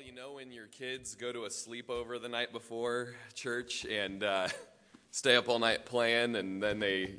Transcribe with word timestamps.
Well, 0.00 0.06
you 0.06 0.14
know, 0.14 0.32
when 0.32 0.50
your 0.50 0.66
kids 0.66 1.14
go 1.14 1.30
to 1.30 1.44
a 1.44 1.50
sleepover 1.50 2.18
the 2.22 2.28
night 2.30 2.52
before 2.52 3.16
church 3.34 3.84
and 3.84 4.24
uh, 4.24 4.48
stay 5.10 5.36
up 5.36 5.46
all 5.50 5.58
night 5.58 5.84
playing, 5.84 6.36
and 6.36 6.62
then 6.62 6.78
they 6.78 7.16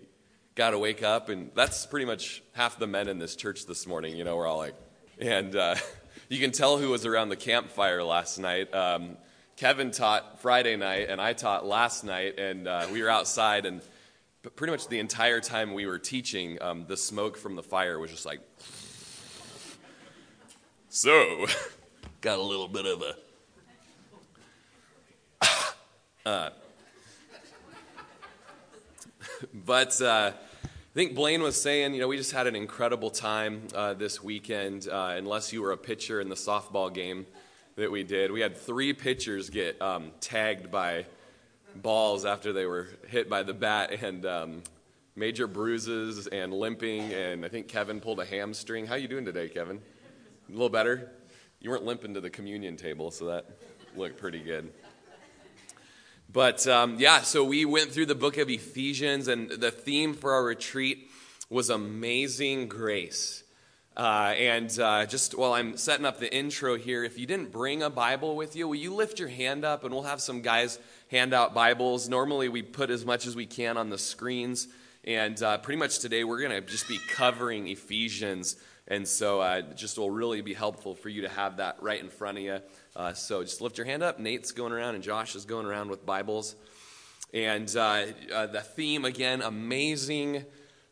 got 0.55 0.71
to 0.71 0.79
wake 0.79 1.03
up, 1.03 1.29
and 1.29 1.51
that's 1.53 1.85
pretty 1.85 2.07
much 2.07 2.41
half 2.53 2.79
the 2.79 2.87
men 2.87 3.07
in 3.07 3.19
this 3.19 3.35
church 3.35 3.67
this 3.67 3.85
morning. 3.85 4.17
You 4.17 4.23
know, 4.23 4.35
we're 4.35 4.47
all 4.47 4.57
like, 4.57 4.73
and 5.19 5.55
uh, 5.55 5.75
you 6.29 6.39
can 6.39 6.49
tell 6.49 6.79
who 6.79 6.89
was 6.89 7.05
around 7.05 7.29
the 7.29 7.35
campfire 7.35 8.03
last 8.03 8.39
night. 8.39 8.73
Um, 8.73 9.17
Kevin 9.57 9.91
taught 9.91 10.41
Friday 10.41 10.75
night, 10.75 11.07
and 11.07 11.21
I 11.21 11.33
taught 11.33 11.63
last 11.63 12.03
night, 12.03 12.39
and 12.39 12.67
uh, 12.67 12.87
we 12.91 13.03
were 13.03 13.09
outside, 13.09 13.67
and 13.67 13.83
pretty 14.55 14.71
much 14.71 14.87
the 14.87 14.97
entire 14.97 15.39
time 15.39 15.75
we 15.75 15.85
were 15.85 15.99
teaching, 15.99 16.59
um, 16.63 16.85
the 16.87 16.97
smoke 16.97 17.37
from 17.37 17.55
the 17.55 17.63
fire 17.63 17.99
was 17.99 18.09
just 18.09 18.25
like. 18.25 18.39
So, 20.93 21.45
got 22.21 22.37
a 22.37 22.41
little 22.41 22.67
bit 22.67 22.85
of 22.85 23.01
a. 23.01 23.15
Uh, 26.23 26.51
but 29.65 29.99
uh, 30.03 30.31
I 30.35 30.93
think 30.93 31.15
Blaine 31.15 31.41
was 31.41 31.59
saying, 31.59 31.95
you 31.95 31.99
know, 31.99 32.07
we 32.07 32.15
just 32.15 32.31
had 32.31 32.45
an 32.45 32.55
incredible 32.55 33.09
time 33.09 33.63
uh, 33.73 33.95
this 33.95 34.21
weekend, 34.21 34.87
uh, 34.87 35.15
unless 35.17 35.51
you 35.51 35.63
were 35.63 35.71
a 35.71 35.77
pitcher 35.77 36.21
in 36.21 36.29
the 36.29 36.35
softball 36.35 36.93
game 36.93 37.25
that 37.75 37.89
we 37.89 38.03
did. 38.03 38.31
We 38.31 38.39
had 38.39 38.55
three 38.55 38.93
pitchers 38.93 39.49
get 39.49 39.81
um, 39.81 40.11
tagged 40.19 40.69
by 40.69 41.07
balls 41.75 42.23
after 42.23 42.53
they 42.53 42.67
were 42.67 42.89
hit 43.07 43.27
by 43.27 43.41
the 43.41 43.55
bat, 43.55 43.91
and 44.03 44.23
um, 44.27 44.63
major 45.15 45.47
bruises 45.47 46.27
and 46.27 46.53
limping, 46.53 47.13
and 47.13 47.43
I 47.43 47.47
think 47.47 47.67
Kevin 47.67 47.99
pulled 47.99 48.19
a 48.19 48.25
hamstring. 48.25 48.85
How 48.85 48.93
are 48.93 48.99
you 48.99 49.07
doing 49.07 49.25
today, 49.25 49.49
Kevin? 49.49 49.81
A 50.49 50.51
little 50.51 50.69
better? 50.69 51.09
You 51.63 51.69
weren't 51.69 51.85
limping 51.85 52.15
to 52.15 52.21
the 52.21 52.31
communion 52.31 52.75
table, 52.75 53.11
so 53.11 53.25
that 53.25 53.45
looked 53.95 54.17
pretty 54.17 54.39
good. 54.39 54.73
But 56.33 56.65
um, 56.65 56.95
yeah, 56.97 57.21
so 57.21 57.43
we 57.43 57.65
went 57.65 57.91
through 57.91 58.07
the 58.07 58.15
book 58.15 58.37
of 58.37 58.49
Ephesians, 58.49 59.27
and 59.27 59.47
the 59.47 59.69
theme 59.69 60.15
for 60.15 60.33
our 60.33 60.43
retreat 60.43 61.11
was 61.51 61.69
amazing 61.69 62.67
grace. 62.67 63.43
Uh, 63.95 64.33
and 64.39 64.79
uh, 64.79 65.05
just 65.05 65.37
while 65.37 65.53
I'm 65.53 65.77
setting 65.77 66.03
up 66.03 66.19
the 66.19 66.35
intro 66.35 66.77
here, 66.77 67.03
if 67.03 67.19
you 67.19 67.27
didn't 67.27 67.51
bring 67.51 67.83
a 67.83 67.91
Bible 67.91 68.35
with 68.35 68.55
you, 68.55 68.67
will 68.67 68.73
you 68.73 68.95
lift 68.95 69.19
your 69.19 69.29
hand 69.29 69.63
up 69.63 69.83
and 69.83 69.93
we'll 69.93 70.01
have 70.01 70.19
some 70.19 70.41
guys 70.41 70.79
hand 71.11 71.31
out 71.31 71.53
Bibles. 71.53 72.09
Normally, 72.09 72.49
we 72.49 72.63
put 72.63 72.89
as 72.89 73.05
much 73.05 73.27
as 73.27 73.35
we 73.35 73.45
can 73.45 73.77
on 73.77 73.91
the 73.91 73.99
screens. 73.99 74.67
And 75.03 75.39
uh, 75.43 75.59
pretty 75.59 75.77
much 75.77 75.99
today, 75.99 76.23
we're 76.23 76.39
going 76.39 76.59
to 76.59 76.61
just 76.61 76.87
be 76.87 76.97
covering 77.09 77.67
Ephesians 77.67 78.55
and 78.91 79.07
so 79.07 79.39
uh, 79.39 79.61
just 79.61 79.97
will 79.97 80.11
really 80.11 80.41
be 80.41 80.53
helpful 80.53 80.95
for 80.95 81.07
you 81.07 81.21
to 81.21 81.29
have 81.29 81.57
that 81.57 81.81
right 81.81 82.01
in 82.01 82.09
front 82.09 82.37
of 82.37 82.43
you. 82.43 82.59
Uh, 82.93 83.13
so 83.13 83.41
just 83.41 83.61
lift 83.61 83.77
your 83.77 83.85
hand 83.85 84.03
up. 84.03 84.19
Nate's 84.19 84.51
going 84.51 84.73
around 84.73 84.95
and 84.95 85.03
Josh 85.03 85.33
is 85.33 85.45
going 85.45 85.65
around 85.65 85.89
with 85.89 86.05
Bibles. 86.05 86.57
And 87.33 87.73
uh, 87.73 88.07
uh 88.33 88.47
the 88.47 88.59
theme, 88.59 89.05
again, 89.05 89.41
amazing 89.41 90.43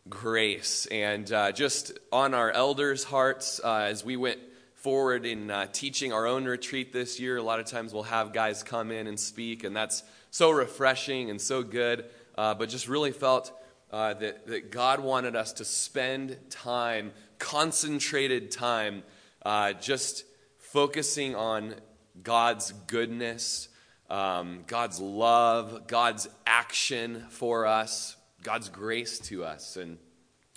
grace. 0.07 0.85
And 0.85 1.29
uh, 1.29 1.51
just 1.51 1.91
on 2.09 2.33
our 2.33 2.49
elders' 2.51 3.03
hearts, 3.03 3.59
uh, 3.61 3.87
as 3.89 4.05
we 4.05 4.15
went 4.15 4.39
forward 4.75 5.25
in 5.25 5.51
teaching 5.73 6.13
our 6.13 6.25
own 6.25 6.45
retreat 6.45 6.93
this 6.93 7.19
year, 7.19 7.35
a 7.35 7.43
lot 7.43 7.59
of 7.59 7.65
times 7.65 7.93
we'll 7.93 8.03
have 8.03 8.31
guys 8.31 8.63
come 8.63 8.91
in 8.91 9.07
and 9.07 9.19
speak, 9.19 9.65
and 9.65 9.75
that's 9.75 10.03
so 10.31 10.51
refreshing 10.51 11.29
and 11.29 11.41
so 11.41 11.63
good. 11.63 12.05
but 12.37 12.69
just 12.69 12.87
really 12.87 13.11
felt 13.11 13.51
that, 13.91 14.47
that 14.47 14.71
God 14.71 15.01
wanted 15.01 15.35
us 15.35 15.51
to 15.53 15.65
spend 15.65 16.37
time 16.49 17.11
concentrated 17.39 18.51
time 18.51 19.03
uh, 19.43 19.73
just 19.73 20.25
focusing 20.57 21.35
on 21.35 21.75
God's 22.21 22.71
goodness, 22.87 23.69
um, 24.09 24.63
God's 24.67 24.99
love, 24.99 25.87
God's 25.87 26.27
action 26.45 27.25
for 27.29 27.65
us, 27.65 28.15
God's 28.43 28.69
grace 28.69 29.19
to 29.19 29.43
us. 29.43 29.77
And 29.77 29.97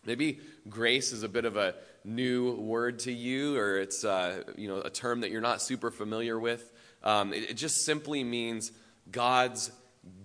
maybe 0.05 0.41
grace 0.69 1.13
is 1.13 1.23
a 1.23 1.29
bit 1.29 1.45
of 1.45 1.57
a 1.57 1.75
new 2.05 2.55
word 2.57 2.99
to 3.01 3.13
you, 3.13 3.57
or 3.57 3.79
it's 3.79 4.05
uh, 4.05 4.43
you 4.57 4.69
know 4.69 4.81
a 4.81 4.91
term 4.91 5.21
that 5.21 5.31
you're 5.31 5.41
not 5.41 5.63
super 5.63 5.91
familiar 5.91 6.39
with. 6.39 6.73
Um, 7.03 7.33
it, 7.33 7.51
it, 7.51 7.55
just 7.55 7.85
simply 7.85 8.23
means 8.23 8.73
God's 9.11 9.73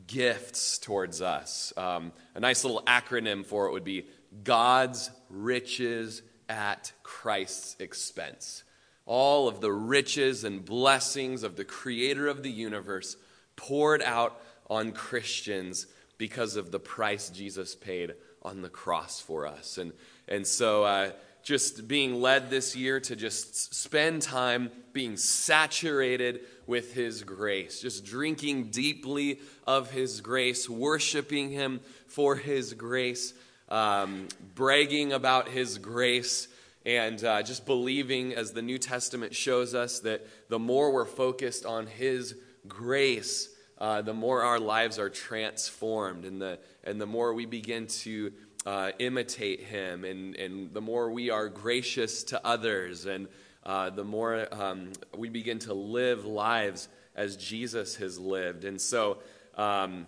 gifts 0.06 0.78
towards 0.78 1.22
us. 1.22 1.74
Um, 1.76 2.12
a 2.36 2.40
nice 2.40 2.64
little 2.64 2.82
acronym 2.86 3.46
for 3.46 3.68
it 3.68 3.74
would 3.74 3.84
be 3.84 4.08
God's 4.44 5.10
riches 5.30 6.22
at 6.50 6.92
Christ's 7.04 7.76
expense. 7.80 8.64
All 9.06 9.48
of 9.48 9.62
the 9.62 9.72
riches 9.72 10.44
and 10.44 10.64
blessings 10.64 11.44
of 11.44 11.56
the 11.56 11.66
creator 11.66 12.28
of 12.28 12.44
the 12.44 12.52
universe 12.52 13.16
poured 13.56 14.02
out 14.02 14.40
on 14.70 14.92
Christians 14.92 15.88
because 16.18 16.56
of 16.56 16.72
the 16.72 16.80
price 16.80 17.30
Jesus 17.30 17.76
paid 17.76 18.14
on 18.42 18.62
the 18.62 18.70
cross 18.70 19.20
for 19.20 19.48
us. 19.48 19.78
And, 19.78 19.94
and 20.28 20.46
so, 20.46 20.84
uh, 20.84 21.12
just 21.48 21.88
being 21.88 22.22
led 22.22 22.50
this 22.50 22.76
year 22.76 23.00
to 23.00 23.16
just 23.16 23.74
spend 23.74 24.22
time 24.22 24.70
being 24.92 25.16
saturated 25.16 26.42
with 26.66 26.94
His 26.94 27.24
grace, 27.24 27.80
just 27.80 28.04
drinking 28.04 28.66
deeply 28.66 29.40
of 29.66 29.90
His 29.92 30.20
grace, 30.20 30.70
worshiping 30.70 31.50
Him 31.50 31.80
for 32.08 32.36
His 32.36 32.74
grace 32.74 33.34
um, 33.70 34.28
bragging 34.56 35.14
about 35.14 35.50
his 35.50 35.78
grace 35.78 36.48
and 36.86 37.22
uh, 37.24 37.44
just 37.44 37.66
believing, 37.66 38.34
as 38.34 38.54
the 38.54 38.62
New 38.62 38.78
Testament 38.78 39.36
shows 39.36 39.76
us, 39.76 40.00
that 40.00 40.26
the 40.48 40.60
more 40.60 40.92
we're 40.92 41.06
focused 41.06 41.66
on 41.66 41.86
his 41.86 42.36
grace, 42.68 43.50
uh, 43.78 44.02
the 44.02 44.14
more 44.14 44.42
our 44.42 44.60
lives 44.60 44.98
are 44.98 45.10
transformed, 45.10 46.24
and 46.24 46.42
the, 46.42 46.60
and 46.86 47.00
the 47.00 47.06
more 47.06 47.34
we 47.34 47.46
begin 47.46 47.88
to 47.88 48.32
uh, 48.66 48.92
imitate 49.00 49.62
him, 49.62 50.06
and, 50.06 50.36
and 50.38 50.74
the 50.74 50.82
more 50.82 51.12
we 51.12 51.30
are 51.30 51.50
gracious 51.50 52.24
to 52.24 52.48
others, 52.48 53.06
and 53.06 53.28
uh, 53.66 53.90
the 53.90 54.04
more 54.04 54.48
um, 54.54 54.92
we 55.18 55.28
begin 55.28 55.60
to 55.60 55.74
live 55.74 56.26
lives 56.26 56.88
as 57.16 57.36
Jesus 57.36 57.98
has 57.98 58.18
lived. 58.18 58.64
And 58.64 58.80
so, 58.80 59.18
um, 59.56 60.08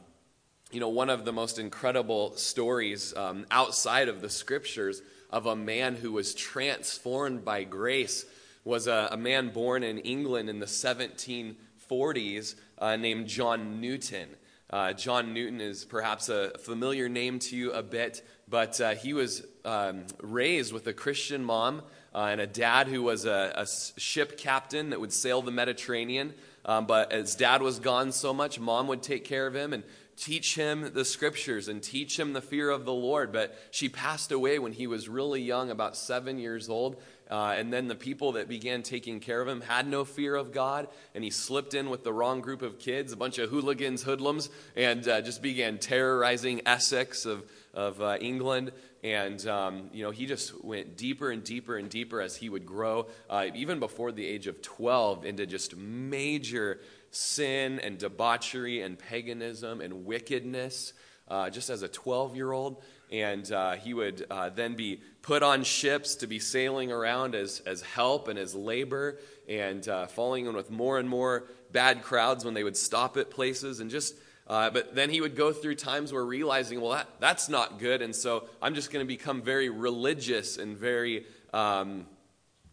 you 0.72 0.80
know, 0.80 0.90
one 0.90 1.10
of 1.10 1.26
the 1.26 1.34
most 1.34 1.58
incredible 1.58 2.36
stories 2.36 3.16
um, 3.16 3.46
outside 3.50 4.08
of 4.08 4.22
the 4.22 4.30
scriptures 4.30 5.02
of 5.32 5.46
a 5.46 5.56
man 5.56 5.96
who 5.96 6.12
was 6.12 6.36
transformed 6.36 7.44
by 7.44 7.64
grace 7.64 8.26
was 8.64 8.88
a, 8.88 9.10
a 9.12 9.18
man 9.18 9.50
born 9.50 9.84
in 9.84 9.98
England 10.00 10.50
in 10.50 10.60
the 10.60 10.66
1740s 10.66 12.56
uh, 12.78 12.96
named 12.96 13.28
John 13.28 13.82
Newton. 13.82 14.30
Uh, 14.70 14.94
John 14.94 15.34
Newton 15.34 15.60
is 15.62 15.86
perhaps 15.86 16.30
a 16.30 16.52
familiar 16.60 17.10
name 17.10 17.40
to 17.40 17.56
you 17.56 17.72
a 17.72 17.82
bit, 17.82 18.24
but 18.48 18.80
uh, 18.80 18.94
he 18.94 19.14
was 19.14 19.44
um, 19.66 20.04
raised 20.22 20.72
with 20.72 20.86
a 20.86 20.94
Christian 20.94 21.44
mom 21.44 21.82
uh, 22.14 22.28
and 22.32 22.40
a 22.40 22.48
dad 22.48 22.88
who 22.88 23.02
was 23.02 23.26
a, 23.26 23.54
a, 23.56 23.66
ship 24.00 24.38
captain 24.38 24.92
that 24.92 25.00
would 25.00 25.14
sail 25.14 25.42
the 25.42 25.52
Mediterranean. 25.52 26.34
Um, 26.66 26.86
but 26.86 27.12
as 27.12 27.36
dad 27.36 27.64
was 27.64 27.80
gone 27.80 28.12
so 28.12 28.34
much, 28.34 28.60
mom 28.60 28.88
would 28.88 29.02
take 29.02 29.26
care 29.26 29.48
of 29.48 29.56
him. 29.56 29.74
And 29.74 29.84
teach 30.20 30.56
him 30.56 30.92
the 30.94 31.06
scriptures 31.06 31.68
and 31.68 31.82
teach 31.82 32.20
him 32.20 32.34
the 32.34 32.42
fear 32.42 32.70
of 32.70 32.86
the 32.86 32.94
Lord. 32.94 33.32
But 33.32 33.58
she 33.72 33.90
passed 33.90 34.32
away 34.32 34.60
when 34.60 34.74
he 34.74 34.88
was 34.88 35.08
really 35.08 35.42
young, 35.42 35.72
about 35.72 35.96
seven 35.96 36.38
years 36.38 36.70
old. 36.70 36.98
Uh, 37.30 37.54
and 37.56 37.72
then 37.72 37.88
the 37.88 37.96
people 37.96 38.32
that 38.32 38.50
began 38.50 38.82
taking 38.82 39.20
care 39.20 39.40
of 39.40 39.48
him 39.48 39.62
had 39.62 39.88
no 39.88 40.04
fear 40.04 40.36
of 40.36 40.52
God, 40.52 40.88
and 41.14 41.24
he 41.24 41.30
slipped 41.30 41.76
in 41.76 41.92
with 41.92 42.04
the 42.04 42.12
wrong 42.12 42.42
group 42.42 42.64
of 42.64 42.80
kids, 42.80 43.14
a 43.14 43.18
bunch 43.18 43.38
of 43.38 43.52
hooligans, 43.52 44.02
hoodlums, 44.02 44.50
and 44.76 45.08
uh, 45.08 45.22
just 45.22 45.44
began 45.44 45.78
terrorizing 45.78 46.62
Essex 46.66 47.28
of, 47.28 47.44
of 47.76 48.02
uh, 48.02 48.18
England. 48.20 48.72
And, 49.04 49.46
um, 49.48 49.92
you 49.94 50.04
know, 50.04 50.10
he 50.10 50.26
just 50.26 50.66
went 50.66 50.98
deeper 50.98 51.30
and 51.30 51.44
deeper 51.44 51.78
and 51.78 51.88
deeper 51.88 52.20
as 52.20 52.36
he 52.36 52.50
would 52.50 52.66
grow, 52.66 53.08
uh, 53.30 53.46
even 53.54 53.80
before 53.80 54.12
the 54.12 54.26
age 54.26 54.48
of 54.48 54.62
12, 54.64 55.24
into 55.24 55.46
just 55.46 55.78
major 55.78 56.80
sin 57.12 57.80
and 57.80 57.98
debauchery 57.98 58.82
and 58.82 58.98
paganism 58.98 59.82
and 59.82 60.06
wickedness 60.06 60.94
uh, 61.28 61.50
just 61.50 61.70
as 61.70 61.82
a 61.82 61.88
12 61.88 62.36
year 62.36 62.52
old. 62.52 62.84
And 63.12 63.52
uh, 63.52 63.74
he 63.74 63.94
would 63.94 64.26
uh, 64.30 64.50
then 64.50 64.76
be 64.76 65.02
put 65.22 65.42
on 65.42 65.64
ships 65.64 66.16
to 66.16 66.28
be 66.28 66.40
sailing 66.40 66.92
around 66.92 67.36
as, 67.36 67.62
as 67.66 67.82
help 67.82 68.28
and 68.28 68.38
as 68.38 68.54
labor 68.54 69.18
and 69.48 69.88
uh, 69.88 70.08
falling 70.08 70.46
in 70.46 70.56
with 70.56 70.70
more 70.70 71.00
and 71.00 71.10
more 71.10 71.46
bad 71.72 72.04
crowds 72.04 72.46
when 72.46 72.54
they 72.54 72.64
would 72.64 72.78
stop 72.78 73.18
at 73.18 73.30
places 73.30 73.80
and 73.80 73.90
just. 73.90 74.16
Uh, 74.48 74.70
but 74.70 74.96
then 74.96 75.12
he 75.12 75.22
would 75.22 75.36
go 75.36 75.54
through 75.54 75.76
times 75.76 76.12
where 76.12 76.26
realizing, 76.26 76.82
well, 76.82 76.92
that, 76.92 77.08
that's 77.20 77.50
not 77.50 77.78
good. 77.78 78.02
And 78.02 78.16
so 78.16 78.48
I'm 78.62 78.74
just 78.74 78.92
going 78.92 79.06
to 79.06 79.08
become 79.08 79.44
very 79.44 79.70
religious 79.70 80.58
and 80.58 80.76
very 80.76 81.26
um, 81.54 82.06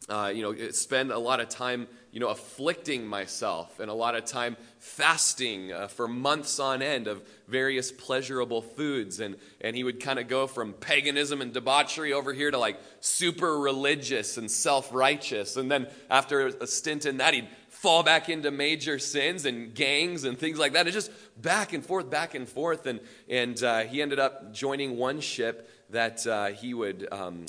uh, 0.09 0.33
you 0.35 0.43
know, 0.43 0.71
spend 0.71 1.11
a 1.11 1.19
lot 1.19 1.41
of 1.41 1.49
time, 1.49 1.89
you 2.17 2.21
know, 2.21 2.29
afflicting 2.29 3.07
myself 3.07 3.79
and 3.79 3.91
a 3.91 3.93
lot 3.93 4.15
of 4.15 4.25
time 4.25 4.57
fasting 4.79 5.71
uh, 5.71 5.87
for 5.87 6.09
months 6.09 6.59
on 6.59 6.81
end 6.81 7.09
of 7.09 7.21
various 7.47 7.93
pleasurable 7.93 8.63
foods. 8.63 9.21
And, 9.21 9.37
and 9.61 9.77
he 9.77 9.85
would 9.85 10.01
kind 10.01 10.19
of 10.19 10.27
go 10.27 10.47
from 10.47 10.73
paganism 10.73 11.43
and 11.43 11.53
debauchery 11.53 12.15
over 12.15 12.33
here 12.33 12.51
to 12.51 12.57
like 12.57 12.81
super 13.01 13.59
religious 13.59 14.39
and 14.39 14.51
self 14.51 14.95
righteous. 14.95 15.59
And 15.59 15.71
then 15.71 15.89
after 16.09 16.47
a 16.47 16.67
stint 16.67 17.05
in 17.05 17.19
that, 17.19 17.35
he'd 17.35 17.49
fall 17.69 18.03
back 18.03 18.31
into 18.31 18.51
major 18.51 18.99
sins 18.99 19.45
and 19.45 19.75
gangs 19.75 20.25
and 20.25 20.39
things 20.39 20.59
like 20.59 20.73
that. 20.73 20.87
It's 20.87 20.95
just 20.95 21.13
back 21.37 21.75
and 21.75 21.85
forth, 21.85 22.09
back 22.09 22.35
and 22.35 22.49
forth. 22.49 22.87
And, 22.87 23.01
and 23.29 23.63
uh, 23.63 23.81
he 23.81 24.01
ended 24.01 24.21
up 24.21 24.55
joining 24.55 24.97
one 24.97 25.21
ship 25.21 25.69
that 25.91 26.27
uh, 26.27 26.47
he 26.47 26.73
would 26.73 27.09
um, 27.13 27.45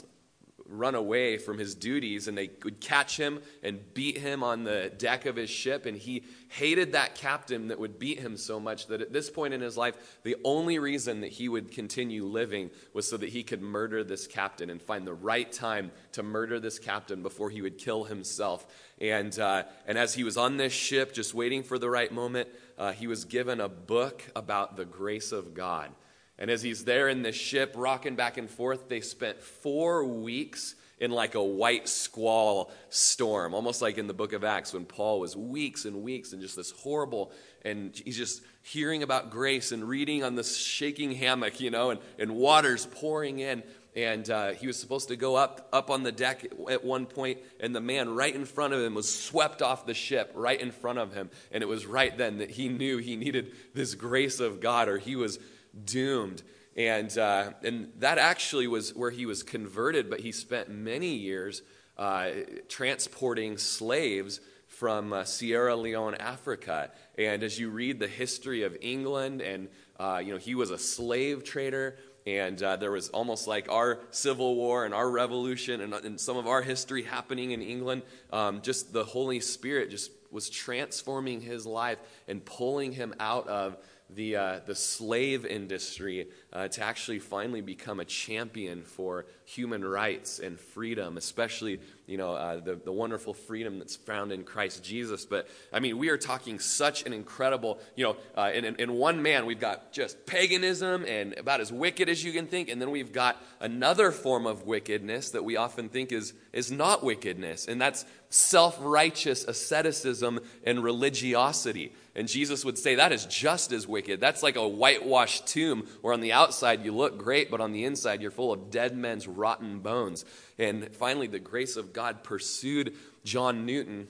run 0.69 0.95
away 0.95 1.37
from 1.37 1.57
his 1.57 1.75
duties 1.75 2.27
and 2.27 2.37
they 2.37 2.49
would 2.63 2.79
catch 2.79 3.17
him 3.17 3.41
and 3.63 3.79
beat 3.93 4.17
him 4.17 4.43
on 4.43 4.63
the 4.63 4.91
deck 4.97 5.25
of 5.25 5.35
his 5.35 5.49
ship. 5.49 5.85
And 5.85 5.97
he 5.97 6.23
hated 6.49 6.93
that 6.93 7.15
captain 7.15 7.67
that 7.67 7.79
would 7.79 7.99
beat 7.99 8.19
him 8.19 8.37
so 8.37 8.59
much 8.59 8.87
that 8.87 9.01
at 9.01 9.13
this 9.13 9.29
point 9.29 9.53
in 9.53 9.61
his 9.61 9.77
life, 9.77 10.19
the 10.23 10.35
only 10.43 10.79
reason 10.79 11.21
that 11.21 11.31
he 11.31 11.49
would 11.49 11.71
continue 11.71 12.25
living 12.25 12.69
was 12.93 13.09
so 13.09 13.17
that 13.17 13.29
he 13.29 13.43
could 13.43 13.61
murder 13.61 14.03
this 14.03 14.27
captain 14.27 14.69
and 14.69 14.81
find 14.81 15.05
the 15.05 15.13
right 15.13 15.51
time 15.51 15.91
to 16.13 16.23
murder 16.23 16.59
this 16.59 16.79
captain 16.79 17.21
before 17.21 17.49
he 17.49 17.61
would 17.61 17.77
kill 17.77 18.05
himself. 18.05 18.65
And, 18.99 19.37
uh, 19.37 19.63
and 19.85 19.97
as 19.97 20.13
he 20.13 20.23
was 20.23 20.37
on 20.37 20.57
this 20.57 20.73
ship, 20.73 21.13
just 21.13 21.33
waiting 21.33 21.63
for 21.63 21.77
the 21.77 21.89
right 21.89 22.11
moment, 22.11 22.49
uh, 22.77 22.91
he 22.91 23.07
was 23.07 23.25
given 23.25 23.59
a 23.59 23.69
book 23.69 24.23
about 24.35 24.75
the 24.75 24.85
grace 24.85 25.31
of 25.31 25.53
God. 25.53 25.91
And 26.39 26.51
as 26.51 26.61
he's 26.61 26.85
there 26.85 27.09
in 27.09 27.23
the 27.23 27.31
ship, 27.31 27.73
rocking 27.75 28.15
back 28.15 28.37
and 28.37 28.49
forth, 28.49 28.89
they 28.89 29.01
spent 29.01 29.41
four 29.41 30.05
weeks 30.05 30.75
in 30.99 31.11
like 31.11 31.35
a 31.35 31.43
white 31.43 31.87
squall 31.87 32.71
storm, 32.89 33.53
almost 33.53 33.81
like 33.81 33.97
in 33.97 34.07
the 34.07 34.13
book 34.13 34.33
of 34.33 34.43
Acts 34.43 34.73
when 34.73 34.85
Paul 34.85 35.19
was 35.19 35.35
weeks 35.35 35.85
and 35.85 36.01
weeks 36.01 36.33
and 36.33 36.41
just 36.41 36.55
this 36.55 36.71
horrible, 36.71 37.31
and 37.63 37.95
he's 37.95 38.17
just 38.17 38.41
hearing 38.63 39.03
about 39.03 39.29
grace 39.29 39.71
and 39.71 39.87
reading 39.87 40.23
on 40.23 40.35
this 40.35 40.57
shaking 40.57 41.11
hammock, 41.11 41.59
you 41.59 41.69
know, 41.69 41.91
and, 41.91 41.99
and 42.17 42.35
water's 42.35 42.85
pouring 42.85 43.39
in. 43.39 43.63
And 43.95 44.29
uh, 44.29 44.51
he 44.51 44.67
was 44.67 44.79
supposed 44.79 45.07
to 45.07 45.15
go 45.15 45.35
up, 45.35 45.69
up 45.73 45.89
on 45.89 46.03
the 46.03 46.11
deck 46.11 46.45
at 46.69 46.83
one 46.83 47.07
point, 47.07 47.39
and 47.59 47.75
the 47.75 47.81
man 47.81 48.13
right 48.13 48.33
in 48.33 48.45
front 48.45 48.73
of 48.73 48.79
him 48.79 48.93
was 48.93 49.11
swept 49.11 49.63
off 49.63 49.87
the 49.87 49.95
ship, 49.95 50.31
right 50.35 50.59
in 50.59 50.71
front 50.71 50.99
of 50.99 51.13
him. 51.13 51.31
And 51.51 51.63
it 51.63 51.67
was 51.67 51.87
right 51.87 52.15
then 52.15 52.37
that 52.37 52.51
he 52.51 52.69
knew 52.69 52.99
he 52.99 53.15
needed 53.15 53.53
this 53.73 53.95
grace 53.95 54.39
of 54.39 54.61
God, 54.61 54.87
or 54.87 54.99
he 54.99 55.15
was 55.15 55.39
doomed. 55.85 56.43
And, 56.75 57.15
uh, 57.17 57.51
and 57.63 57.91
that 57.99 58.17
actually 58.17 58.67
was 58.67 58.93
where 58.95 59.09
he 59.09 59.25
was 59.25 59.41
converted, 59.43 60.09
but 60.09 60.19
he 60.19 60.31
spent 60.31 60.69
many 60.69 61.15
years 61.15 61.63
uh, 61.97 62.29
transporting 62.69 63.57
slaves 63.57 64.39
from 64.67 65.11
uh, 65.11 65.23
Sierra 65.23 65.75
Leone, 65.75 66.15
Africa. 66.15 66.91
And 67.17 67.41
as 67.41 67.59
you 67.59 67.69
read 67.69 67.99
the 67.99 68.07
history 68.07 68.61
of 68.61 68.77
England, 68.79 69.41
and 69.41 69.69
uh, 69.99 70.21
you 70.23 70.31
know, 70.31 70.37
he 70.37 70.53
was 70.53 70.69
a 70.69 70.77
slave 70.77 71.43
trader, 71.43 71.97
and 72.27 72.61
uh, 72.61 72.75
there 72.75 72.91
was 72.91 73.09
almost 73.09 73.47
like 73.47 73.71
our 73.71 73.99
Civil 74.11 74.55
War 74.55 74.85
and 74.85 74.93
our 74.93 75.09
Revolution 75.09 75.81
and, 75.81 75.93
and 75.93 76.19
some 76.19 76.37
of 76.37 76.45
our 76.45 76.61
history 76.61 77.01
happening 77.01 77.51
in 77.51 77.61
England. 77.61 78.03
Um, 78.31 78.61
just 78.61 78.93
the 78.93 79.03
Holy 79.03 79.39
Spirit 79.39 79.89
just 79.89 80.11
was 80.29 80.49
transforming 80.49 81.41
his 81.41 81.65
life 81.65 81.97
and 82.27 82.43
pulling 82.43 82.91
him 82.91 83.15
out 83.19 83.47
of 83.47 83.77
the, 84.09 84.37
uh, 84.37 84.59
the 84.65 84.75
slave 84.75 85.45
industry 85.45 86.27
uh, 86.53 86.67
to 86.69 86.81
actually 86.81 87.19
finally 87.19 87.61
become 87.61 87.99
a 87.99 88.05
champion 88.05 88.81
for 88.81 89.25
human 89.43 89.83
rights 89.83 90.39
and 90.39 90.59
freedom, 90.59 91.17
especially 91.17 91.79
you 92.05 92.17
know 92.17 92.33
uh, 92.33 92.59
the, 92.59 92.75
the 92.75 92.91
wonderful 92.91 93.33
freedom 93.33 93.79
that's 93.79 93.97
found 93.97 94.31
in 94.31 94.43
Christ 94.43 94.83
Jesus. 94.83 95.25
But 95.25 95.47
I 95.73 95.79
mean, 95.79 95.97
we 95.97 96.09
are 96.09 96.17
talking 96.17 96.59
such 96.59 97.05
an 97.05 97.11
incredible, 97.11 97.79
you 97.95 98.05
know, 98.05 98.17
uh, 98.35 98.51
in, 98.53 98.63
in, 98.63 98.75
in 98.75 98.93
one 98.93 99.21
man 99.21 99.45
we've 99.45 99.59
got 99.59 99.91
just 99.91 100.25
paganism 100.25 101.05
and 101.05 101.37
about 101.37 101.59
as 101.59 101.71
wicked 101.71 102.07
as 102.07 102.23
you 102.23 102.31
can 102.31 102.47
think, 102.47 102.69
and 102.69 102.81
then 102.81 102.91
we've 102.91 103.11
got 103.11 103.41
another 103.59 104.11
form 104.11 104.47
of 104.47 104.65
wickedness 104.65 105.31
that 105.31 105.43
we 105.43 105.57
often 105.57 105.89
think 105.89 106.13
is 106.13 106.33
is 106.53 106.71
not 106.71 107.03
wickedness, 107.03 107.67
and 107.67 107.81
that's 107.81 108.05
self 108.29 108.77
righteous 108.81 109.43
asceticism 109.43 110.39
and 110.63 110.83
religiosity. 110.83 111.93
And 112.17 112.27
Jesus 112.27 112.65
would 112.65 112.79
say 112.79 112.95
that 112.95 113.11
is 113.11 113.27
just 113.27 113.71
as 113.71 113.87
wicked. 113.87 114.19
That's 114.19 114.41
like 114.41 114.55
a 114.55 114.67
whitewashed 114.67 115.45
tomb 115.45 115.87
where 116.01 116.15
on 116.15 116.19
the 116.19 116.33
outside 116.33 116.83
you 116.83 116.91
look 116.91 117.19
great, 117.19 117.51
but 117.51 117.61
on 117.61 117.73
the 117.73 117.85
inside 117.85 118.23
you're 118.23 118.31
full 118.31 118.51
of 118.51 118.71
dead 118.71 118.97
men's 118.97 119.27
rotten 119.27 119.79
bones. 119.79 120.25
And 120.57 120.93
finally, 120.95 121.27
the 121.27 121.37
grace 121.37 121.77
of 121.77 121.93
God 121.93 122.23
pursued 122.23 122.95
John 123.23 123.67
Newton 123.67 124.07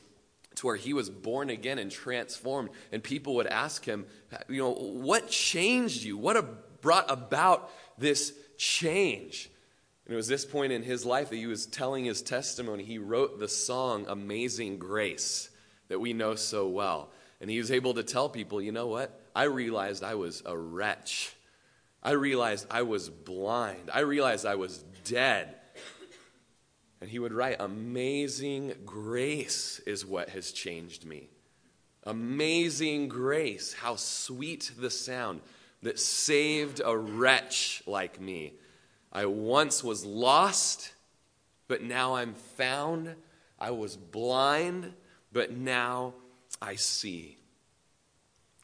to 0.55 0.67
where 0.67 0.77
he 0.77 0.93
was 0.93 1.09
born 1.09 1.49
again 1.49 1.79
and 1.79 1.91
transformed. 1.91 2.69
And 2.93 3.03
people 3.03 3.35
would 3.35 3.45
ask 3.45 3.83
him, 3.83 4.05
you 4.47 4.61
know, 4.61 4.73
what 4.73 5.29
changed 5.29 6.03
you? 6.03 6.17
What 6.17 6.81
brought 6.81 7.11
about 7.11 7.69
this 7.97 8.33
change? 8.57 9.51
And 10.05 10.13
it 10.13 10.15
was 10.15 10.29
this 10.29 10.45
point 10.45 10.71
in 10.71 10.81
his 10.81 11.05
life 11.05 11.29
that 11.29 11.35
he 11.35 11.45
was 11.45 11.65
telling 11.65 12.05
his 12.05 12.21
testimony. 12.21 12.85
He 12.85 12.99
wrote 12.99 13.37
the 13.37 13.49
song 13.49 14.05
Amazing 14.07 14.77
Grace 14.77 15.49
that 15.89 15.99
we 15.99 16.13
know 16.13 16.35
so 16.35 16.69
well. 16.69 17.09
And 17.39 17.49
he 17.49 17.59
was 17.59 17.71
able 17.71 17.93
to 17.95 18.03
tell 18.03 18.29
people, 18.29 18.61
you 18.61 18.71
know 18.71 18.87
what? 18.87 19.19
I 19.35 19.43
realized 19.43 20.03
I 20.03 20.15
was 20.15 20.41
a 20.45 20.57
wretch. 20.57 21.33
I 22.01 22.11
realized 22.11 22.67
I 22.71 22.81
was 22.83 23.09
blind. 23.09 23.89
I 23.93 23.99
realized 23.99 24.45
I 24.45 24.55
was 24.55 24.83
dead. 25.03 25.55
And 26.99 27.09
he 27.09 27.19
would 27.19 27.33
write, 27.33 27.57
Amazing 27.59 28.73
grace 28.85 29.79
is 29.85 30.05
what 30.05 30.29
has 30.29 30.51
changed 30.51 31.05
me. 31.05 31.29
Amazing 32.03 33.09
grace, 33.09 33.73
how 33.73 33.97
sweet 33.97 34.71
the 34.79 34.89
sound 34.89 35.41
that 35.83 35.99
saved 35.99 36.81
a 36.83 36.97
wretch 36.97 37.83
like 37.85 38.19
me. 38.19 38.53
I 39.11 39.25
once 39.25 39.83
was 39.83 40.05
lost, 40.05 40.93
but 41.67 41.83
now 41.83 42.15
I'm 42.15 42.33
found. 42.33 43.15
I 43.59 43.71
was 43.71 43.95
blind, 43.95 44.93
but 45.31 45.51
now 45.51 46.13
I 46.61 46.75
see. 46.75 47.37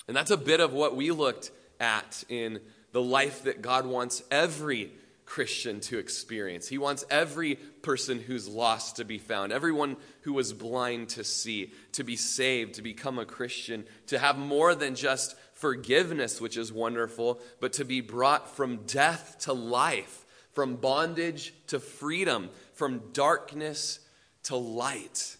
And 0.08 0.16
that's 0.16 0.32
a 0.32 0.38
bit 0.38 0.60
of 0.60 0.74
what 0.74 0.96
we 0.96 1.12
looked 1.12 1.52
at 1.80 2.24
in 2.30 2.60
the 2.92 3.02
life 3.02 3.44
that 3.44 3.62
God 3.62 3.86
wants 3.86 4.24
every 4.30 4.92
Christian 5.26 5.80
to 5.80 5.98
experience. 5.98 6.68
He 6.68 6.78
wants 6.78 7.06
every 7.10 7.56
person 7.56 8.20
who's 8.20 8.48
lost 8.48 8.98
to 8.98 9.06
be 9.06 9.18
found, 9.18 9.52
everyone 9.52 9.96
who 10.22 10.34
was 10.34 10.54
blind 10.54 11.10
to 11.10 11.24
see, 11.24 11.72
to 11.94 12.04
be 12.04 12.16
saved, 12.16 12.76
to 12.76 12.82
become 12.82 13.18
a 13.18 13.26
Christian, 13.26 13.86
to 14.08 14.20
have 14.20 14.38
more 14.38 14.76
than 14.76 14.96
just 14.96 15.36
forgiveness, 15.54 16.42
which 16.42 16.58
is 16.58 16.74
wonderful, 16.74 17.40
but 17.60 17.74
to 17.74 17.86
be 17.86 18.02
brought 18.02 18.56
from 18.56 18.78
death 18.86 19.38
to 19.40 19.54
life, 19.54 20.26
from 20.52 20.76
bondage 20.76 21.54
to 21.68 21.80
freedom, 21.80 22.50
from 22.74 23.02
darkness 23.14 24.00
to 24.44 24.56
light. 24.56 25.38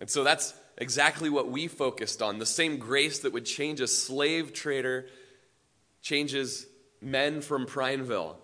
And 0.00 0.10
so 0.10 0.22
that's 0.22 0.54
exactly 0.82 1.30
what 1.30 1.48
we 1.48 1.68
focused 1.68 2.20
on. 2.20 2.38
The 2.38 2.44
same 2.44 2.76
grace 2.76 3.20
that 3.20 3.32
would 3.32 3.46
change 3.46 3.80
a 3.80 3.86
slave 3.86 4.52
trader 4.52 5.06
changes 6.02 6.66
men 7.00 7.40
from 7.40 7.66
Prineville 7.66 8.36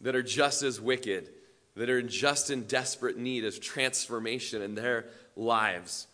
that 0.00 0.16
are 0.16 0.22
just 0.22 0.62
as 0.62 0.80
wicked, 0.80 1.28
that 1.76 1.90
are 1.90 2.00
just 2.00 2.50
in 2.50 2.62
desperate 2.64 3.18
need 3.18 3.44
of 3.44 3.60
transformation 3.60 4.62
in 4.62 4.74
their 4.74 5.06
lives. 5.36 6.06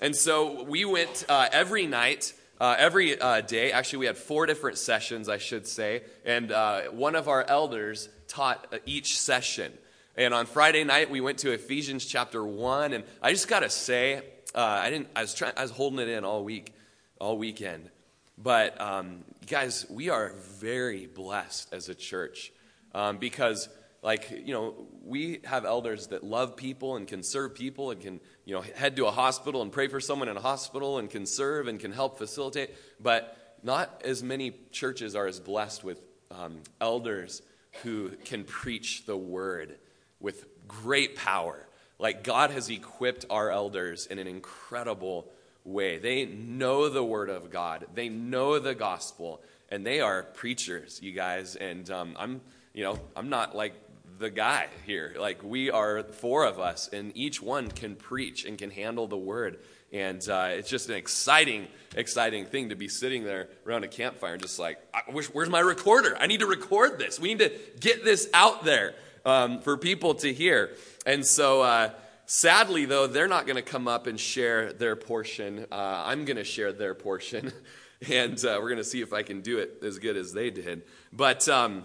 And 0.00 0.14
so 0.14 0.62
we 0.62 0.84
went 0.84 1.26
uh, 1.28 1.48
every 1.52 1.86
night. 1.86 2.32
Uh, 2.60 2.76
every 2.78 3.20
uh, 3.20 3.40
day, 3.40 3.72
actually, 3.72 3.98
we 3.98 4.06
had 4.06 4.16
four 4.16 4.46
different 4.46 4.78
sessions, 4.78 5.28
I 5.28 5.38
should 5.38 5.66
say, 5.66 6.02
and 6.24 6.52
uh, 6.52 6.82
one 6.92 7.16
of 7.16 7.26
our 7.26 7.42
elders 7.42 8.08
taught 8.28 8.68
uh, 8.72 8.78
each 8.86 9.18
session. 9.18 9.72
And 10.16 10.32
on 10.32 10.46
Friday 10.46 10.84
night, 10.84 11.10
we 11.10 11.20
went 11.20 11.38
to 11.38 11.50
Ephesians 11.50 12.04
chapter 12.04 12.44
1, 12.44 12.92
and 12.92 13.02
I 13.20 13.32
just 13.32 13.48
got 13.48 13.60
to 13.60 13.70
say, 13.70 14.22
uh, 14.54 14.80
I 14.82 14.90
didn't. 14.90 15.08
I 15.16 15.22
was 15.22 15.34
trying. 15.34 15.52
I 15.56 15.62
was 15.62 15.70
holding 15.70 15.98
it 16.00 16.08
in 16.08 16.24
all 16.24 16.44
week, 16.44 16.72
all 17.18 17.38
weekend. 17.38 17.90
But 18.38 18.80
um, 18.80 19.24
guys, 19.46 19.86
we 19.88 20.10
are 20.10 20.32
very 20.58 21.06
blessed 21.06 21.72
as 21.72 21.88
a 21.88 21.94
church 21.94 22.52
um, 22.94 23.18
because, 23.18 23.68
like, 24.02 24.30
you 24.30 24.52
know, 24.52 24.74
we 25.04 25.40
have 25.44 25.64
elders 25.64 26.08
that 26.08 26.24
love 26.24 26.56
people 26.56 26.96
and 26.96 27.06
can 27.06 27.22
serve 27.22 27.54
people 27.54 27.90
and 27.90 28.00
can, 28.00 28.20
you 28.44 28.54
know, 28.54 28.62
head 28.62 28.96
to 28.96 29.06
a 29.06 29.10
hospital 29.10 29.62
and 29.62 29.70
pray 29.70 29.88
for 29.88 30.00
someone 30.00 30.28
in 30.28 30.36
a 30.36 30.40
hospital 30.40 30.98
and 30.98 31.10
can 31.10 31.26
serve 31.26 31.68
and 31.68 31.78
can 31.78 31.92
help 31.92 32.18
facilitate. 32.18 32.70
But 33.00 33.36
not 33.62 34.02
as 34.04 34.22
many 34.22 34.52
churches 34.70 35.14
are 35.14 35.26
as 35.26 35.38
blessed 35.38 35.84
with 35.84 36.00
um, 36.30 36.62
elders 36.80 37.42
who 37.82 38.10
can 38.24 38.44
preach 38.44 39.06
the 39.06 39.16
word 39.16 39.78
with 40.20 40.46
great 40.66 41.16
power 41.16 41.66
like 42.02 42.24
God 42.24 42.50
has 42.50 42.68
equipped 42.68 43.24
our 43.30 43.50
elders 43.50 44.06
in 44.06 44.18
an 44.18 44.26
incredible 44.26 45.30
way. 45.64 45.98
They 45.98 46.26
know 46.26 46.88
the 46.88 47.04
Word 47.04 47.30
of 47.30 47.48
God, 47.48 47.86
they 47.94 48.08
know 48.08 48.58
the 48.58 48.74
gospel, 48.74 49.40
and 49.70 49.86
they 49.86 50.00
are 50.00 50.24
preachers, 50.24 51.00
you 51.00 51.12
guys. 51.12 51.54
And 51.54 51.88
um, 51.90 52.16
I'm, 52.18 52.40
you 52.74 52.82
know, 52.82 52.98
I'm 53.14 53.28
not 53.28 53.54
like 53.56 53.74
the 54.18 54.30
guy 54.30 54.66
here. 54.84 55.14
Like, 55.16 55.44
we 55.44 55.70
are 55.70 56.02
four 56.02 56.44
of 56.44 56.58
us, 56.58 56.88
and 56.92 57.16
each 57.16 57.40
one 57.40 57.70
can 57.70 57.94
preach 57.94 58.44
and 58.44 58.58
can 58.58 58.70
handle 58.70 59.06
the 59.06 59.16
word. 59.16 59.60
And 59.92 60.26
uh, 60.28 60.48
it's 60.50 60.68
just 60.68 60.88
an 60.88 60.96
exciting, 60.96 61.68
exciting 61.94 62.46
thing 62.46 62.70
to 62.70 62.74
be 62.74 62.88
sitting 62.88 63.22
there 63.22 63.48
around 63.64 63.84
a 63.84 63.88
campfire 63.88 64.32
and 64.32 64.42
just 64.42 64.58
like, 64.58 64.78
wish, 65.12 65.26
where's 65.26 65.50
my 65.50 65.60
recorder? 65.60 66.16
I 66.18 66.26
need 66.26 66.40
to 66.40 66.46
record 66.46 66.98
this. 66.98 67.20
We 67.20 67.28
need 67.28 67.40
to 67.40 67.52
get 67.78 68.04
this 68.04 68.28
out 68.34 68.64
there 68.64 68.94
um, 69.24 69.60
for 69.60 69.76
people 69.76 70.14
to 70.16 70.32
hear. 70.32 70.70
And 71.06 71.24
so, 71.24 71.62
uh, 71.62 71.90
sadly, 72.26 72.84
though, 72.84 73.06
they're 73.06 73.28
not 73.28 73.46
going 73.46 73.56
to 73.56 73.62
come 73.62 73.88
up 73.88 74.06
and 74.06 74.18
share 74.18 74.72
their 74.72 74.96
portion. 74.96 75.66
Uh, 75.70 76.02
I'm 76.06 76.24
going 76.24 76.36
to 76.36 76.44
share 76.44 76.72
their 76.72 76.94
portion. 76.94 77.52
and 78.10 78.42
uh, 78.44 78.58
we're 78.60 78.68
going 78.68 78.78
to 78.78 78.84
see 78.84 79.00
if 79.00 79.12
I 79.12 79.22
can 79.22 79.40
do 79.40 79.58
it 79.58 79.82
as 79.82 79.98
good 79.98 80.16
as 80.16 80.32
they 80.32 80.50
did. 80.50 80.82
But 81.12 81.48
um, 81.48 81.84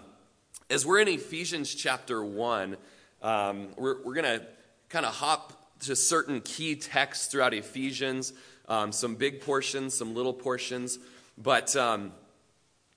as 0.70 0.84
we're 0.84 1.00
in 1.00 1.08
Ephesians 1.08 1.74
chapter 1.74 2.24
1, 2.24 2.76
um, 3.22 3.68
we're, 3.76 4.02
we're 4.02 4.14
going 4.14 4.40
to 4.40 4.46
kind 4.88 5.06
of 5.06 5.14
hop 5.14 5.52
to 5.80 5.94
certain 5.94 6.40
key 6.40 6.74
texts 6.74 7.26
throughout 7.26 7.54
Ephesians, 7.54 8.32
um, 8.68 8.90
some 8.90 9.14
big 9.14 9.40
portions, 9.40 9.94
some 9.94 10.14
little 10.14 10.32
portions. 10.32 10.98
But 11.36 11.76
um, 11.76 12.12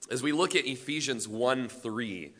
as 0.10 0.24
we 0.24 0.32
look 0.32 0.56
at 0.56 0.66
Ephesians 0.66 1.28
1 1.28 1.70
3, 1.70 2.34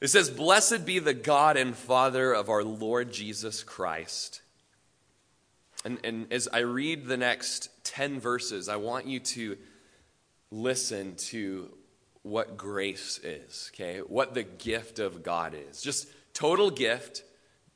it 0.00 0.08
says, 0.08 0.30
Blessed 0.30 0.84
be 0.84 0.98
the 0.98 1.14
God 1.14 1.56
and 1.56 1.74
Father 1.76 2.32
of 2.32 2.48
our 2.48 2.64
Lord 2.64 3.12
Jesus 3.12 3.62
Christ. 3.62 4.42
And, 5.84 5.98
and 6.04 6.32
as 6.32 6.48
I 6.52 6.60
read 6.60 7.06
the 7.06 7.16
next 7.16 7.70
10 7.84 8.20
verses, 8.20 8.68
I 8.68 8.76
want 8.76 9.06
you 9.06 9.20
to 9.20 9.56
listen 10.50 11.14
to 11.16 11.72
what 12.22 12.56
grace 12.56 13.20
is, 13.22 13.70
okay? 13.74 14.00
What 14.00 14.34
the 14.34 14.42
gift 14.42 14.98
of 14.98 15.22
God 15.22 15.54
is. 15.54 15.80
Just 15.80 16.08
total 16.34 16.70
gift 16.70 17.22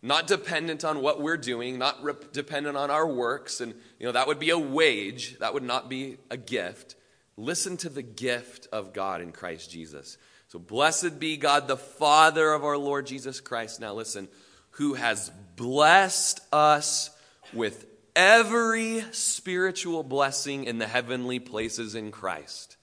not 0.02 0.26
dependent 0.26 0.84
on 0.84 1.00
what 1.00 1.20
we're 1.20 1.36
doing, 1.36 1.78
not 1.78 2.02
rep- 2.02 2.32
dependent 2.32 2.76
on 2.76 2.90
our 2.90 3.06
works, 3.06 3.60
and 3.60 3.72
you 4.00 4.06
know 4.06 4.12
that 4.12 4.26
would 4.26 4.40
be 4.40 4.50
a 4.50 4.58
wage, 4.58 5.38
that 5.38 5.54
would 5.54 5.62
not 5.62 5.88
be 5.88 6.18
a 6.28 6.36
gift. 6.36 6.96
Listen 7.36 7.76
to 7.78 7.88
the 7.88 8.02
gift 8.02 8.66
of 8.72 8.92
God 8.92 9.20
in 9.20 9.30
Christ 9.30 9.70
Jesus. 9.70 10.18
So 10.52 10.58
blessed 10.58 11.18
be 11.18 11.38
God 11.38 11.66
the 11.66 11.78
Father 11.78 12.52
of 12.52 12.62
our 12.62 12.76
Lord 12.76 13.06
Jesus 13.06 13.40
Christ. 13.40 13.80
Now 13.80 13.94
listen, 13.94 14.28
who 14.72 14.92
has 14.92 15.32
blessed 15.56 16.40
us 16.52 17.08
with 17.54 17.86
every 18.14 19.02
spiritual 19.12 20.02
blessing 20.02 20.64
in 20.64 20.76
the 20.76 20.86
heavenly 20.86 21.38
places 21.38 21.94
in 21.94 22.10
Christ. 22.10 22.76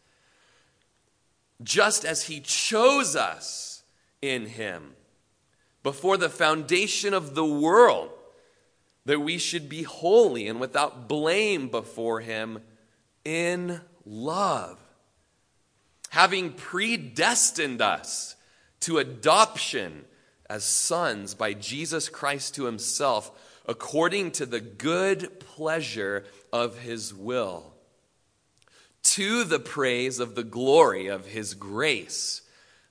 Just 1.61 2.05
as 2.05 2.23
he 2.23 2.39
chose 2.39 3.15
us 3.15 3.83
in 4.19 4.47
him 4.47 4.95
before 5.83 6.17
the 6.17 6.27
foundation 6.27 7.13
of 7.13 7.35
the 7.35 7.45
world 7.45 8.09
that 9.05 9.19
we 9.19 9.37
should 9.37 9.69
be 9.69 9.83
holy 9.83 10.47
and 10.47 10.59
without 10.59 11.07
blame 11.07 11.67
before 11.67 12.19
Him 12.19 12.63
in 13.23 13.79
love, 14.07 14.79
having 16.09 16.53
predestined 16.53 17.81
us 17.81 18.35
to 18.81 18.97
adoption 18.97 20.05
as 20.49 20.63
sons 20.63 21.35
by 21.35 21.53
Jesus 21.53 22.09
Christ 22.09 22.55
to 22.55 22.65
Himself, 22.65 23.31
according 23.67 24.31
to 24.31 24.45
the 24.45 24.59
good 24.59 25.39
pleasure 25.39 26.25
of 26.51 26.79
His 26.79 27.13
will, 27.13 27.73
to 29.03 29.43
the 29.43 29.59
praise 29.59 30.19
of 30.19 30.35
the 30.35 30.43
glory 30.43 31.07
of 31.07 31.27
His 31.27 31.53
grace, 31.53 32.41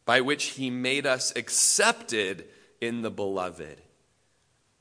by 0.04 0.20
which 0.20 0.44
He 0.50 0.70
made 0.70 1.06
us 1.06 1.32
accepted 1.34 2.46
in 2.80 3.02
the 3.02 3.10
beloved. 3.10 3.80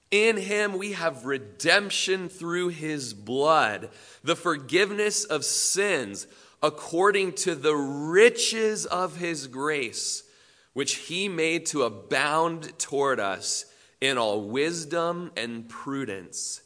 In 0.10 0.38
him 0.38 0.78
we 0.78 0.94
have 0.94 1.26
redemption 1.26 2.30
through 2.30 2.70
his 2.70 3.14
blood, 3.14 3.90
the 4.24 4.38
forgiveness 4.38 5.26
of 5.26 5.44
sins 5.44 6.28
according 6.62 7.34
to 7.34 7.56
the 7.56 7.76
riches 7.76 8.86
of 8.86 9.18
his 9.18 9.48
grace, 9.48 10.24
which 10.74 10.96
he 10.96 11.28
made 11.28 11.66
to 11.66 11.84
abound 11.84 12.78
toward 12.80 13.20
us 13.20 13.66
in 14.02 14.18
all 14.18 14.42
wisdom 14.42 15.32
and 15.36 15.68
prudence, 15.70 16.62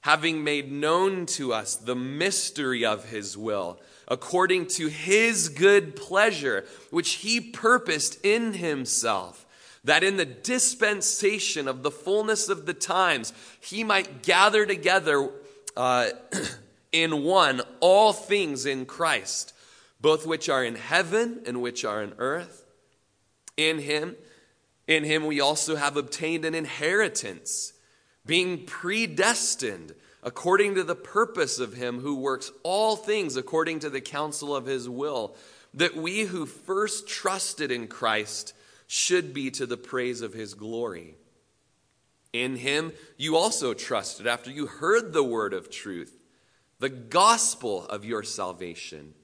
having 0.00 0.42
made 0.42 0.70
known 0.70 1.26
to 1.26 1.52
us 1.52 1.76
the 1.76 1.96
mystery 1.96 2.84
of 2.84 3.10
his 3.10 3.36
will, 3.36 3.80
according 4.08 4.66
to 4.66 4.88
his 4.88 5.48
good 5.48 5.96
pleasure, 5.96 6.64
which 6.90 7.14
he 7.14 7.40
purposed 7.40 8.24
in 8.24 8.54
himself 8.54 9.46
that 9.86 10.02
in 10.02 10.16
the 10.16 10.24
dispensation 10.24 11.68
of 11.68 11.84
the 11.84 11.90
fullness 11.92 12.48
of 12.48 12.66
the 12.66 12.74
times, 12.74 13.32
he 13.60 13.84
might 13.84 14.22
gather 14.24 14.66
together 14.66 15.30
uh, 15.76 16.08
in 17.02 17.22
one 17.22 17.60
all 17.80 18.14
things 18.14 18.64
in 18.64 18.86
Christ, 18.86 19.52
both 20.00 20.26
which 20.26 20.48
are 20.48 20.64
in 20.64 20.76
heaven 20.76 21.42
and 21.46 21.60
which 21.60 21.84
are 21.84 22.02
in 22.02 22.14
earth. 22.16 22.64
In 23.56 23.80
him, 23.80 24.16
in 24.86 25.04
him 25.04 25.26
we 25.26 25.40
also 25.40 25.76
have 25.76 25.98
obtained 25.98 26.46
an 26.46 26.54
inheritance, 26.54 27.74
being 28.24 28.64
predestined 28.64 29.94
according 30.22 30.74
to 30.74 30.82
the 30.82 30.94
purpose 30.94 31.58
of 31.58 31.74
him 31.74 32.00
who 32.00 32.16
works 32.16 32.50
all 32.62 32.96
things 32.96 33.36
according 33.36 33.80
to 33.80 33.90
the 33.90 34.00
counsel 34.00 34.56
of 34.56 34.64
his 34.64 34.88
will, 34.88 35.36
that 35.74 35.96
we 35.96 36.22
who 36.22 36.46
first 36.46 37.06
trusted 37.06 37.70
in 37.70 37.88
Christ 37.88 38.54
should 38.86 39.34
be 39.34 39.50
to 39.50 39.66
the 39.66 39.76
praise 39.76 40.22
of 40.22 40.32
his 40.32 40.54
glory. 40.54 41.14
In 42.32 42.56
him 42.56 42.92
you 43.18 43.36
also 43.36 43.74
trusted 43.74 44.26
after 44.26 44.50
you 44.50 44.66
heard 44.66 45.12
the 45.12 45.22
word 45.22 45.52
of 45.52 45.70
truth, 45.70 46.15
the 46.78 46.88
gospel 46.88 47.86
of 47.86 48.04
your 48.04 48.22
salvation, 48.22 49.14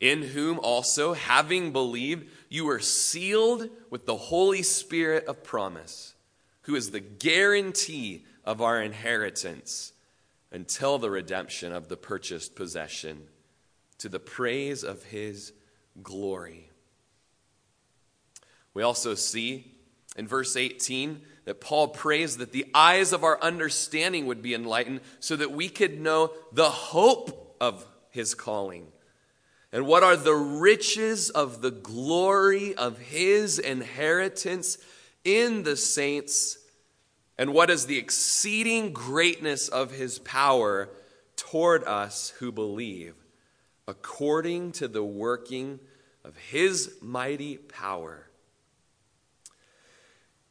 in 0.00 0.22
whom 0.22 0.58
also, 0.60 1.12
having 1.12 1.72
believed, 1.72 2.28
you 2.48 2.64
were 2.64 2.80
sealed 2.80 3.68
with 3.90 4.06
the 4.06 4.16
Holy 4.16 4.62
Spirit 4.62 5.26
of 5.26 5.42
promise, 5.42 6.14
who 6.62 6.76
is 6.76 6.90
the 6.90 7.00
guarantee 7.00 8.24
of 8.44 8.62
our 8.62 8.80
inheritance 8.80 9.92
until 10.50 10.98
the 10.98 11.10
redemption 11.10 11.72
of 11.72 11.88
the 11.88 11.96
purchased 11.96 12.54
possession, 12.54 13.26
to 13.98 14.08
the 14.08 14.20
praise 14.20 14.84
of 14.84 15.02
his 15.04 15.52
glory. 16.02 16.70
We 18.72 18.82
also 18.82 19.14
see 19.14 19.74
in 20.16 20.28
verse 20.28 20.56
18 20.56 21.20
that 21.48 21.62
Paul 21.62 21.88
prays 21.88 22.36
that 22.36 22.52
the 22.52 22.66
eyes 22.74 23.14
of 23.14 23.24
our 23.24 23.40
understanding 23.40 24.26
would 24.26 24.42
be 24.42 24.52
enlightened 24.52 25.00
so 25.18 25.34
that 25.34 25.50
we 25.50 25.70
could 25.70 25.98
know 25.98 26.30
the 26.52 26.68
hope 26.68 27.56
of 27.58 27.86
his 28.10 28.34
calling. 28.34 28.88
And 29.72 29.86
what 29.86 30.02
are 30.02 30.14
the 30.14 30.34
riches 30.34 31.30
of 31.30 31.62
the 31.62 31.70
glory 31.70 32.74
of 32.74 32.98
his 32.98 33.58
inheritance 33.58 34.76
in 35.24 35.62
the 35.62 35.74
saints? 35.74 36.58
And 37.38 37.54
what 37.54 37.70
is 37.70 37.86
the 37.86 37.96
exceeding 37.96 38.92
greatness 38.92 39.68
of 39.68 39.90
his 39.90 40.18
power 40.18 40.90
toward 41.36 41.82
us 41.84 42.28
who 42.40 42.52
believe, 42.52 43.14
according 43.86 44.72
to 44.72 44.86
the 44.86 45.02
working 45.02 45.80
of 46.24 46.36
his 46.36 46.98
mighty 47.00 47.56
power? 47.56 48.27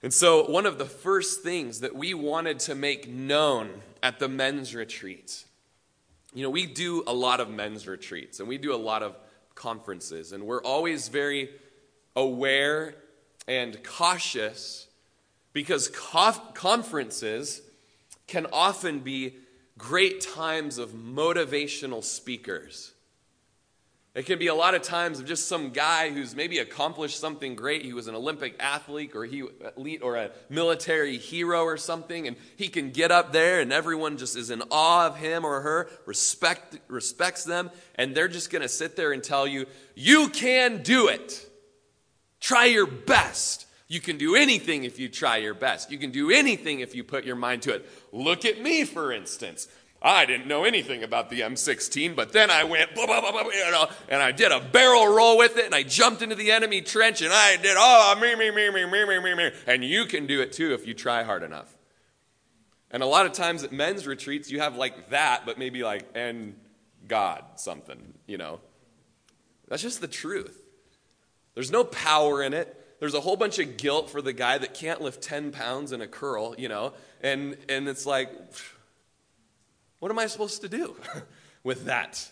And 0.03 0.13
so, 0.13 0.49
one 0.49 0.65
of 0.65 0.77
the 0.77 0.85
first 0.85 1.41
things 1.41 1.79
that 1.79 1.95
we 1.95 2.13
wanted 2.13 2.59
to 2.61 2.75
make 2.75 3.09
known 3.09 3.81
at 4.03 4.19
the 4.19 4.27
men's 4.27 4.75
retreats, 4.75 5.45
you 6.33 6.43
know, 6.43 6.49
we 6.49 6.67
do 6.67 7.03
a 7.07 7.13
lot 7.13 7.39
of 7.39 7.49
men's 7.49 7.87
retreats 7.87 8.39
and 8.39 8.47
we 8.47 8.57
do 8.57 8.73
a 8.73 8.77
lot 8.77 9.01
of 9.01 9.17
conferences, 9.55 10.33
and 10.33 10.43
we're 10.43 10.61
always 10.61 11.07
very 11.07 11.49
aware 12.15 12.95
and 13.47 13.83
cautious 13.83 14.87
because 15.51 15.87
conferences 15.87 17.61
can 18.27 18.45
often 18.53 18.99
be 18.99 19.35
great 19.77 20.21
times 20.21 20.77
of 20.77 20.91
motivational 20.91 22.03
speakers. 22.03 22.93
It 24.17 24.25
can 24.25 24.39
be 24.39 24.47
a 24.47 24.55
lot 24.55 24.73
of 24.73 24.81
times 24.81 25.19
of 25.19 25.27
just 25.27 25.47
some 25.47 25.69
guy 25.69 26.09
who's 26.09 26.35
maybe 26.35 26.57
accomplished 26.57 27.19
something 27.19 27.53
great. 27.53 27.83
He 27.83 27.93
was 27.93 28.07
an 28.07 28.15
Olympic 28.15 28.55
athlete 28.59 29.11
or 29.13 29.25
he 29.25 29.43
or 30.01 30.15
a 30.15 30.31
military 30.49 31.19
hero 31.19 31.61
or 31.61 31.77
something, 31.77 32.27
and 32.27 32.35
he 32.55 32.67
can 32.67 32.89
get 32.89 33.11
up 33.11 33.31
there 33.31 33.61
and 33.61 33.71
everyone 33.71 34.17
just 34.17 34.35
is 34.35 34.49
in 34.49 34.63
awe 34.71 35.05
of 35.05 35.17
him 35.17 35.45
or 35.45 35.61
her, 35.61 35.91
respect 36.07 36.79
respects 36.87 37.43
them, 37.43 37.69
and 37.93 38.15
they're 38.15 38.27
just 38.27 38.49
to 38.63 38.67
sit 38.67 38.95
there 38.95 39.11
and 39.11 39.23
tell 39.23 39.45
you, 39.45 39.67
"You 39.93 40.29
can 40.29 40.81
do 40.81 41.09
it. 41.09 41.47
Try 42.39 42.65
your 42.65 42.87
best." 42.87 43.67
You 43.87 44.01
can 44.01 44.17
do 44.17 44.35
anything 44.35 44.83
if 44.83 44.97
you 44.97 45.09
try 45.09 45.37
your 45.37 45.53
best. 45.53 45.91
You 45.91 45.99
can 45.99 46.09
do 46.09 46.31
anything 46.31 46.79
if 46.79 46.95
you 46.95 47.03
put 47.03 47.23
your 47.23 47.35
mind 47.35 47.61
to 47.61 47.75
it. 47.75 47.87
Look 48.11 48.45
at 48.45 48.59
me, 48.59 48.83
for 48.83 49.11
instance. 49.13 49.67
I 50.01 50.25
didn't 50.25 50.47
know 50.47 50.63
anything 50.63 51.03
about 51.03 51.29
the 51.29 51.41
M16, 51.41 52.15
but 52.15 52.31
then 52.31 52.51
I 52.51 52.63
went, 52.63 52.93
blah, 52.93 53.07
blah, 53.07 53.19
blah, 53.19 53.41
you 53.41 53.71
know, 53.71 53.87
and 54.09 54.21
I 54.21 54.31
did 54.31 54.51
a 54.51 54.59
barrel 54.59 55.07
roll 55.07 55.37
with 55.37 55.57
it, 55.57 55.65
and 55.65 55.73
I 55.73 55.83
jumped 55.83 56.21
into 56.21 56.35
the 56.35 56.51
enemy 56.51 56.81
trench, 56.81 57.21
and 57.21 57.33
I 57.33 57.57
did, 57.57 57.75
oh, 57.77 58.15
me, 58.21 58.35
me, 58.35 58.51
me, 58.51 58.69
me, 58.69 58.85
me, 58.85 59.05
me, 59.05 59.19
me, 59.19 59.33
me. 59.33 59.51
And 59.65 59.83
you 59.83 60.05
can 60.05 60.27
do 60.27 60.41
it 60.41 60.53
too 60.53 60.73
if 60.73 60.85
you 60.85 60.93
try 60.93 61.23
hard 61.23 61.41
enough. 61.41 61.75
And 62.91 63.01
a 63.01 63.07
lot 63.07 63.25
of 63.25 63.33
times 63.33 63.63
at 63.63 63.71
men's 63.71 64.05
retreats, 64.05 64.51
you 64.51 64.59
have 64.59 64.75
like 64.75 65.09
that, 65.09 65.45
but 65.45 65.57
maybe 65.57 65.83
like, 65.83 66.05
and 66.13 66.55
God 67.07 67.43
something, 67.55 68.13
you 68.27 68.37
know. 68.37 68.59
That's 69.67 69.81
just 69.81 69.99
the 69.99 70.07
truth. 70.07 70.61
There's 71.55 71.71
no 71.71 71.83
power 71.83 72.43
in 72.43 72.53
it. 72.53 72.73
There's 72.99 73.13
a 73.13 73.19
whole 73.19 73.35
bunch 73.35 73.59
of 73.59 73.77
guilt 73.77 74.09
for 74.09 74.21
the 74.21 74.31
guy 74.31 74.57
that 74.59 74.73
can't 74.73 75.01
lift 75.01 75.21
10 75.21 75.51
pounds 75.51 75.91
in 75.91 76.01
a 76.01 76.07
curl, 76.07 76.55
you 76.57 76.69
know, 76.69 76.93
and, 77.21 77.57
and 77.67 77.87
it's 77.87 78.05
like, 78.05 78.31
what 79.99 80.11
am 80.11 80.19
I 80.19 80.27
supposed 80.27 80.61
to 80.61 80.69
do 80.69 80.95
with 81.63 81.85
that? 81.85 82.31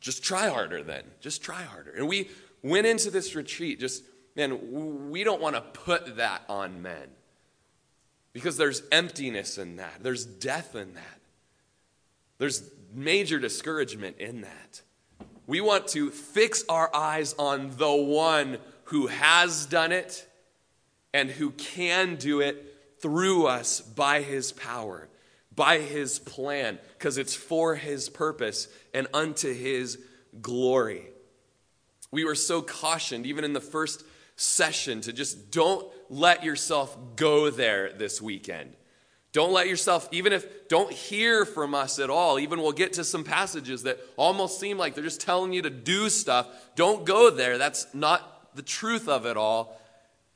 Just 0.00 0.22
try 0.22 0.48
harder 0.48 0.82
then. 0.82 1.04
Just 1.20 1.42
try 1.42 1.62
harder. 1.62 1.92
And 1.92 2.08
we 2.08 2.30
went 2.62 2.86
into 2.86 3.10
this 3.10 3.34
retreat 3.34 3.80
just, 3.80 4.04
man, 4.36 5.10
we 5.10 5.24
don't 5.24 5.40
want 5.40 5.56
to 5.56 5.60
put 5.60 6.16
that 6.16 6.42
on 6.48 6.82
men 6.82 7.08
because 8.32 8.56
there's 8.56 8.82
emptiness 8.90 9.58
in 9.58 9.76
that, 9.76 10.02
there's 10.02 10.24
death 10.24 10.74
in 10.74 10.94
that, 10.94 11.20
there's 12.38 12.70
major 12.94 13.38
discouragement 13.38 14.18
in 14.18 14.42
that. 14.42 14.82
We 15.46 15.60
want 15.60 15.88
to 15.88 16.10
fix 16.10 16.64
our 16.68 16.94
eyes 16.94 17.34
on 17.38 17.76
the 17.76 17.92
one 17.92 18.58
who 18.84 19.08
has 19.08 19.66
done 19.66 19.92
it 19.92 20.26
and 21.12 21.28
who 21.30 21.50
can 21.50 22.16
do 22.16 22.40
it 22.40 22.76
through 23.00 23.46
us 23.46 23.80
by 23.80 24.22
his 24.22 24.52
power 24.52 25.08
by 25.54 25.78
his 25.78 26.18
plan 26.18 26.78
because 26.98 27.18
it's 27.18 27.34
for 27.34 27.74
his 27.74 28.08
purpose 28.08 28.68
and 28.94 29.06
unto 29.12 29.52
his 29.52 29.98
glory. 30.40 31.08
We 32.10 32.24
were 32.24 32.34
so 32.34 32.62
cautioned, 32.62 33.26
even 33.26 33.44
in 33.44 33.52
the 33.52 33.60
first 33.60 34.04
session, 34.36 35.00
to 35.02 35.12
just 35.12 35.50
don't 35.50 35.86
let 36.08 36.44
yourself 36.44 36.96
go 37.16 37.50
there 37.50 37.92
this 37.92 38.20
weekend. 38.20 38.74
Don't 39.32 39.52
let 39.52 39.66
yourself, 39.66 40.08
even 40.12 40.34
if, 40.34 40.68
don't 40.68 40.92
hear 40.92 41.46
from 41.46 41.74
us 41.74 41.98
at 41.98 42.10
all. 42.10 42.38
Even 42.38 42.60
we'll 42.60 42.72
get 42.72 42.94
to 42.94 43.04
some 43.04 43.24
passages 43.24 43.84
that 43.84 43.98
almost 44.18 44.60
seem 44.60 44.76
like 44.76 44.94
they're 44.94 45.02
just 45.02 45.22
telling 45.22 45.54
you 45.54 45.62
to 45.62 45.70
do 45.70 46.10
stuff. 46.10 46.46
Don't 46.76 47.06
go 47.06 47.30
there. 47.30 47.56
That's 47.56 47.86
not 47.94 48.54
the 48.54 48.62
truth 48.62 49.08
of 49.08 49.24
it 49.24 49.38
all. 49.38 49.78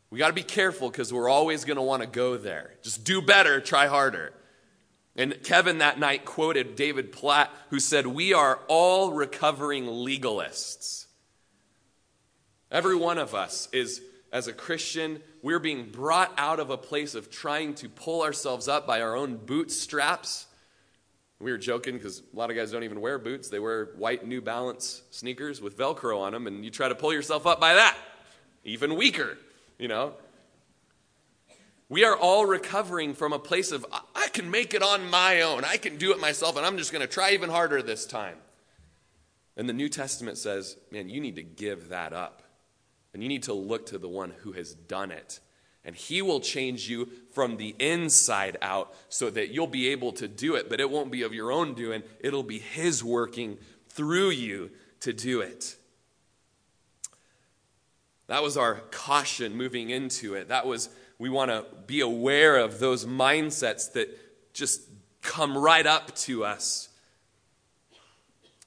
We 0.09 0.19
got 0.19 0.29
to 0.29 0.33
be 0.33 0.43
careful 0.43 0.89
because 0.89 1.13
we're 1.13 1.29
always 1.29 1.67
going 1.67 1.77
to 1.77 1.83
want 1.83 2.03
to 2.03 2.09
go 2.09 2.39
there. 2.39 2.73
Just 2.83 3.05
do 3.05 3.21
better, 3.21 3.61
try 3.61 3.87
harder. 3.87 4.33
And 5.17 5.43
Kevin 5.43 5.79
that 5.79 5.99
night 5.99 6.27
quoted 6.27 6.77
David 6.77 7.11
Platt, 7.11 7.51
who 7.71 7.81
said, 7.81 8.07
We 8.07 8.35
are 8.35 8.61
all 8.69 9.13
recovering 9.13 9.87
legalists. 9.87 11.07
Every 12.71 12.97
one 12.97 13.17
of 13.17 13.35
us 13.35 13.69
is, 13.73 14.03
as 14.31 14.47
a 14.47 14.53
Christian, 14.53 15.23
we're 15.43 15.59
being 15.59 15.89
brought 15.91 16.35
out 16.37 16.61
of 16.61 16.69
a 16.69 16.77
place 16.77 17.15
of 17.15 17.31
trying 17.31 17.75
to 17.77 17.89
pull 17.89 18.23
ourselves 18.23 18.69
up 18.69 18.87
by 18.87 19.01
our 19.01 19.17
own 19.17 19.37
bootstraps. 19.37 20.47
We 21.39 21.51
were 21.51 21.59
joking 21.59 21.95
because 21.95 22.21
a 22.21 22.37
lot 22.37 22.51
of 22.51 22.57
guys 22.57 22.71
don't 22.71 22.85
even 22.85 23.01
wear 23.01 23.19
boots. 23.19 23.49
They 23.49 23.59
wear 23.59 23.87
white 23.97 24.27
New 24.27 24.43
Balance 24.43 25.03
sneakers 25.11 25.63
with 25.63 25.79
Velcro 25.79 26.21
on 26.21 26.33
them, 26.33 26.47
and 26.47 26.65
you 26.65 26.71
try 26.71 26.89
to 26.89 26.95
pull 26.95 27.13
yourself 27.13 27.47
up 27.47 27.59
by 27.59 27.75
that. 27.75 27.97
Even 28.65 28.97
weaker, 28.97 29.39
you 29.79 29.89
know? 29.89 30.15
We 31.89 32.05
are 32.05 32.17
all 32.17 32.47
recovering 32.47 33.15
from 33.15 33.33
a 33.33 33.39
place 33.39 33.71
of, 33.71 33.87
I 33.93 34.29
can 34.33 34.51
make 34.51 34.75
it 34.75 34.83
on 34.83 35.09
my 35.09 35.43
own. 35.43 35.65
I 35.65 35.77
can 35.77 35.97
do 35.97 36.11
it 36.13 36.21
myself, 36.21 36.57
and 36.57 36.67
I'm 36.67 36.79
just 36.79 36.93
going 36.93 37.07
to 37.07 37.13
try 37.13 37.31
even 37.31 37.49
harder 37.49 37.81
this 37.81 38.07
time. 38.07 38.39
And 39.57 39.69
the 39.69 39.73
New 39.73 39.89
Testament 39.89 40.37
says, 40.37 40.77
man, 40.91 41.09
you 41.09 41.21
need 41.21 41.37
to 41.37 41.43
give 41.43 41.91
that 41.91 42.13
up. 42.13 42.43
And 43.15 43.23
you 43.23 43.29
need 43.29 43.45
to 43.45 43.55
look 43.55 43.87
to 43.87 43.99
the 43.99 44.09
one 44.09 44.33
who 44.43 44.53
has 44.53 44.75
done 44.75 45.11
it. 45.11 45.41
And 45.85 45.95
he 45.95 46.21
will 46.21 46.41
change 46.41 46.91
you 46.91 47.09
from 47.33 47.57
the 47.57 47.77
inside 47.79 48.59
out 48.61 48.93
so 49.09 49.31
that 49.31 49.51
you'll 49.51 49.69
be 49.69 49.89
able 49.89 50.13
to 50.15 50.27
do 50.27 50.57
it, 50.57 50.69
but 50.69 50.81
it 50.81 50.91
won't 50.91 51.13
be 51.13 51.23
of 51.23 51.33
your 51.33 51.53
own 51.53 51.75
doing. 51.75 52.03
It'll 52.19 52.43
be 52.43 52.59
his 52.59 53.05
working 53.05 53.59
through 53.89 54.31
you 54.31 54.73
to 55.01 55.13
do 55.13 55.41
it. 55.41 55.77
That 58.27 58.43
was 58.43 58.57
our 58.57 58.81
caution 58.91 59.57
moving 59.57 59.91
into 59.91 60.35
it. 60.35 60.49
That 60.49 60.67
was 60.67 60.91
we 61.19 61.29
want 61.29 61.51
to 61.51 61.65
be 61.87 62.01
aware 62.01 62.59
of 62.59 62.79
those 62.79 63.07
mindsets 63.07 63.93
that 63.93 64.09
just 64.53 64.83
come 65.23 65.57
right 65.57 65.87
up 65.87 66.15
to 66.17 66.45
us. 66.45 66.89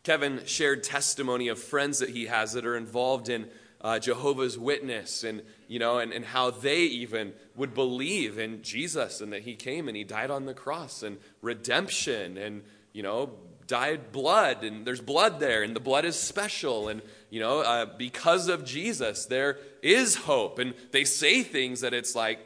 Kevin 0.03 0.41
shared 0.45 0.83
testimony 0.83 1.47
of 1.47 1.59
friends 1.59 1.99
that 1.99 2.09
he 2.09 2.25
has 2.25 2.53
that 2.53 2.65
are 2.65 2.75
involved 2.75 3.29
in 3.29 3.47
uh, 3.81 3.99
Jehovah's 3.99 4.57
Witness 4.57 5.23
and, 5.23 5.41
you 5.67 5.79
know, 5.79 5.99
and, 5.99 6.11
and 6.11 6.25
how 6.25 6.51
they 6.51 6.81
even 6.81 7.33
would 7.55 7.73
believe 7.73 8.37
in 8.37 8.61
Jesus 8.61 9.21
and 9.21 9.31
that 9.33 9.43
he 9.43 9.55
came 9.55 9.87
and 9.87 9.95
he 9.95 10.03
died 10.03 10.31
on 10.31 10.45
the 10.45 10.53
cross 10.53 11.03
and 11.03 11.17
redemption 11.41 12.37
and, 12.37 12.63
you 12.93 13.03
know, 13.03 13.31
died 13.69 14.11
blood 14.11 14.63
and 14.63 14.85
there's 14.85 14.99
blood 14.99 15.39
there 15.39 15.61
and 15.61 15.75
the 15.75 15.79
blood 15.79 16.03
is 16.03 16.19
special 16.19 16.89
and, 16.89 17.01
you 17.29 17.39
know, 17.39 17.59
uh, 17.61 17.85
because 17.85 18.49
of 18.49 18.65
Jesus, 18.65 19.27
there 19.27 19.59
is 19.81 20.15
hope. 20.15 20.57
And 20.57 20.73
they 20.91 21.05
say 21.05 21.43
things 21.43 21.81
that 21.81 21.93
it's 21.93 22.15
like, 22.15 22.39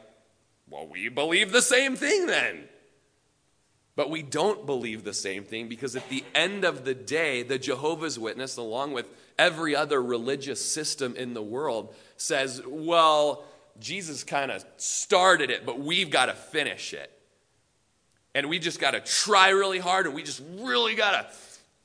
well, 0.68 0.86
we 0.86 1.08
believe 1.08 1.50
the 1.50 1.62
same 1.62 1.96
thing 1.96 2.26
then. 2.26 2.64
But 3.96 4.10
we 4.10 4.22
don't 4.22 4.66
believe 4.66 5.04
the 5.04 5.14
same 5.14 5.44
thing 5.44 5.68
because 5.68 5.96
at 5.96 6.08
the 6.10 6.24
end 6.34 6.64
of 6.64 6.84
the 6.84 6.94
day, 6.94 7.42
the 7.42 7.58
Jehovah's 7.58 8.18
Witness, 8.18 8.56
along 8.56 8.92
with 8.92 9.08
every 9.38 9.74
other 9.74 10.02
religious 10.02 10.62
system 10.62 11.16
in 11.16 11.32
the 11.32 11.42
world, 11.42 11.94
says, 12.16 12.60
well, 12.66 13.44
Jesus 13.80 14.24
kind 14.24 14.50
of 14.50 14.64
started 14.76 15.50
it, 15.50 15.64
but 15.64 15.78
we've 15.78 16.10
got 16.10 16.26
to 16.26 16.34
finish 16.34 16.92
it. 16.92 17.10
And 18.34 18.48
we 18.48 18.58
just 18.58 18.80
got 18.80 18.92
to 18.92 19.00
try 19.00 19.50
really 19.50 19.78
hard 19.78 20.06
and 20.06 20.14
we 20.14 20.22
just 20.22 20.42
really 20.58 20.94
got 20.94 21.12
to 21.12 21.36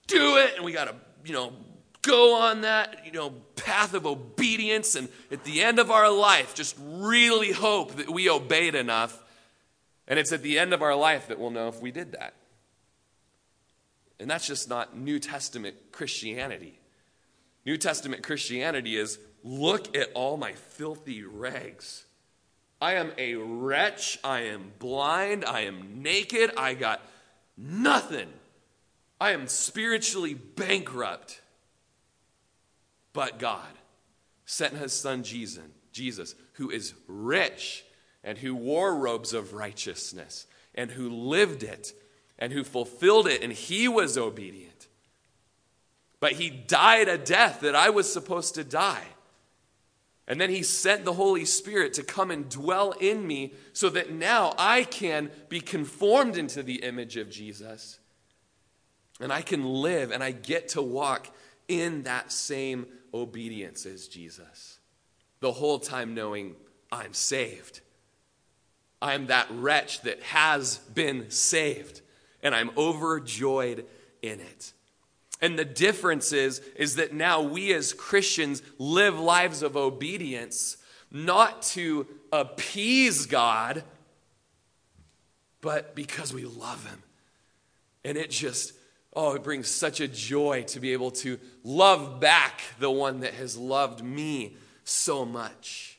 do 0.07 0.37
it 0.37 0.55
and 0.55 0.65
we 0.65 0.71
got 0.71 0.85
to, 0.85 0.95
you 1.23 1.33
know, 1.33 1.53
go 2.01 2.35
on 2.35 2.61
that, 2.61 3.05
you 3.05 3.11
know, 3.11 3.31
path 3.55 3.93
of 3.93 4.05
obedience 4.05 4.95
and 4.95 5.09
at 5.31 5.43
the 5.43 5.61
end 5.61 5.79
of 5.79 5.91
our 5.91 6.09
life 6.09 6.55
just 6.55 6.75
really 6.79 7.51
hope 7.51 7.95
that 7.97 8.09
we 8.09 8.29
obeyed 8.29 8.75
enough. 8.75 9.21
And 10.07 10.17
it's 10.17 10.31
at 10.31 10.41
the 10.41 10.57
end 10.57 10.73
of 10.73 10.81
our 10.81 10.95
life 10.95 11.27
that 11.27 11.39
we'll 11.39 11.51
know 11.51 11.67
if 11.67 11.81
we 11.81 11.91
did 11.91 12.13
that. 12.13 12.33
And 14.19 14.29
that's 14.29 14.47
just 14.47 14.67
not 14.67 14.97
New 14.97 15.19
Testament 15.19 15.75
Christianity. 15.91 16.79
New 17.65 17.77
Testament 17.77 18.23
Christianity 18.23 18.97
is 18.97 19.19
look 19.43 19.95
at 19.95 20.11
all 20.13 20.35
my 20.35 20.53
filthy 20.53 21.23
rags. 21.23 22.05
I 22.81 22.93
am 22.93 23.11
a 23.17 23.35
wretch. 23.35 24.19
I 24.23 24.41
am 24.41 24.71
blind. 24.79 25.43
I 25.45 25.61
am 25.61 26.01
naked. 26.01 26.51
I 26.55 26.73
got 26.73 27.01
nothing. 27.57 28.29
I 29.19 29.31
am 29.31 29.47
spiritually 29.47 30.33
bankrupt. 30.33 31.41
But 33.11 33.39
God 33.39 33.67
sent 34.45 34.75
his 34.75 34.93
son 34.93 35.23
Jesus, 35.23 35.63
Jesus, 35.91 36.35
who 36.53 36.69
is 36.69 36.93
rich 37.07 37.83
and 38.23 38.37
who 38.37 38.55
wore 38.55 38.95
robes 38.95 39.33
of 39.33 39.53
righteousness 39.53 40.47
and 40.73 40.91
who 40.91 41.09
lived 41.09 41.63
it 41.63 41.93
and 42.37 42.53
who 42.53 42.63
fulfilled 42.63 43.27
it, 43.27 43.43
and 43.43 43.51
he 43.51 43.89
was 43.89 44.17
obedient. 44.17 44.87
But 46.21 46.33
he 46.33 46.49
died 46.49 47.09
a 47.09 47.17
death 47.17 47.61
that 47.61 47.75
I 47.75 47.89
was 47.89 48.11
supposed 48.11 48.55
to 48.55 48.63
die. 48.63 49.03
And 50.29 50.39
then 50.39 50.51
he 50.51 50.61
sent 50.61 51.05
the 51.05 51.13
Holy 51.13 51.43
Spirit 51.43 51.93
to 51.95 52.03
come 52.03 52.29
and 52.29 52.47
dwell 52.47 52.91
in 52.91 53.25
me 53.25 53.53
so 53.73 53.89
that 53.89 54.11
now 54.11 54.53
I 54.59 54.83
can 54.83 55.31
be 55.49 55.59
conformed 55.59 56.37
into 56.37 56.61
the 56.61 56.83
image 56.83 57.17
of 57.17 57.31
Jesus. 57.31 57.99
And 59.19 59.33
I 59.33 59.41
can 59.41 59.65
live 59.65 60.11
and 60.11 60.23
I 60.23 60.31
get 60.31 60.69
to 60.69 60.83
walk 60.83 61.35
in 61.67 62.03
that 62.03 62.31
same 62.31 62.85
obedience 63.11 63.87
as 63.87 64.07
Jesus. 64.07 64.77
The 65.39 65.51
whole 65.51 65.79
time 65.79 66.13
knowing 66.13 66.55
I'm 66.91 67.13
saved. 67.13 67.81
I'm 69.01 69.27
that 69.27 69.47
wretch 69.49 70.01
that 70.01 70.21
has 70.23 70.77
been 70.93 71.29
saved, 71.31 72.01
and 72.43 72.53
I'm 72.53 72.71
overjoyed 72.77 73.85
in 74.21 74.39
it. 74.41 74.73
And 75.41 75.57
the 75.57 75.65
difference 75.65 76.33
is, 76.33 76.59
is 76.75 76.95
that 76.95 77.13
now 77.13 77.41
we 77.41 77.73
as 77.73 77.93
Christians 77.93 78.61
live 78.77 79.17
lives 79.19 79.63
of 79.63 79.77
obedience, 79.77 80.77
not 81.11 81.61
to 81.61 82.07
appease 82.31 83.25
God, 83.25 83.83
but 85.61 85.95
because 85.95 86.33
we 86.33 86.43
love 86.43 86.85
Him. 86.85 87.03
And 88.03 88.17
it 88.17 88.29
just 88.29 88.73
Oh, 89.13 89.33
it 89.33 89.43
brings 89.43 89.67
such 89.67 89.99
a 90.01 90.07
joy 90.07 90.63
to 90.67 90.79
be 90.79 90.93
able 90.93 91.11
to 91.11 91.39
love 91.63 92.19
back 92.19 92.61
the 92.79 92.91
one 92.91 93.21
that 93.21 93.33
has 93.33 93.57
loved 93.57 94.03
me 94.03 94.55
so 94.83 95.25
much. 95.25 95.97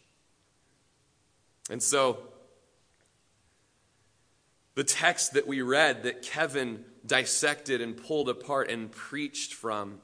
And 1.69 1.83
so, 1.83 2.19
the 4.77 4.85
text 4.85 5.35
that 5.35 5.47
we 5.47 5.61
read 5.61 6.05
that 6.05 6.23
Kevin 6.23 6.85
dissected 7.07 7.81
and 7.81 7.97
pulled 7.97 8.29
apart 8.29 8.71
and 8.71 8.91
preached 8.91 9.55
from. 9.55 10.01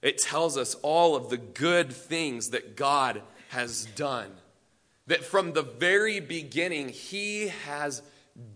It 0.00 0.18
tells 0.18 0.56
us 0.56 0.74
all 0.82 1.16
of 1.16 1.30
the 1.30 1.38
good 1.38 1.92
things 1.92 2.50
that 2.50 2.76
God 2.76 3.22
has 3.48 3.86
done. 3.94 4.30
That 5.06 5.24
from 5.24 5.52
the 5.52 5.62
very 5.62 6.20
beginning, 6.20 6.88
He 6.88 7.48
has 7.48 8.02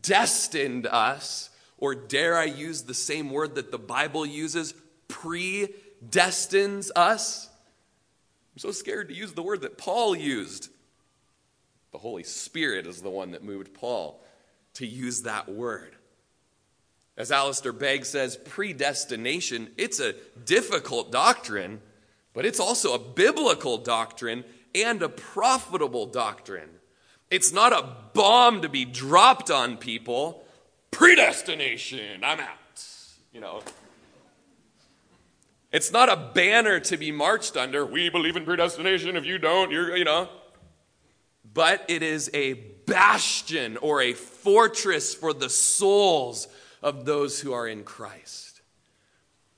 destined 0.03 0.87
us, 0.87 1.51
or 1.79 1.95
dare 1.95 2.37
I 2.37 2.45
use 2.45 2.83
the 2.83 2.95
same 2.95 3.31
word 3.31 3.57
that 3.57 3.71
the 3.71 3.79
Bible 3.79 4.25
uses, 4.25 4.75
predestines 5.09 6.91
us. 6.97 7.49
I'm 8.55 8.59
so 8.59 8.71
scared 8.71 9.09
to 9.09 9.15
use 9.15 9.33
the 9.33 9.43
word 9.43 9.63
that 9.63 9.77
Paul 9.77 10.17
used. 10.17 10.71
The 11.93 11.99
Holy 11.99 12.23
Spirit 12.23 12.87
is 12.87 13.03
the 13.03 13.11
one 13.11 13.33
that 13.33 13.45
moved 13.45 13.75
Paul 13.75 14.23
to 14.75 14.87
use 14.87 15.23
that 15.23 15.49
word. 15.49 15.96
As 17.17 17.33
Alistair 17.33 17.73
Begg 17.73 18.05
says, 18.05 18.37
predestination, 18.37 19.71
it's 19.79 20.01
a 20.01 20.15
difficult 20.45 21.11
doctrine, 21.11 21.81
but 22.35 22.45
it's 22.45 22.61
also 22.61 22.95
a 22.95 22.99
biblical 22.99 23.79
doctrine 23.79 24.45
and 24.75 25.03
a 25.03 25.09
profitable 25.09 26.07
doctrine. 26.07 26.69
It's 27.31 27.53
not 27.53 27.73
a 27.73 27.89
bomb 28.13 28.63
to 28.63 28.69
be 28.69 28.85
dropped 28.85 29.51
on 29.51 29.79
people. 29.79 30.45
Predestination, 30.91 32.23
I'm 32.23 32.41
out. 32.41 32.51
You 33.33 33.41
know. 33.41 33.63
It's 35.73 35.93
not 35.93 36.09
a 36.09 36.17
banner 36.17 36.81
to 36.81 36.97
be 36.97 37.11
marched 37.13 37.57
under. 37.57 37.85
We 37.85 38.09
believe 38.09 38.37
in 38.37 38.45
predestination. 38.45 39.17
If 39.17 39.25
you 39.25 39.39
don't, 39.39 39.71
you're, 39.71 39.97
you 39.97 40.05
know. 40.05 40.29
But 41.53 41.85
it 41.89 42.03
is 42.03 42.31
a 42.33 42.55
bastion 42.87 43.77
or 43.79 44.01
a 44.01 44.13
fortress 44.13 45.15
for 45.15 45.33
the 45.33 45.51
souls 45.51 46.49
of 46.87 47.05
those 47.05 47.41
who 47.41 47.53
are 47.53 47.67
in 47.67 47.83
Christ. 47.83 48.61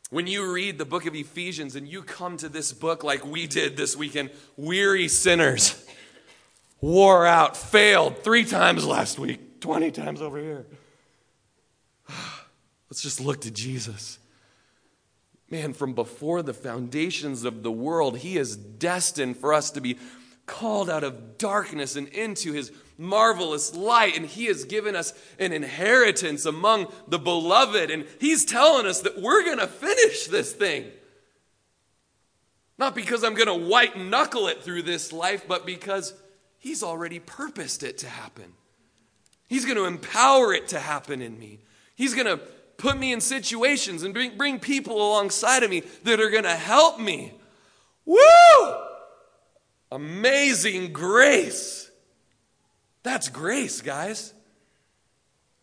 When 0.08 0.26
you 0.26 0.50
read 0.50 0.78
the 0.78 0.86
book 0.86 1.04
of 1.04 1.14
Ephesians 1.14 1.76
and 1.76 1.86
you 1.86 2.02
come 2.02 2.38
to 2.38 2.48
this 2.48 2.72
book 2.72 3.04
like 3.04 3.26
we 3.26 3.46
did 3.46 3.76
this 3.76 3.94
weekend, 3.94 4.30
weary 4.56 5.08
sinners, 5.08 5.84
wore 6.80 7.26
out, 7.26 7.54
failed 7.54 8.24
three 8.24 8.46
times 8.46 8.86
last 8.86 9.18
week, 9.18 9.60
20 9.60 9.90
times 9.90 10.22
over 10.22 10.38
here. 10.38 10.64
Let's 12.88 13.02
just 13.02 13.20
look 13.20 13.42
to 13.42 13.50
Jesus. 13.50 14.18
Man, 15.50 15.74
from 15.74 15.92
before 15.92 16.42
the 16.42 16.54
foundations 16.54 17.44
of 17.44 17.62
the 17.62 17.70
world, 17.70 18.16
He 18.16 18.38
is 18.38 18.56
destined 18.56 19.36
for 19.36 19.52
us 19.52 19.70
to 19.72 19.82
be 19.82 19.98
called 20.46 20.88
out 20.88 21.04
of 21.04 21.36
darkness 21.36 21.94
and 21.94 22.08
into 22.08 22.54
His 22.54 22.72
marvelous 22.98 23.74
light, 23.74 24.16
and 24.16 24.26
He 24.26 24.46
has 24.46 24.64
given 24.64 24.96
us 24.96 25.14
an 25.38 25.52
inheritance 25.52 26.44
among 26.44 26.92
the 27.06 27.18
beloved, 27.18 27.90
and 27.90 28.04
He's 28.20 28.44
telling 28.44 28.86
us 28.86 29.00
that 29.02 29.20
we're 29.22 29.44
going 29.44 29.58
to 29.58 29.68
finish 29.68 30.26
this 30.26 30.52
thing. 30.52 30.90
Not 32.76 32.94
because 32.94 33.24
I'm 33.24 33.34
going 33.34 33.46
to 33.48 33.68
white 33.68 33.96
knuckle 33.96 34.48
it 34.48 34.62
through 34.62 34.82
this 34.82 35.12
life, 35.12 35.46
but 35.48 35.64
because 35.64 36.12
He's 36.58 36.82
already 36.82 37.20
purposed 37.20 37.82
it 37.82 37.98
to 37.98 38.08
happen. 38.08 38.52
He's 39.48 39.64
going 39.64 39.78
to 39.78 39.84
empower 39.84 40.52
it 40.52 40.68
to 40.68 40.80
happen 40.80 41.22
in 41.22 41.38
me. 41.38 41.60
He's 41.94 42.14
going 42.14 42.26
to 42.26 42.36
put 42.76 42.98
me 42.98 43.12
in 43.12 43.20
situations 43.20 44.02
and 44.02 44.12
bring, 44.12 44.36
bring 44.36 44.60
people 44.60 44.96
alongside 44.96 45.62
of 45.62 45.70
me 45.70 45.82
that 46.04 46.20
are 46.20 46.30
going 46.30 46.44
to 46.44 46.54
help 46.54 47.00
me. 47.00 47.32
Woo! 48.04 48.18
Amazing 49.90 50.92
grace. 50.92 51.87
That's 53.02 53.28
grace, 53.28 53.80
guys. 53.80 54.34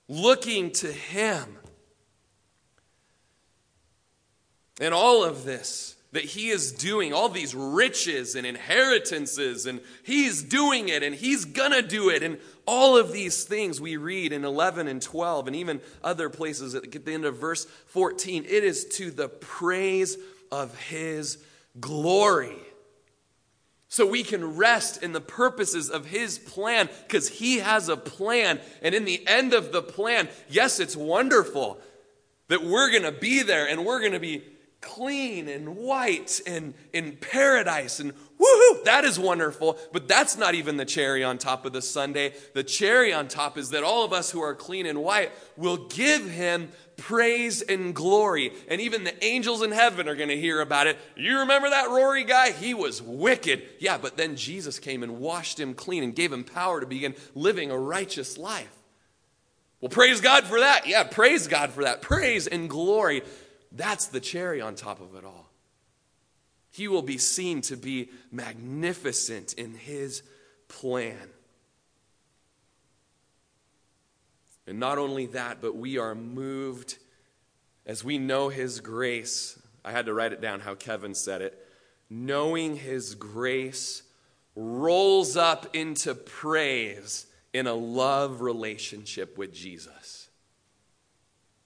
Looking 0.08 0.72
to 0.74 0.92
Him. 0.92 1.58
And 4.80 4.94
all 4.94 5.24
of 5.24 5.44
this 5.44 5.96
that 6.12 6.24
He 6.24 6.50
is 6.50 6.72
doing, 6.72 7.14
all 7.14 7.28
these 7.28 7.54
riches 7.54 8.36
and 8.36 8.46
inheritances, 8.46 9.66
and 9.66 9.82
He's 10.04 10.42
doing 10.42 10.90
it 10.90 11.04
and 11.04 11.14
He's 11.14 11.46
gonna 11.46 11.82
do 11.82 12.10
it, 12.10 12.24
and 12.24 12.40
all 12.66 12.98
of 12.98 13.12
these 13.12 13.44
things 13.44 13.82
we 13.82 13.98
read 13.98 14.32
in 14.32 14.46
11 14.46 14.88
and 14.88 15.02
12, 15.02 15.48
and 15.48 15.56
even 15.56 15.82
other 16.04 16.30
places 16.30 16.74
at 16.74 16.90
the 16.90 17.14
end 17.14 17.26
of 17.26 17.38
verse 17.38 17.66
14, 17.88 18.46
it 18.46 18.64
is 18.64 18.86
to 18.86 19.12
the 19.12 19.28
praise 19.28 20.18
of 20.52 20.78
His 20.88 21.38
glory 21.80 22.65
so 23.96 24.06
we 24.06 24.24
can 24.24 24.58
rest 24.58 25.02
in 25.02 25.14
the 25.14 25.22
purposes 25.22 25.90
of 25.90 26.08
His 26.08 26.38
plan 26.38 26.90
because 27.08 27.30
He 27.30 27.60
has 27.60 27.88
a 27.88 27.96
plan. 27.96 28.60
And 28.82 28.94
in 28.94 29.06
the 29.06 29.26
end 29.26 29.54
of 29.54 29.72
the 29.72 29.82
plan, 29.82 30.28
yes, 30.50 30.82
it's 30.82 30.98
wonderful 30.98 31.80
that 32.50 32.62
we're 32.62 32.92
going 32.92 33.04
to 33.04 33.14
be 33.14 33.42
there 33.42 33.66
and 33.66 33.86
we're 33.86 34.02
going 34.02 34.12
to 34.12 34.20
be 34.20 34.44
clean 34.86 35.50
and 35.50 35.76
white 35.76 36.40
and 36.48 36.74
in 36.94 37.18
paradise 37.18 38.00
and 38.00 38.14
woohoo, 38.40 38.84
that 38.86 39.04
is 39.04 39.20
wonderful. 39.20 39.78
But 39.92 40.08
that's 40.08 40.38
not 40.38 40.56
even 40.56 40.78
the 40.78 40.86
cherry 40.86 41.24
on 41.24 41.38
top 41.38 41.66
of 41.66 41.74
the 41.74 41.82
sundae. 41.82 42.34
The 42.54 42.64
cherry 42.64 43.12
on 43.12 43.28
top 43.28 43.58
is 43.58 43.72
that 43.72 43.84
all 43.84 44.06
of 44.06 44.14
us 44.14 44.32
who 44.32 44.42
are 44.42 44.56
clean 44.56 44.86
and 44.86 45.02
white 45.04 45.32
will 45.58 45.88
give 45.88 46.30
Him 46.30 46.70
praise 46.98 47.62
and 47.62 47.94
glory. 47.94 48.54
And 48.70 48.80
even 48.80 49.04
the 49.04 49.24
angels 49.24 49.62
in 49.62 49.72
heaven 49.72 50.08
are 50.08 50.16
going 50.16 50.30
to 50.30 50.40
hear 50.40 50.62
about 50.62 50.88
it. 50.88 50.98
You 51.16 51.40
remember 51.40 51.70
that 51.70 51.90
Rory 51.90 52.24
guy? 52.24 52.52
He 52.52 52.74
was 52.74 53.02
wicked. 53.02 53.64
Yeah, 53.80 53.98
but 53.98 54.18
then 54.18 54.36
Jesus 54.36 54.80
came 54.80 55.04
and 55.04 55.20
washed 55.20 55.60
him 55.60 55.74
clean 55.74 56.04
and 56.04 56.16
gave 56.16 56.32
him 56.32 56.44
power 56.44 56.80
to 56.80 56.86
begin 56.86 57.16
living 57.34 57.72
a 57.72 57.78
righteous 57.78 58.38
life. 58.38 58.72
Well, 59.82 59.90
praise 59.90 60.22
God 60.22 60.46
for 60.46 60.60
that. 60.60 60.88
Yeah, 60.88 61.04
praise 61.04 61.48
God 61.48 61.72
for 61.72 61.84
that. 61.84 62.02
Praise 62.02 62.48
and 62.48 62.70
glory. 62.70 63.24
That's 63.76 64.08
the 64.08 64.20
cherry 64.20 64.62
on 64.62 64.76
top 64.76 65.02
of 65.02 65.16
it 65.16 65.26
all. 65.26 65.52
He 66.72 66.88
will 66.88 67.02
be 67.02 67.18
seen 67.18 67.62
to 67.62 67.78
be 67.78 68.10
magnificent 68.32 69.54
in 69.54 69.74
his 69.74 70.24
plan. 70.68 71.30
And 74.68 74.80
not 74.80 74.98
only 74.98 75.28
that, 75.28 75.62
but 75.62 75.76
we 75.76 75.98
are 75.98 76.16
moved 76.16 76.98
as 77.86 78.04
we 78.04 78.18
know 78.18 78.50
His 78.50 78.80
grace. 78.80 79.60
I 79.84 79.92
had 79.92 80.08
to 80.08 80.14
write 80.14 80.34
it 80.34 80.42
down 80.42 80.60
how 80.60 80.76
Kevin 80.76 81.14
said 81.14 81.42
it. 81.42 81.68
Knowing 82.10 82.76
His 82.76 83.16
grace 83.16 84.04
rolls 84.56 85.38
up 85.38 85.76
into 85.76 86.16
praise 86.16 87.28
in 87.54 87.68
a 87.68 87.74
love 87.74 88.42
relationship 88.42 89.38
with 89.38 89.54
Jesus. 89.54 90.25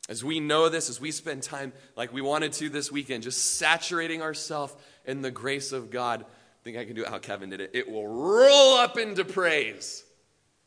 As 0.09 0.23
we 0.23 0.39
know 0.39 0.69
this, 0.69 0.89
as 0.89 0.99
we 0.99 1.11
spend 1.11 1.43
time 1.43 1.71
like 1.95 2.11
we 2.11 2.21
wanted 2.21 2.51
to 2.53 2.69
this 2.69 2.91
weekend, 2.91 3.21
just 3.21 3.57
saturating 3.57 4.23
ourselves 4.23 4.75
in 5.05 5.21
the 5.21 5.29
grace 5.29 5.71
of 5.71 5.91
God, 5.91 6.23
I 6.23 6.63
think 6.63 6.77
I 6.77 6.85
can 6.85 6.95
do 6.95 7.03
it 7.03 7.09
how 7.09 7.19
Kevin 7.19 7.51
did 7.51 7.61
it. 7.61 7.69
It 7.75 7.89
will 7.89 8.07
roll 8.07 8.77
up 8.77 8.97
into 8.97 9.23
praise. 9.23 10.03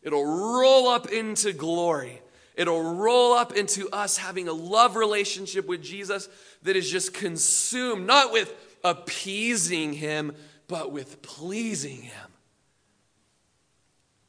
It'll 0.01 0.25
roll 0.25 0.87
up 0.87 1.11
into 1.11 1.53
glory. 1.53 2.23
It'll 2.55 2.95
roll 2.95 3.33
up 3.33 3.53
into 3.53 3.89
us 3.91 4.17
having 4.17 4.47
a 4.47 4.53
love 4.53 4.95
relationship 4.95 5.67
with 5.67 5.83
Jesus 5.83 6.29
that 6.63 6.77
is 6.77 6.89
just 6.89 7.13
consumed, 7.13 8.07
not 8.07 8.33
with 8.33 8.55
appeasing 8.85 9.93
Him, 9.93 10.37
but 10.69 10.93
with 10.93 11.21
pleasing 11.21 12.03
Him. 12.03 12.31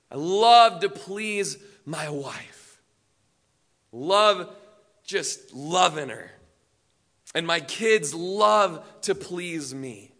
I 0.09 0.15
love 0.15 0.79
to 0.79 0.89
please 0.89 1.59
my 1.85 2.09
wife. 2.09 2.81
Love 3.91 4.55
just 5.03 5.53
loving 5.53 6.09
her. 6.09 6.31
And 7.35 7.47
my 7.47 7.59
kids 7.59 8.13
love 8.13 8.85
to 9.01 9.15
please 9.15 9.73
me. 9.73 10.13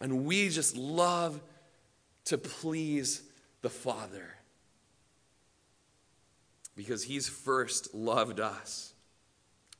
And 0.00 0.24
we 0.24 0.48
just 0.48 0.76
love 0.76 1.40
to 2.26 2.38
please 2.38 3.22
the 3.62 3.70
Father 3.70 4.36
because 6.74 7.04
he's 7.04 7.28
first 7.28 7.94
loved 7.94 8.40
us. 8.40 8.92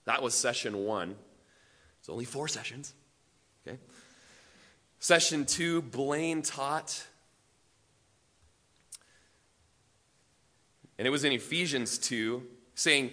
That 0.07 0.23
was 0.23 0.35
session 0.35 0.85
one. 0.85 1.17
It's 2.01 2.09
only 2.09 2.25
four 2.25 2.49
sessions. 2.49 2.95
Okay. 3.67 3.79
Session 5.01 5.45
two, 5.45 5.83
Blaine 5.83 6.43
taught. 6.43 7.05
And 10.99 11.07
it 11.07 11.11
was 11.11 11.25
in 11.25 11.33
Ephesians 11.33 11.99
2, 11.99 12.43
saying, 12.75 13.13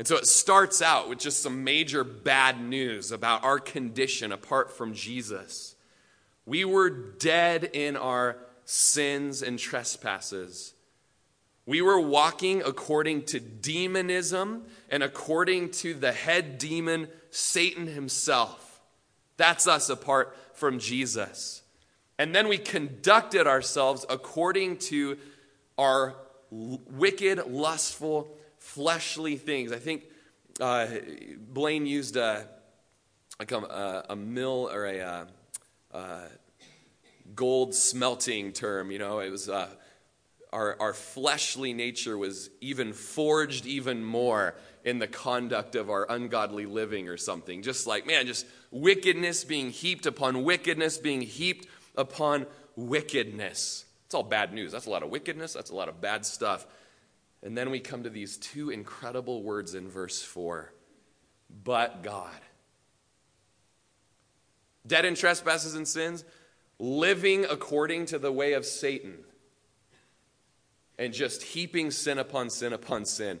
And 0.00 0.08
so 0.08 0.16
it 0.16 0.26
starts 0.26 0.80
out 0.80 1.10
with 1.10 1.18
just 1.18 1.42
some 1.42 1.62
major 1.62 2.04
bad 2.04 2.58
news 2.58 3.12
about 3.12 3.44
our 3.44 3.58
condition 3.58 4.32
apart 4.32 4.72
from 4.72 4.94
Jesus. 4.94 5.76
We 6.46 6.64
were 6.64 6.88
dead 6.88 7.64
in 7.74 7.98
our 7.98 8.38
sins 8.64 9.42
and 9.42 9.58
trespasses. 9.58 10.72
We 11.66 11.82
were 11.82 12.00
walking 12.00 12.62
according 12.62 13.24
to 13.26 13.40
demonism 13.40 14.64
and 14.88 15.02
according 15.02 15.72
to 15.72 15.92
the 15.92 16.12
head 16.12 16.56
demon, 16.56 17.08
Satan 17.28 17.86
himself. 17.86 18.80
That's 19.36 19.66
us 19.66 19.90
apart 19.90 20.34
from 20.54 20.78
Jesus. 20.78 21.60
And 22.18 22.34
then 22.34 22.48
we 22.48 22.56
conducted 22.56 23.46
ourselves 23.46 24.06
according 24.08 24.78
to 24.78 25.18
our 25.76 26.14
wicked, 26.50 27.46
lustful, 27.48 28.34
fleshly 28.60 29.36
things. 29.36 29.72
I 29.72 29.78
think 29.78 30.04
uh, 30.60 30.86
Blaine 31.52 31.86
used 31.86 32.16
a, 32.16 32.46
like 33.38 33.50
a, 33.52 34.04
a, 34.08 34.16
mill 34.16 34.70
or 34.72 34.86
a, 34.86 34.98
a, 34.98 35.28
uh, 35.92 35.96
uh, 35.96 36.28
gold 37.34 37.74
smelting 37.74 38.52
term. 38.52 38.90
You 38.90 38.98
know, 38.98 39.18
it 39.20 39.30
was 39.30 39.48
uh, 39.48 39.68
our, 40.52 40.76
our 40.80 40.94
fleshly 40.94 41.72
nature 41.72 42.16
was 42.16 42.50
even 42.60 42.92
forged 42.92 43.66
even 43.66 44.04
more 44.04 44.54
in 44.84 44.98
the 44.98 45.06
conduct 45.06 45.74
of 45.74 45.90
our 45.90 46.06
ungodly 46.10 46.66
living 46.66 47.08
or 47.08 47.16
something. 47.16 47.62
Just 47.62 47.86
like, 47.86 48.06
man, 48.06 48.26
just 48.26 48.46
wickedness 48.70 49.44
being 49.44 49.70
heaped 49.70 50.06
upon 50.06 50.44
wickedness, 50.44 50.98
being 50.98 51.22
heaped 51.22 51.66
upon 51.96 52.46
wickedness. 52.76 53.84
It's 54.06 54.14
all 54.14 54.22
bad 54.22 54.52
news. 54.52 54.72
That's 54.72 54.86
a 54.86 54.90
lot 54.90 55.02
of 55.02 55.10
wickedness. 55.10 55.52
That's 55.52 55.70
a 55.70 55.74
lot 55.74 55.88
of 55.88 56.00
bad 56.00 56.26
stuff. 56.26 56.66
And 57.42 57.56
then 57.56 57.70
we 57.70 57.80
come 57.80 58.02
to 58.02 58.10
these 58.10 58.36
two 58.36 58.70
incredible 58.70 59.42
words 59.42 59.74
in 59.74 59.88
verse 59.88 60.22
4 60.22 60.72
but 61.64 62.02
God. 62.02 62.40
Dead 64.86 65.04
in 65.04 65.14
trespasses 65.14 65.74
and 65.74 65.86
sins, 65.86 66.24
living 66.78 67.44
according 67.44 68.06
to 68.06 68.18
the 68.18 68.32
way 68.32 68.54
of 68.54 68.64
Satan, 68.64 69.18
and 70.98 71.12
just 71.12 71.42
heaping 71.42 71.90
sin 71.90 72.18
upon 72.18 72.50
sin 72.50 72.72
upon 72.72 73.04
sin. 73.04 73.40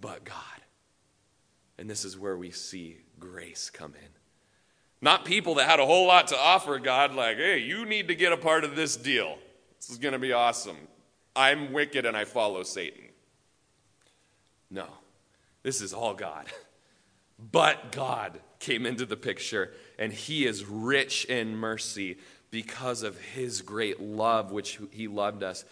But 0.00 0.24
God. 0.24 0.36
And 1.78 1.88
this 1.88 2.04
is 2.04 2.18
where 2.18 2.36
we 2.36 2.50
see 2.50 2.98
grace 3.18 3.70
come 3.70 3.94
in. 3.94 4.08
Not 5.00 5.24
people 5.24 5.54
that 5.56 5.68
had 5.68 5.80
a 5.80 5.86
whole 5.86 6.06
lot 6.06 6.28
to 6.28 6.36
offer 6.36 6.78
God, 6.78 7.14
like, 7.14 7.36
hey, 7.36 7.58
you 7.58 7.86
need 7.86 8.08
to 8.08 8.14
get 8.14 8.32
a 8.32 8.36
part 8.36 8.64
of 8.64 8.74
this 8.74 8.96
deal. 8.96 9.38
This 9.78 9.90
is 9.90 9.98
going 9.98 10.12
to 10.12 10.18
be 10.18 10.32
awesome. 10.32 10.76
I'm 11.38 11.72
wicked 11.72 12.04
and 12.04 12.16
I 12.16 12.24
follow 12.24 12.64
Satan. 12.64 13.04
No, 14.70 14.86
this 15.62 15.80
is 15.80 15.92
all 15.92 16.12
God. 16.12 16.46
But 17.38 17.92
God 17.92 18.40
came 18.58 18.84
into 18.84 19.06
the 19.06 19.16
picture, 19.16 19.72
and 20.00 20.12
He 20.12 20.44
is 20.44 20.64
rich 20.64 21.24
in 21.26 21.56
mercy 21.56 22.18
because 22.50 23.04
of 23.04 23.20
His 23.20 23.62
great 23.62 24.00
love, 24.00 24.50
which 24.50 24.80
He 24.90 25.06
loved 25.06 25.44
us. 25.44 25.64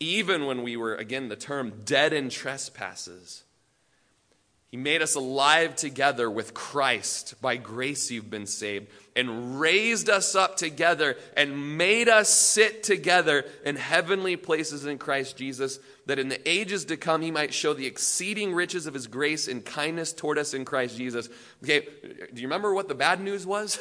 Even 0.00 0.46
when 0.46 0.64
we 0.64 0.76
were, 0.76 0.96
again, 0.96 1.28
the 1.28 1.36
term 1.36 1.82
dead 1.84 2.12
in 2.12 2.28
trespasses, 2.28 3.44
he 4.72 4.78
made 4.78 5.02
us 5.02 5.14
alive 5.14 5.76
together 5.76 6.30
with 6.30 6.54
Christ. 6.54 7.34
By 7.42 7.58
grace 7.58 8.10
you've 8.10 8.30
been 8.30 8.46
saved, 8.46 8.88
and 9.14 9.60
raised 9.60 10.08
us 10.08 10.34
up 10.34 10.56
together 10.56 11.16
and 11.36 11.76
made 11.76 12.08
us 12.08 12.28
sit 12.28 12.82
together 12.82 13.44
in 13.64 13.76
heavenly 13.76 14.36
places 14.36 14.86
in 14.86 14.98
Christ 14.98 15.36
Jesus, 15.36 15.78
that 16.06 16.18
in 16.18 16.28
the 16.28 16.48
ages 16.48 16.86
to 16.86 16.96
come 16.96 17.22
he 17.22 17.30
might 17.30 17.52
show 17.52 17.74
the 17.74 17.86
exceeding 17.86 18.54
riches 18.54 18.86
of 18.86 18.94
his 18.94 19.06
grace 19.06 19.48
and 19.48 19.64
kindness 19.64 20.12
toward 20.12 20.38
us 20.38 20.54
in 20.54 20.64
Christ 20.64 20.96
Jesus. 20.96 21.28
Okay, 21.62 21.86
do 22.32 22.40
you 22.40 22.48
remember 22.48 22.74
what 22.74 22.88
the 22.88 22.94
bad 22.94 23.20
news 23.20 23.46
was? 23.46 23.78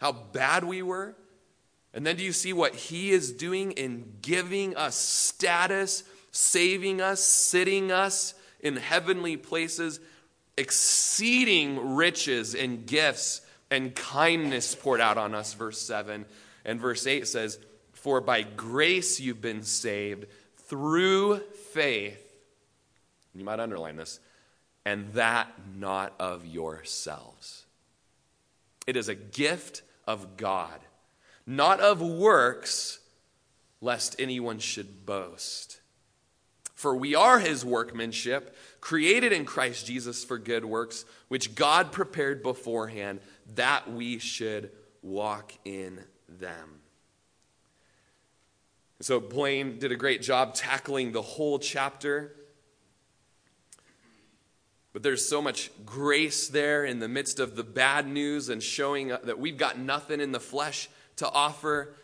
How 0.00 0.12
bad 0.12 0.64
we 0.64 0.82
were? 0.82 1.16
And 1.92 2.06
then 2.06 2.16
do 2.16 2.24
you 2.24 2.32
see 2.32 2.52
what 2.52 2.74
he 2.74 3.10
is 3.10 3.32
doing 3.32 3.72
in 3.72 4.14
giving 4.22 4.76
us 4.76 4.96
status, 4.96 6.04
saving 6.30 7.00
us, 7.00 7.22
sitting 7.22 7.90
us? 7.90 8.34
in 8.64 8.76
heavenly 8.76 9.36
places, 9.36 10.00
exceeding 10.56 11.94
riches 11.94 12.54
and 12.54 12.86
gifts 12.86 13.42
and 13.74 13.94
kindness 13.94 14.74
poured 14.74 15.00
out 15.00 15.18
on 15.18 15.34
us, 15.34 15.52
verse 15.54 15.80
7. 15.80 16.24
And 16.64 16.80
verse 16.80 17.06
8 17.06 17.26
says, 17.26 17.58
For 17.92 18.20
by 18.20 18.42
grace 18.42 19.20
you've 19.20 19.42
been 19.42 19.62
saved 19.62 20.26
through 20.56 21.40
faith. 21.72 22.20
You 23.34 23.44
might 23.44 23.60
underline 23.60 23.96
this, 23.96 24.20
and 24.84 25.12
that 25.14 25.52
not 25.76 26.14
of 26.18 26.46
yourselves. 26.46 27.66
It 28.86 28.96
is 28.96 29.08
a 29.08 29.14
gift 29.14 29.82
of 30.06 30.36
God, 30.36 30.78
not 31.46 31.80
of 31.80 32.00
works, 32.00 33.00
lest 33.80 34.14
anyone 34.18 34.60
should 34.60 35.04
boast. 35.04 35.80
For 36.74 36.94
we 36.94 37.14
are 37.14 37.40
his 37.40 37.64
workmanship, 37.64 38.54
created 38.80 39.32
in 39.32 39.46
Christ 39.46 39.86
Jesus 39.86 40.22
for 40.22 40.38
good 40.38 40.64
works, 40.64 41.04
which 41.28 41.54
God 41.54 41.92
prepared 41.92 42.42
beforehand 42.42 43.20
that 43.54 43.92
we 43.92 44.18
should 44.18 44.70
walk 45.02 45.52
in 45.64 46.00
them. 46.28 46.80
So 49.00 49.20
Blaine 49.20 49.78
did 49.78 49.92
a 49.92 49.96
great 49.96 50.22
job 50.22 50.54
tackling 50.54 51.12
the 51.12 51.22
whole 51.22 51.58
chapter. 51.58 52.34
But 54.94 55.02
there's 55.02 55.28
so 55.28 55.42
much 55.42 55.70
grace 55.84 56.48
there 56.48 56.84
in 56.84 57.00
the 57.00 57.08
midst 57.08 57.40
of 57.40 57.56
the 57.56 57.64
bad 57.64 58.06
news 58.06 58.48
and 58.48 58.62
showing 58.62 59.08
that 59.08 59.38
we've 59.38 59.58
got 59.58 59.78
nothing 59.78 60.20
in 60.20 60.32
the 60.32 60.40
flesh 60.40 60.88
to 61.16 61.28
offer, 61.28 61.94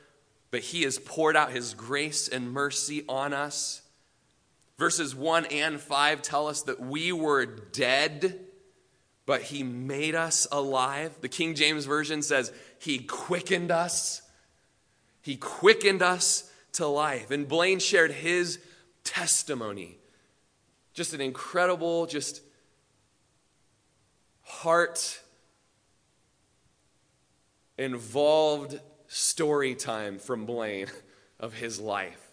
but 0.50 0.61
He 0.61 0.83
has 0.83 0.98
poured 0.98 1.37
out 1.37 1.53
His 1.53 1.72
grace 1.72 2.26
and 2.29 2.53
mercy 2.53 3.05
on 3.09 3.33
us. 3.33 3.83
Verses 4.76 5.14
1 5.14 5.46
and 5.46 5.81
5 5.81 6.22
tell 6.22 6.48
us 6.48 6.62
that 6.62 6.81
we 6.81 7.12
were 7.12 7.46
dead, 7.46 8.40
but 9.31 9.43
he 9.43 9.62
made 9.62 10.16
us 10.16 10.49
alive. 10.51 11.16
The 11.21 11.29
King 11.29 11.55
James 11.55 11.85
Version 11.85 12.21
says 12.21 12.51
he 12.81 12.99
quickened 12.99 13.71
us. 13.71 14.23
He 15.23 15.37
quickened 15.37 16.03
us 16.03 16.51
to 16.73 16.88
life. 16.88 17.31
And 17.31 17.47
Blaine 17.47 17.79
shared 17.79 18.11
his 18.11 18.59
testimony. 19.05 19.99
Just 20.95 21.14
an 21.14 21.21
incredible, 21.21 22.07
just 22.07 22.43
heart 24.43 25.21
involved 27.79 28.81
story 29.07 29.77
time 29.77 30.19
from 30.19 30.45
Blaine 30.45 30.88
of 31.38 31.55
his 31.55 31.79
life 31.79 32.33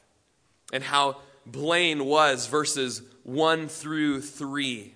and 0.74 0.84
how 0.84 1.18
Blaine 1.46 2.06
was, 2.06 2.48
verses 2.48 3.04
1 3.22 3.68
through 3.68 4.22
3. 4.22 4.96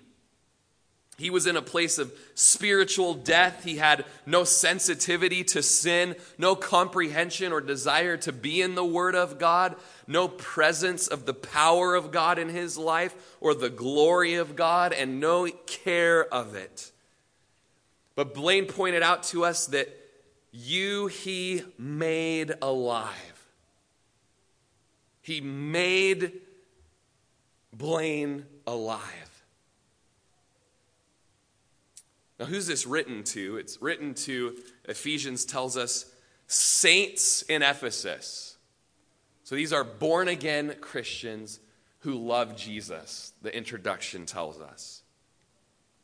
He 1.22 1.30
was 1.30 1.46
in 1.46 1.56
a 1.56 1.62
place 1.62 1.98
of 1.98 2.12
spiritual 2.34 3.14
death. 3.14 3.62
He 3.62 3.76
had 3.76 4.04
no 4.26 4.42
sensitivity 4.42 5.44
to 5.44 5.62
sin, 5.62 6.16
no 6.36 6.56
comprehension 6.56 7.52
or 7.52 7.60
desire 7.60 8.16
to 8.16 8.32
be 8.32 8.60
in 8.60 8.74
the 8.74 8.84
Word 8.84 9.14
of 9.14 9.38
God, 9.38 9.76
no 10.08 10.26
presence 10.26 11.06
of 11.06 11.24
the 11.24 11.32
power 11.32 11.94
of 11.94 12.10
God 12.10 12.40
in 12.40 12.48
his 12.48 12.76
life 12.76 13.14
or 13.40 13.54
the 13.54 13.70
glory 13.70 14.34
of 14.34 14.56
God, 14.56 14.92
and 14.92 15.20
no 15.20 15.46
care 15.46 16.26
of 16.34 16.56
it. 16.56 16.90
But 18.16 18.34
Blaine 18.34 18.66
pointed 18.66 19.04
out 19.04 19.22
to 19.24 19.44
us 19.44 19.66
that 19.66 19.96
you 20.50 21.06
he 21.06 21.62
made 21.78 22.52
alive. 22.60 23.46
He 25.20 25.40
made 25.40 26.32
Blaine 27.72 28.44
alive. 28.66 29.31
Now, 32.42 32.48
who's 32.48 32.66
this 32.66 32.88
written 32.88 33.22
to? 33.22 33.56
It's 33.56 33.80
written 33.80 34.14
to, 34.14 34.56
Ephesians 34.86 35.44
tells 35.44 35.76
us, 35.76 36.06
saints 36.48 37.42
in 37.42 37.62
Ephesus. 37.62 38.56
So 39.44 39.54
these 39.54 39.72
are 39.72 39.84
born 39.84 40.26
again 40.26 40.74
Christians 40.80 41.60
who 42.00 42.14
love 42.14 42.56
Jesus, 42.56 43.32
the 43.42 43.56
introduction 43.56 44.26
tells 44.26 44.60
us. 44.60 45.02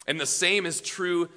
And 0.07 0.21
the 0.21 0.27
same 0.27 0.65
is 0.65 0.81
true 0.81 1.29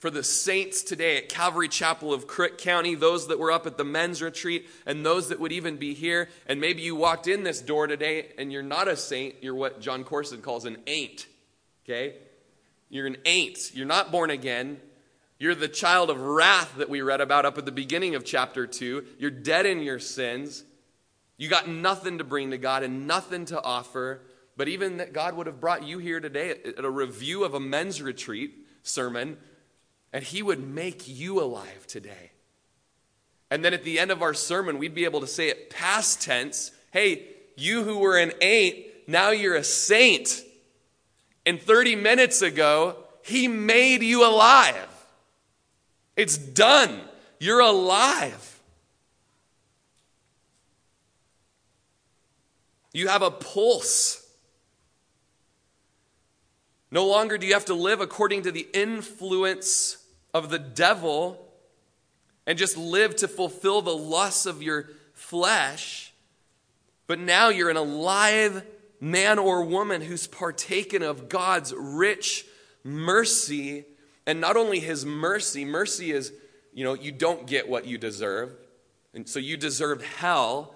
for 0.00 0.10
the 0.10 0.24
saints 0.24 0.82
today 0.82 1.18
at 1.18 1.28
Calvary 1.28 1.68
Chapel 1.68 2.12
of 2.12 2.26
Crook 2.26 2.58
County, 2.58 2.96
those 2.96 3.28
that 3.28 3.38
were 3.38 3.52
up 3.52 3.64
at 3.64 3.76
the 3.76 3.84
men's 3.84 4.20
retreat, 4.20 4.68
and 4.86 5.06
those 5.06 5.28
that 5.28 5.38
would 5.38 5.52
even 5.52 5.76
be 5.76 5.94
here. 5.94 6.30
And 6.48 6.60
maybe 6.60 6.82
you 6.82 6.96
walked 6.96 7.28
in 7.28 7.44
this 7.44 7.60
door 7.60 7.86
today 7.86 8.32
and 8.38 8.52
you're 8.52 8.64
not 8.64 8.88
a 8.88 8.96
saint, 8.96 9.36
you're 9.40 9.54
what 9.54 9.80
Jon 9.80 10.02
Courson 10.02 10.42
calls 10.42 10.64
an 10.64 10.78
ain't. 10.88 11.28
Okay? 11.84 12.16
You're 12.88 13.06
an 13.06 13.16
ain't. 13.24 13.74
You're 13.74 13.86
not 13.86 14.10
born 14.10 14.30
again. 14.30 14.80
You're 15.38 15.54
the 15.54 15.68
child 15.68 16.10
of 16.10 16.20
wrath 16.20 16.76
that 16.78 16.88
we 16.88 17.00
read 17.00 17.20
about 17.20 17.44
up 17.46 17.58
at 17.58 17.64
the 17.64 17.72
beginning 17.72 18.14
of 18.14 18.24
chapter 18.24 18.66
2. 18.66 19.04
You're 19.18 19.30
dead 19.30 19.66
in 19.66 19.82
your 19.82 19.98
sins. 19.98 20.64
You 21.36 21.48
got 21.48 21.68
nothing 21.68 22.18
to 22.18 22.24
bring 22.24 22.50
to 22.50 22.58
God 22.58 22.82
and 22.82 23.06
nothing 23.06 23.44
to 23.46 23.62
offer. 23.62 24.22
but 24.58 24.66
even 24.66 24.96
that 24.96 25.12
God 25.12 25.36
would 25.36 25.46
have 25.46 25.60
brought 25.60 25.84
you 25.84 25.98
here 25.98 26.18
today 26.18 26.50
at 26.50 26.84
a 26.84 26.90
review 26.90 27.44
of 27.44 27.54
a 27.54 27.60
men's 27.60 28.02
retreat 28.02 28.66
sermon, 28.82 29.38
and 30.12 30.24
He 30.24 30.42
would 30.42 30.58
make 30.58 31.06
you 31.06 31.40
alive 31.40 31.86
today. 31.86 32.32
And 33.52 33.64
then 33.64 33.72
at 33.72 33.84
the 33.84 34.00
end 34.00 34.10
of 34.10 34.20
our 34.20 34.34
sermon, 34.34 34.76
we'd 34.76 34.96
be 34.96 35.04
able 35.04 35.20
to 35.20 35.28
say 35.28 35.48
it 35.48 35.70
past 35.70 36.20
tense 36.20 36.72
hey, 36.90 37.22
you 37.54 37.84
who 37.84 37.98
were 37.98 38.16
an 38.16 38.32
ain't, 38.40 38.78
now 39.06 39.30
you're 39.30 39.54
a 39.54 39.62
saint. 39.62 40.42
And 41.48 41.58
30 41.58 41.96
minutes 41.96 42.42
ago, 42.42 42.94
He 43.22 43.48
made 43.48 44.02
you 44.02 44.28
alive. 44.28 44.86
It's 46.14 46.36
done. 46.36 47.00
You're 47.40 47.60
alive. 47.60 48.60
You 52.92 53.08
have 53.08 53.22
a 53.22 53.30
pulse. 53.30 54.30
No 56.90 57.06
longer 57.06 57.38
do 57.38 57.46
you 57.46 57.54
have 57.54 57.64
to 57.64 57.74
live 57.74 58.02
according 58.02 58.42
to 58.42 58.52
the 58.52 58.68
influence 58.74 60.04
of 60.34 60.50
the 60.50 60.58
devil 60.58 61.48
and 62.46 62.58
just 62.58 62.76
live 62.76 63.16
to 63.16 63.26
fulfill 63.26 63.80
the 63.80 63.96
lusts 63.96 64.44
of 64.44 64.62
your 64.62 64.90
flesh, 65.14 66.12
but 67.06 67.18
now 67.18 67.48
you're 67.48 67.70
an 67.70 67.78
alive 67.78 68.66
man 69.00 69.38
or 69.38 69.64
woman 69.64 70.02
who's 70.02 70.26
partaken 70.26 71.02
of 71.02 71.28
God's 71.28 71.72
rich 71.74 72.44
mercy. 72.84 73.84
And 74.26 74.40
not 74.40 74.56
only 74.56 74.80
his 74.80 75.06
mercy, 75.06 75.64
mercy 75.64 76.12
is, 76.12 76.32
you 76.72 76.84
know, 76.84 76.94
you 76.94 77.12
don't 77.12 77.46
get 77.46 77.68
what 77.68 77.86
you 77.86 77.98
deserve. 77.98 78.54
And 79.14 79.28
so 79.28 79.38
you 79.38 79.56
deserve 79.56 80.04
hell, 80.04 80.74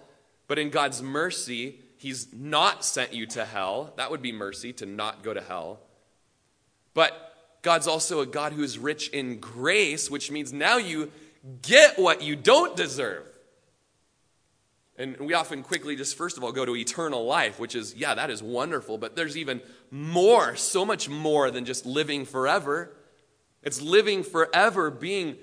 but 0.48 0.58
in 0.58 0.70
God's 0.70 1.02
mercy, 1.02 1.80
he's 1.98 2.32
not 2.32 2.84
sent 2.84 3.12
you 3.12 3.26
to 3.26 3.44
hell. 3.44 3.92
That 3.96 4.10
would 4.10 4.22
be 4.22 4.32
mercy 4.32 4.72
to 4.74 4.86
not 4.86 5.22
go 5.22 5.34
to 5.34 5.40
hell. 5.40 5.80
But 6.94 7.12
God's 7.62 7.86
also 7.86 8.20
a 8.20 8.26
God 8.26 8.52
who 8.52 8.62
is 8.62 8.78
rich 8.78 9.08
in 9.10 9.38
grace, 9.38 10.10
which 10.10 10.30
means 10.30 10.52
now 10.52 10.78
you 10.78 11.10
get 11.62 11.98
what 11.98 12.22
you 12.22 12.36
don't 12.36 12.76
deserve. 12.76 13.24
And 15.02 15.18
we 15.18 15.34
often 15.34 15.64
quickly 15.64 15.96
just, 15.96 16.16
first 16.16 16.36
of 16.36 16.44
all, 16.44 16.52
go 16.52 16.64
to 16.64 16.76
eternal 16.76 17.24
life, 17.24 17.58
which 17.58 17.74
is, 17.74 17.92
yeah, 17.96 18.14
that 18.14 18.30
is 18.30 18.40
wonderful, 18.40 18.98
but 18.98 19.16
there's 19.16 19.36
even 19.36 19.60
more, 19.90 20.54
so 20.54 20.84
much 20.84 21.08
more 21.08 21.50
than 21.50 21.64
just 21.64 21.84
living 21.84 22.24
forever. 22.24 22.94
It's 23.64 23.82
living 23.82 24.22
forever, 24.22 24.92
being 24.92 25.38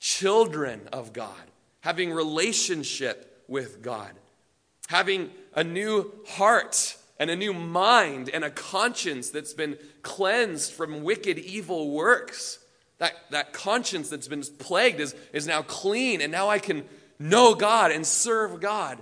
children 0.00 0.86
of 0.92 1.14
God, 1.14 1.32
having 1.80 2.12
relationship 2.12 3.42
with 3.48 3.80
God, 3.80 4.12
having 4.88 5.30
a 5.54 5.64
new 5.64 6.12
heart 6.28 6.94
and 7.18 7.30
a 7.30 7.36
new 7.36 7.54
mind 7.54 8.28
and 8.28 8.44
a 8.44 8.50
conscience 8.50 9.30
that's 9.30 9.54
been 9.54 9.78
cleansed 10.02 10.72
from 10.72 11.02
wicked, 11.02 11.38
evil 11.38 11.90
works. 11.92 12.58
That, 12.98 13.14
that 13.30 13.54
conscience 13.54 14.10
that's 14.10 14.28
been 14.28 14.42
plagued 14.58 15.00
is, 15.00 15.14
is 15.32 15.46
now 15.46 15.62
clean, 15.62 16.20
and 16.20 16.30
now 16.30 16.50
I 16.50 16.58
can 16.58 16.84
know 17.20 17.54
God 17.54 17.92
and 17.92 18.04
serve 18.04 18.60
God 18.60 18.98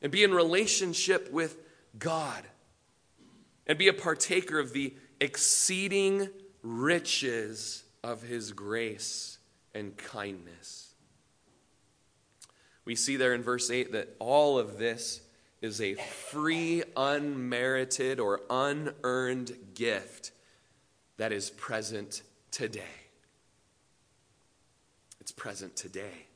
and 0.00 0.12
be 0.12 0.22
in 0.22 0.32
relationship 0.32 1.32
with 1.32 1.56
God 1.98 2.44
and 3.66 3.76
be 3.76 3.88
a 3.88 3.92
partaker 3.92 4.60
of 4.60 4.72
the 4.72 4.94
exceeding 5.20 6.28
riches 6.62 7.82
of 8.04 8.22
His 8.22 8.52
grace 8.52 9.38
and 9.74 9.96
kindness. 9.96 10.94
We 12.84 12.94
see 12.94 13.16
there 13.16 13.34
in 13.34 13.42
verse 13.42 13.70
8 13.70 13.92
that 13.92 14.14
all 14.18 14.58
of 14.58 14.78
this 14.78 15.20
is 15.60 15.80
a 15.80 15.94
free, 15.94 16.84
unmerited, 16.96 18.20
or 18.20 18.40
unearned 18.48 19.52
gift 19.74 20.30
that 21.16 21.32
is 21.32 21.50
present 21.50 22.22
today. 22.50 22.82
It's 25.20 25.32
present 25.32 25.76
today. 25.76 26.27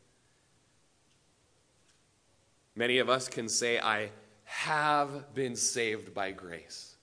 Many 2.75 2.99
of 2.99 3.09
us 3.09 3.29
can 3.29 3.49
say, 3.49 3.79
I 3.79 4.11
have 4.45 5.35
been 5.35 5.57
saved 5.57 6.15
by 6.15 6.31
grace. 6.31 6.97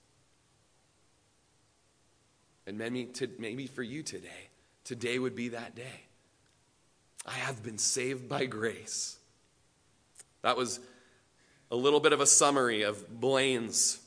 And 2.65 2.77
maybe, 2.77 3.05
to, 3.05 3.29
maybe 3.39 3.67
for 3.67 3.83
you 3.83 4.03
today, 4.03 4.49
today 4.83 5.19
would 5.19 5.35
be 5.35 5.49
that 5.49 5.75
day. 5.75 6.03
I 7.25 7.33
have 7.33 7.63
been 7.63 7.77
saved 7.77 8.29
by 8.29 8.45
grace. 8.45 9.17
That 10.41 10.57
was 10.57 10.79
a 11.71 11.75
little 11.75 11.99
bit 11.99 12.13
of 12.13 12.21
a 12.21 12.25
summary 12.25 12.83
of 12.83 13.19
Blaine's 13.19 13.99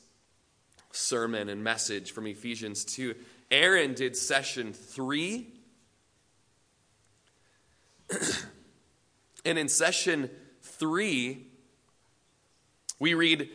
sermon 0.91 1.49
and 1.49 1.63
message 1.63 2.11
from 2.11 2.27
Ephesians 2.27 2.83
2. 2.85 3.15
Aaron 3.51 3.93
did 3.93 4.15
session 4.15 4.73
three. 4.73 5.47
and 9.45 9.57
in 9.57 9.69
session 9.69 10.29
three, 10.61 11.47
we 13.03 13.15
read, 13.15 13.49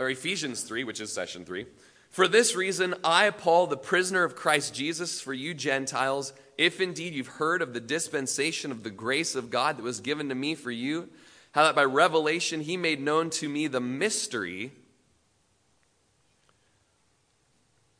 or 0.00 0.10
Ephesians 0.10 0.62
3, 0.62 0.82
which 0.82 1.00
is 1.00 1.12
session 1.12 1.44
3. 1.44 1.66
For 2.10 2.26
this 2.26 2.56
reason, 2.56 2.96
I, 3.04 3.30
Paul, 3.30 3.68
the 3.68 3.76
prisoner 3.76 4.24
of 4.24 4.34
Christ 4.34 4.74
Jesus, 4.74 5.20
for 5.20 5.32
you 5.32 5.54
Gentiles, 5.54 6.32
if 6.58 6.80
indeed 6.80 7.14
you've 7.14 7.28
heard 7.28 7.62
of 7.62 7.74
the 7.74 7.80
dispensation 7.80 8.72
of 8.72 8.82
the 8.82 8.90
grace 8.90 9.36
of 9.36 9.50
God 9.50 9.76
that 9.76 9.84
was 9.84 10.00
given 10.00 10.28
to 10.30 10.34
me 10.34 10.56
for 10.56 10.72
you, 10.72 11.08
how 11.52 11.62
that 11.62 11.76
by 11.76 11.84
revelation 11.84 12.62
he 12.62 12.76
made 12.76 13.00
known 13.00 13.30
to 13.30 13.48
me 13.48 13.68
the 13.68 13.80
mystery. 13.80 14.72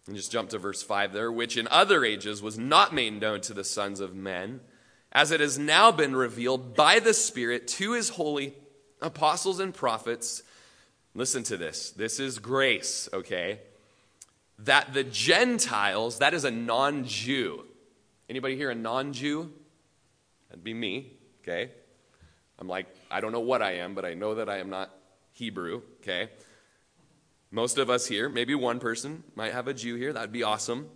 And 0.09 0.17
just 0.17 0.33
jump 0.33 0.51
to 0.51 0.59
verse 0.59 0.83
5 0.83 1.13
there, 1.13 1.31
which 1.31 1.57
in 1.57 1.69
other 1.69 2.05
ages 2.05 2.43
was 2.43 2.59
not 2.59 2.93
made 2.93 3.21
known 3.21 3.41
to 3.43 3.55
the 3.55 3.63
sons 3.63 4.01
of 4.01 4.17
men, 4.17 4.59
as 5.13 5.31
it 5.31 5.39
has 5.39 5.61
now 5.61 5.93
been 5.93 6.17
revealed 6.17 6.75
by 6.75 6.99
the 6.99 7.15
Spirit 7.15 7.69
to 7.69 7.93
his 7.93 8.09
holy 8.09 8.55
apostles 9.01 9.61
and 9.61 9.73
prophets 9.73 10.43
Listen 11.15 11.43
to 11.45 11.57
this. 11.57 11.91
This 11.91 12.19
is 12.19 12.39
grace, 12.39 13.09
okay? 13.13 13.61
That 14.61 14.95
the 14.95 15.05
Gentiles, 15.05 16.19
that 16.19 16.33
is 16.33 16.45
a 16.45 16.51
non-Jew. 16.51 17.65
Anybody 18.29 18.57
here 18.57 18.71
a 18.71 18.75
non-Jew? 18.75 19.53
That'd 20.49 20.65
be 20.65 20.75
me, 20.75 21.13
okay? 21.43 21.71
I'm 22.59 22.69
like, 22.69 22.87
I 23.11 23.21
don't 23.21 23.33
know 23.33 23.41
what 23.41 23.61
I 23.61 23.73
am, 23.77 23.95
but 23.95 24.05
I 24.05 24.15
know 24.15 24.37
that 24.37 24.49
I 24.49 24.59
am 24.59 24.71
not 24.71 24.91
Hebrew, 25.33 25.83
okay? 26.01 26.31
Most 27.51 27.77
of 27.77 27.91
us 27.91 28.07
here, 28.07 28.31
maybe 28.31 28.55
one 28.55 28.79
person 28.79 29.23
might 29.35 29.53
have 29.53 29.69
a 29.69 29.75
Jew 29.75 29.97
here. 29.97 30.13
That'd 30.13 30.33
be 30.33 30.43
awesome. 30.43 30.89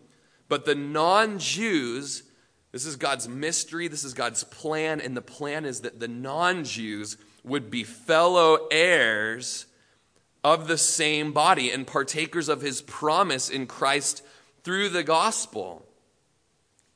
But 0.48 0.64
the 0.64 0.74
non 0.74 1.38
Jews, 1.38 2.22
this 2.72 2.86
is 2.86 2.96
God's 2.96 3.28
mystery, 3.28 3.88
this 3.88 4.04
is 4.04 4.14
God's 4.14 4.44
plan, 4.44 5.00
and 5.00 5.14
the 5.14 5.22
plan 5.22 5.66
is 5.66 5.82
that 5.82 6.00
the 6.00 6.08
non 6.08 6.64
Jews 6.64 7.18
would 7.44 7.70
be 7.70 7.84
fellow 7.84 8.68
heirs 8.70 9.66
of 10.46 10.68
the 10.68 10.78
same 10.78 11.32
body 11.32 11.72
and 11.72 11.88
partakers 11.88 12.48
of 12.48 12.60
his 12.60 12.80
promise 12.80 13.50
in 13.50 13.66
Christ 13.66 14.22
through 14.62 14.90
the 14.90 15.02
gospel, 15.02 15.84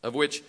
of 0.05 0.15
which 0.15 0.45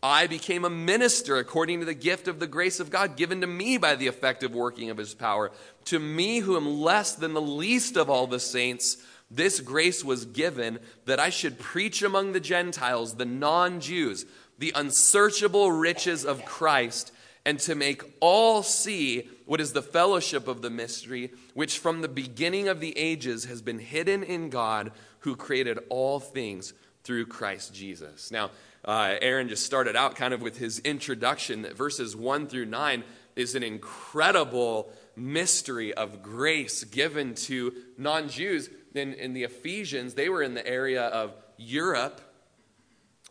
I 0.00 0.28
became 0.28 0.64
a 0.64 0.70
minister 0.70 1.36
according 1.38 1.80
to 1.80 1.84
the 1.84 1.94
gift 1.94 2.28
of 2.28 2.38
the 2.38 2.46
grace 2.46 2.78
of 2.78 2.90
God 2.90 3.16
given 3.16 3.40
to 3.40 3.48
me 3.48 3.76
by 3.76 3.96
the 3.96 4.06
effective 4.06 4.54
working 4.54 4.88
of 4.88 4.98
his 4.98 5.14
power. 5.14 5.50
To 5.86 5.98
me, 5.98 6.38
who 6.38 6.56
am 6.56 6.80
less 6.80 7.16
than 7.16 7.34
the 7.34 7.40
least 7.40 7.96
of 7.96 8.08
all 8.08 8.28
the 8.28 8.38
saints, 8.38 8.98
this 9.28 9.58
grace 9.58 10.04
was 10.04 10.24
given 10.24 10.78
that 11.06 11.18
I 11.18 11.30
should 11.30 11.58
preach 11.58 12.02
among 12.02 12.34
the 12.34 12.40
Gentiles, 12.40 13.16
the 13.16 13.24
non 13.24 13.80
Jews, 13.80 14.26
the 14.60 14.70
unsearchable 14.76 15.72
riches 15.72 16.24
of 16.24 16.44
Christ 16.44 17.10
and 17.44 17.58
to 17.60 17.74
make 17.74 18.02
all 18.20 18.62
see 18.62 19.28
what 19.46 19.60
is 19.60 19.72
the 19.72 19.82
fellowship 19.82 20.48
of 20.48 20.62
the 20.62 20.70
mystery, 20.70 21.32
which 21.52 21.78
from 21.78 22.00
the 22.00 22.08
beginning 22.08 22.68
of 22.68 22.80
the 22.80 22.96
ages 22.96 23.44
has 23.44 23.62
been 23.62 23.78
hidden 23.78 24.22
in 24.22 24.50
God 24.50 24.92
who 25.20 25.36
created 25.36 25.78
all 25.88 26.20
things 26.20 26.72
through 27.02 27.26
Christ 27.26 27.74
Jesus. 27.74 28.30
Now, 28.30 28.50
uh, 28.84 29.16
Aaron 29.20 29.48
just 29.48 29.64
started 29.64 29.96
out 29.96 30.16
kind 30.16 30.34
of 30.34 30.42
with 30.42 30.58
his 30.58 30.78
introduction 30.80 31.62
that 31.62 31.76
verses 31.76 32.16
1 32.16 32.46
through 32.48 32.66
9 32.66 33.04
is 33.36 33.54
an 33.54 33.62
incredible 33.62 34.90
mystery 35.16 35.92
of 35.94 36.22
grace 36.22 36.84
given 36.84 37.34
to 37.34 37.72
non 37.98 38.28
Jews. 38.28 38.70
In, 38.94 39.14
in 39.14 39.32
the 39.32 39.42
Ephesians, 39.42 40.14
they 40.14 40.28
were 40.28 40.42
in 40.42 40.54
the 40.54 40.66
area 40.66 41.06
of 41.06 41.34
Europe 41.56 42.20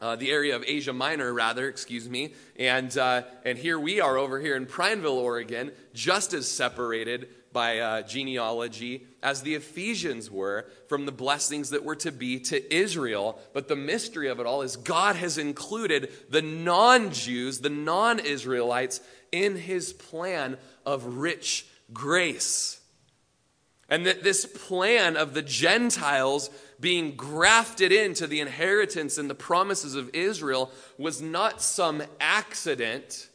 uh, 0.01 0.15
the 0.15 0.31
area 0.31 0.55
of 0.55 0.63
Asia 0.65 0.93
Minor, 0.93 1.33
rather, 1.33 1.67
excuse 1.67 2.09
me. 2.09 2.33
And, 2.57 2.95
uh, 2.97 3.23
and 3.45 3.57
here 3.57 3.79
we 3.79 4.01
are 4.01 4.17
over 4.17 4.39
here 4.39 4.55
in 4.55 4.65
Prineville, 4.65 5.17
Oregon, 5.17 5.71
just 5.93 6.33
as 6.33 6.49
separated 6.49 7.29
by 7.53 7.79
uh, 7.79 8.01
genealogy 8.01 9.05
as 9.21 9.43
the 9.43 9.55
Ephesians 9.55 10.29
were 10.29 10.65
from 10.89 11.05
the 11.05 11.11
blessings 11.11 11.69
that 11.69 11.85
were 11.85 11.95
to 11.95 12.11
be 12.11 12.39
to 12.39 12.73
Israel. 12.75 13.39
But 13.53 13.67
the 13.67 13.75
mystery 13.75 14.27
of 14.27 14.39
it 14.39 14.45
all 14.45 14.63
is 14.63 14.75
God 14.75 15.15
has 15.15 15.37
included 15.37 16.11
the 16.29 16.41
non 16.41 17.11
Jews, 17.11 17.59
the 17.59 17.69
non 17.69 18.19
Israelites, 18.19 18.99
in 19.31 19.55
his 19.55 19.93
plan 19.93 20.57
of 20.85 21.17
rich 21.17 21.67
grace. 21.93 22.79
And 23.89 24.05
that 24.05 24.23
this 24.23 24.45
plan 24.45 25.17
of 25.17 25.33
the 25.33 25.41
Gentiles 25.41 26.49
being 26.79 27.15
grafted 27.15 27.91
into 27.91 28.27
the 28.27 28.39
inheritance 28.39 29.17
and 29.17 29.29
the 29.29 29.35
promises 29.35 29.95
of 29.95 30.09
Israel 30.13 30.71
was 30.97 31.21
not 31.21 31.61
some 31.61 32.01
accident 32.19 33.29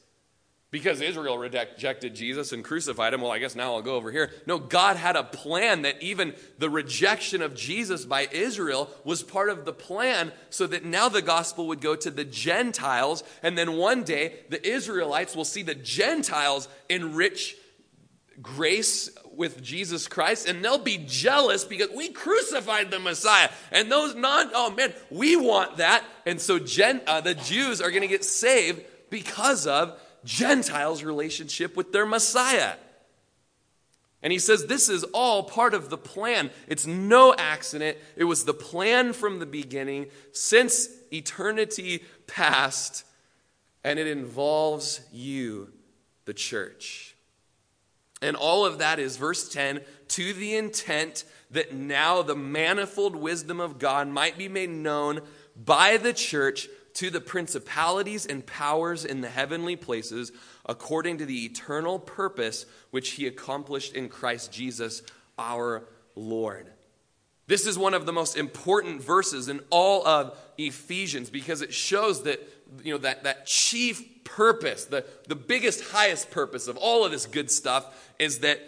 because 0.70 1.00
Israel 1.00 1.38
rejected 1.38 2.14
Jesus 2.14 2.52
and 2.52 2.62
crucified 2.62 3.14
him. 3.14 3.22
Well, 3.22 3.32
I 3.32 3.38
guess 3.38 3.54
now 3.54 3.74
I'll 3.74 3.82
go 3.82 3.94
over 3.94 4.12
here. 4.12 4.30
No, 4.46 4.58
God 4.58 4.96
had 4.96 5.16
a 5.16 5.24
plan 5.24 5.82
that 5.82 6.02
even 6.02 6.34
the 6.58 6.68
rejection 6.68 7.40
of 7.40 7.54
Jesus 7.54 8.04
by 8.04 8.28
Israel 8.30 8.90
was 9.02 9.22
part 9.22 9.48
of 9.48 9.64
the 9.64 9.72
plan 9.72 10.30
so 10.50 10.66
that 10.66 10.84
now 10.84 11.08
the 11.08 11.22
gospel 11.22 11.68
would 11.68 11.80
go 11.80 11.96
to 11.96 12.10
the 12.10 12.24
Gentiles. 12.24 13.24
And 13.42 13.56
then 13.56 13.78
one 13.78 14.04
day 14.04 14.40
the 14.50 14.66
Israelites 14.66 15.34
will 15.34 15.46
see 15.46 15.62
the 15.62 15.74
Gentiles 15.74 16.68
enrich 16.90 17.56
grace 18.42 19.08
with 19.38 19.62
Jesus 19.62 20.08
Christ 20.08 20.48
and 20.48 20.62
they'll 20.62 20.76
be 20.76 20.98
jealous 21.06 21.64
because 21.64 21.88
we 21.94 22.10
crucified 22.10 22.90
the 22.90 22.98
Messiah. 22.98 23.48
And 23.70 23.90
those 23.90 24.14
non, 24.14 24.50
oh 24.52 24.70
man, 24.72 24.92
we 25.10 25.36
want 25.36 25.78
that. 25.78 26.04
And 26.26 26.40
so 26.40 26.58
Gen, 26.58 27.00
uh, 27.06 27.22
the 27.22 27.34
Jews 27.34 27.80
are 27.80 27.90
going 27.90 28.02
to 28.02 28.08
get 28.08 28.24
saved 28.24 28.82
because 29.08 29.66
of 29.66 29.98
Gentiles' 30.24 31.02
relationship 31.04 31.76
with 31.76 31.92
their 31.92 32.04
Messiah. 32.04 32.74
And 34.22 34.32
he 34.32 34.40
says 34.40 34.66
this 34.66 34.88
is 34.88 35.04
all 35.04 35.44
part 35.44 35.74
of 35.74 35.90
the 35.90 35.98
plan. 35.98 36.50
It's 36.66 36.86
no 36.86 37.34
accident. 37.38 37.96
It 38.16 38.24
was 38.24 38.44
the 38.44 38.54
plan 38.54 39.12
from 39.12 39.38
the 39.38 39.46
beginning 39.46 40.06
since 40.32 40.88
eternity 41.12 42.04
past, 42.26 43.04
and 43.84 43.98
it 43.98 44.08
involves 44.08 45.00
you, 45.12 45.72
the 46.24 46.34
church. 46.34 47.07
And 48.20 48.36
all 48.36 48.64
of 48.64 48.78
that 48.78 48.98
is, 48.98 49.16
verse 49.16 49.48
10, 49.48 49.80
to 50.08 50.32
the 50.32 50.56
intent 50.56 51.24
that 51.50 51.72
now 51.72 52.22
the 52.22 52.34
manifold 52.34 53.16
wisdom 53.16 53.60
of 53.60 53.78
God 53.78 54.08
might 54.08 54.36
be 54.36 54.48
made 54.48 54.70
known 54.70 55.20
by 55.56 55.96
the 55.96 56.12
church 56.12 56.68
to 56.94 57.10
the 57.10 57.20
principalities 57.20 58.26
and 58.26 58.44
powers 58.44 59.04
in 59.04 59.20
the 59.20 59.28
heavenly 59.28 59.76
places 59.76 60.32
according 60.66 61.18
to 61.18 61.26
the 61.26 61.44
eternal 61.44 61.98
purpose 61.98 62.66
which 62.90 63.10
he 63.10 63.26
accomplished 63.26 63.94
in 63.94 64.08
Christ 64.08 64.52
Jesus 64.52 65.02
our 65.38 65.84
Lord. 66.16 66.68
This 67.46 67.66
is 67.66 67.78
one 67.78 67.94
of 67.94 68.04
the 68.04 68.12
most 68.12 68.36
important 68.36 69.02
verses 69.02 69.48
in 69.48 69.60
all 69.70 70.06
of 70.06 70.36
Ephesians 70.58 71.30
because 71.30 71.62
it 71.62 71.72
shows 71.72 72.24
that 72.24 72.57
you 72.82 72.92
know 72.92 72.98
that, 72.98 73.24
that 73.24 73.46
chief 73.46 74.24
purpose, 74.24 74.84
the, 74.84 75.04
the 75.26 75.34
biggest, 75.34 75.82
highest 75.84 76.30
purpose 76.30 76.68
of 76.68 76.76
all 76.76 77.04
of 77.04 77.12
this 77.12 77.26
good 77.26 77.50
stuff 77.50 78.12
is 78.18 78.40
that 78.40 78.60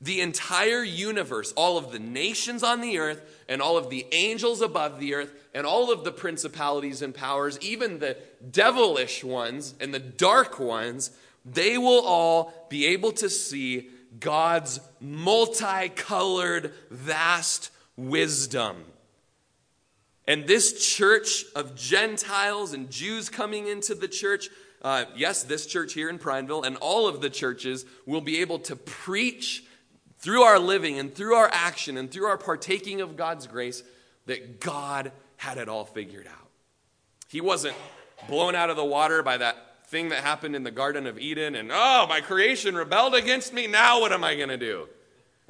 the 0.00 0.20
entire 0.22 0.82
universe, 0.82 1.52
all 1.52 1.76
of 1.76 1.92
the 1.92 1.98
nations 1.98 2.62
on 2.62 2.80
the 2.80 2.98
earth, 2.98 3.22
and 3.48 3.60
all 3.60 3.76
of 3.76 3.90
the 3.90 4.06
angels 4.12 4.62
above 4.62 4.98
the 4.98 5.14
earth, 5.14 5.32
and 5.52 5.66
all 5.66 5.92
of 5.92 6.04
the 6.04 6.12
principalities 6.12 7.02
and 7.02 7.14
powers, 7.14 7.58
even 7.60 7.98
the 7.98 8.16
devilish 8.50 9.22
ones 9.22 9.74
and 9.78 9.92
the 9.92 9.98
dark 9.98 10.58
ones, 10.58 11.10
they 11.44 11.76
will 11.76 12.00
all 12.00 12.66
be 12.70 12.86
able 12.86 13.12
to 13.12 13.28
see 13.28 13.90
God's 14.18 14.80
multicolored, 15.00 16.72
vast 16.90 17.70
wisdom. 17.96 18.84
And 20.26 20.46
this 20.46 20.94
church 20.94 21.44
of 21.56 21.74
Gentiles 21.74 22.72
and 22.72 22.90
Jews 22.90 23.28
coming 23.28 23.66
into 23.66 23.94
the 23.94 24.08
church, 24.08 24.48
uh, 24.82 25.06
yes, 25.16 25.42
this 25.42 25.66
church 25.66 25.92
here 25.92 26.08
in 26.08 26.18
Prineville, 26.18 26.62
and 26.62 26.76
all 26.76 27.08
of 27.08 27.20
the 27.20 27.30
churches 27.30 27.84
will 28.06 28.20
be 28.20 28.40
able 28.40 28.58
to 28.60 28.76
preach 28.76 29.64
through 30.18 30.42
our 30.42 30.58
living 30.58 30.98
and 30.98 31.14
through 31.14 31.34
our 31.34 31.50
action 31.52 31.96
and 31.96 32.10
through 32.10 32.26
our 32.26 32.38
partaking 32.38 33.00
of 33.00 33.16
God's 33.16 33.46
grace 33.46 33.82
that 34.26 34.60
God 34.60 35.12
had 35.36 35.58
it 35.58 35.68
all 35.68 35.84
figured 35.84 36.26
out. 36.26 36.48
He 37.28 37.40
wasn't 37.40 37.74
blown 38.28 38.54
out 38.54 38.70
of 38.70 38.76
the 38.76 38.84
water 38.84 39.22
by 39.22 39.38
that 39.38 39.86
thing 39.86 40.10
that 40.10 40.22
happened 40.22 40.54
in 40.54 40.62
the 40.62 40.70
Garden 40.70 41.06
of 41.06 41.18
Eden 41.18 41.54
and, 41.54 41.70
oh, 41.72 42.06
my 42.08 42.20
creation 42.20 42.74
rebelled 42.74 43.14
against 43.14 43.52
me. 43.52 43.66
Now 43.66 44.00
what 44.00 44.12
am 44.12 44.22
I 44.22 44.36
going 44.36 44.50
to 44.50 44.58
do? 44.58 44.88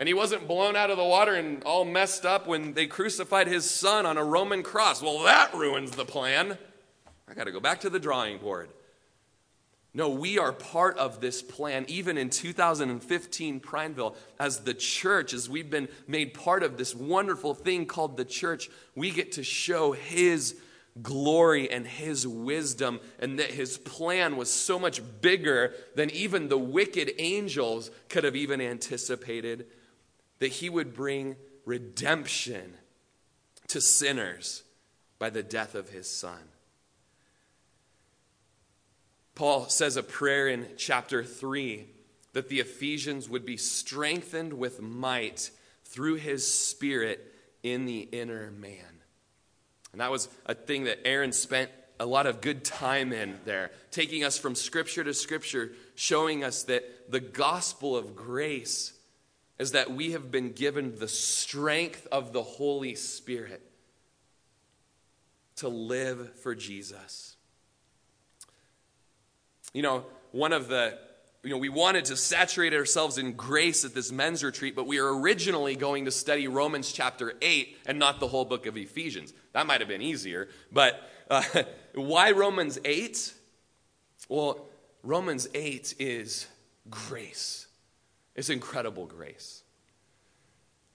And 0.01 0.09
he 0.09 0.15
wasn't 0.15 0.49
blown 0.49 0.77
out 0.77 0.89
of 0.91 0.97
the 0.97 1.05
water 1.05 1.35
and 1.35 1.63
all 1.63 1.85
messed 1.85 2.25
up 2.25 2.47
when 2.47 2.73
they 2.73 2.87
crucified 2.87 3.47
his 3.47 3.71
son 3.71 4.07
on 4.07 4.17
a 4.17 4.25
Roman 4.25 4.63
cross. 4.63 5.03
Well, 5.03 5.25
that 5.25 5.53
ruins 5.53 5.91
the 5.91 6.07
plan. 6.07 6.57
I 7.29 7.35
got 7.35 7.45
to 7.45 7.53
go 7.53 7.61
back 7.61 7.81
to 7.81 7.91
the 7.91 8.01
drawing 8.01 8.39
board. 8.39 8.71
No, 9.93 10.09
we 10.09 10.39
are 10.39 10.53
part 10.53 10.97
of 10.97 11.21
this 11.21 11.43
plan, 11.43 11.85
even 11.87 12.17
in 12.17 12.31
2015 12.31 13.61
Prineville, 13.61 14.17
as 14.39 14.61
the 14.61 14.73
church, 14.73 15.35
as 15.35 15.51
we've 15.51 15.69
been 15.69 15.89
made 16.07 16.33
part 16.33 16.63
of 16.63 16.79
this 16.79 16.95
wonderful 16.95 17.53
thing 17.53 17.85
called 17.85 18.17
the 18.17 18.25
church, 18.25 18.71
we 18.95 19.11
get 19.11 19.33
to 19.33 19.45
show 19.45 19.93
His 19.93 20.57
glory 21.03 21.71
and 21.71 21.87
His 21.87 22.27
wisdom, 22.27 23.01
and 23.19 23.39
that 23.39 23.51
His 23.51 23.77
plan 23.77 24.39
was 24.39 24.51
so 24.51 24.79
much 24.79 25.03
bigger 25.21 25.75
than 25.95 26.09
even 26.11 26.49
the 26.49 26.57
wicked 26.57 27.13
angels 27.19 27.91
could 28.09 28.25
have 28.25 28.37
even 28.37 28.63
anticipated, 28.63 29.67
that 30.41 30.53
He 30.53 30.69
would 30.69 30.93
bring 30.93 31.37
redemption 31.65 32.75
to 33.69 33.81
sinners 33.81 34.65
by 35.19 35.31
the 35.31 35.43
death 35.43 35.75
of 35.75 35.91
His 35.91 36.11
Son. 36.11 36.51
Paul 39.35 39.69
says 39.69 39.97
a 39.97 40.03
prayer 40.03 40.49
in 40.49 40.67
chapter 40.77 41.25
3 41.25 41.87
that 42.33 42.49
the 42.49 42.61
Ephesians 42.61 43.29
would 43.29 43.47
be 43.47 43.57
strengthened 43.57 44.53
with 44.53 44.83
might 44.83 45.51
through 45.85 46.17
his 46.17 46.53
spirit 46.53 47.35
in 47.63 47.87
the 47.87 48.01
inner 48.01 48.51
man. 48.51 49.01
And 49.93 50.01
that 50.01 50.11
was 50.11 50.29
a 50.47 50.55
thing 50.55 50.85
that 50.85 51.07
Aaron 51.07 51.33
spent 51.33 51.71
a 51.99 52.07
lot 52.07 52.27
of 52.27 52.41
good 52.41 52.65
time 52.65 53.13
in 53.13 53.39
there, 53.45 53.73
taking 53.91 54.25
us 54.25 54.39
from 54.39 54.55
scripture 54.55 55.05
to 55.05 55.13
scripture, 55.13 55.73
showing 55.97 56.45
us 56.45 56.63
that 56.65 57.11
the 57.11 57.21
gospel 57.21 57.97
of 57.97 58.15
grace 58.15 58.93
is 59.61 59.73
that 59.73 59.91
we 59.91 60.13
have 60.13 60.31
been 60.31 60.53
given 60.53 60.99
the 60.99 61.07
strength 61.07 62.09
of 62.11 62.33
the 62.33 62.43
Holy 62.43 62.95
Spirit 62.95 63.61
to 65.57 65.69
live 65.69 66.35
for 66.39 66.55
Jesus. 66.55 67.37
You 69.75 69.83
know, 69.83 70.07
one 70.33 70.55
of 70.55 70.69
the, 70.69 70.97
you 71.43 71.51
know, 71.51 71.59
we 71.59 71.69
wanted 71.69 72.07
to 72.07 72.17
saturate 72.17 72.73
ourselves 72.73 73.19
in 73.19 73.35
grace 73.35 73.85
at 73.85 73.95
this 73.95 74.11
men's 74.11 74.43
retreat, 74.43 74.75
but 74.75 74.87
we 74.87 74.99
were 74.99 75.21
originally 75.21 75.77
going 75.77 76.07
to 76.07 76.11
study 76.11 76.49
Romans 76.49 76.91
chapter 76.91 77.35
8 77.43 77.77
and 77.85 77.99
not 77.99 78.19
the 78.19 78.29
whole 78.29 78.47
book 78.47 78.65
of 78.65 78.79
Ephesians. 78.79 79.35
That 79.53 79.67
might 79.67 79.83
have 79.83 79.89
been 79.89 80.01
easier. 80.01 80.49
But 80.73 81.07
uh, 81.29 81.43
why 81.95 82.31
Romans 82.31 82.79
8? 82.83 83.35
Well, 84.31 84.65
Romans 85.03 85.49
8 85.53 85.97
is 85.99 86.47
grace, 86.89 87.67
it's 88.35 88.51
incredible 88.51 89.07
grace. 89.07 89.63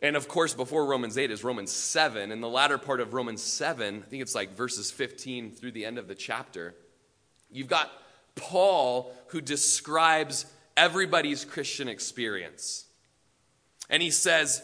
And 0.01 0.15
of 0.15 0.27
course, 0.27 0.53
before 0.53 0.85
Romans 0.85 1.17
8 1.17 1.31
is 1.31 1.43
Romans 1.43 1.71
7. 1.71 2.31
In 2.31 2.41
the 2.41 2.49
latter 2.49 2.77
part 2.77 2.99
of 2.99 3.13
Romans 3.13 3.41
7, 3.41 4.03
I 4.05 4.09
think 4.09 4.21
it's 4.21 4.35
like 4.35 4.55
verses 4.55 4.91
15 4.91 5.51
through 5.51 5.71
the 5.71 5.85
end 5.85 5.97
of 5.97 6.07
the 6.07 6.15
chapter, 6.15 6.75
you've 7.49 7.67
got 7.67 7.91
Paul 8.35 9.13
who 9.27 9.41
describes 9.41 10.45
everybody's 10.75 11.45
Christian 11.45 11.87
experience. 11.87 12.85
And 13.89 14.03
he 14.03 14.11
says, 14.11 14.61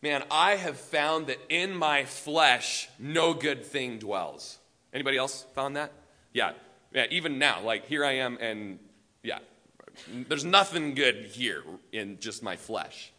Man, 0.00 0.22
I 0.30 0.54
have 0.54 0.76
found 0.76 1.26
that 1.26 1.38
in 1.48 1.74
my 1.74 2.04
flesh 2.04 2.88
no 3.00 3.34
good 3.34 3.64
thing 3.64 3.98
dwells. 3.98 4.58
Anybody 4.92 5.16
else 5.16 5.44
found 5.56 5.74
that? 5.74 5.92
Yeah. 6.32 6.52
Yeah, 6.92 7.06
even 7.10 7.38
now, 7.38 7.60
like 7.62 7.86
here 7.86 8.04
I 8.04 8.12
am, 8.12 8.38
and 8.40 8.78
yeah, 9.22 9.40
there's 10.28 10.44
nothing 10.44 10.94
good 10.94 11.26
here 11.26 11.62
in 11.92 12.18
just 12.20 12.42
my 12.42 12.56
flesh. 12.56 13.12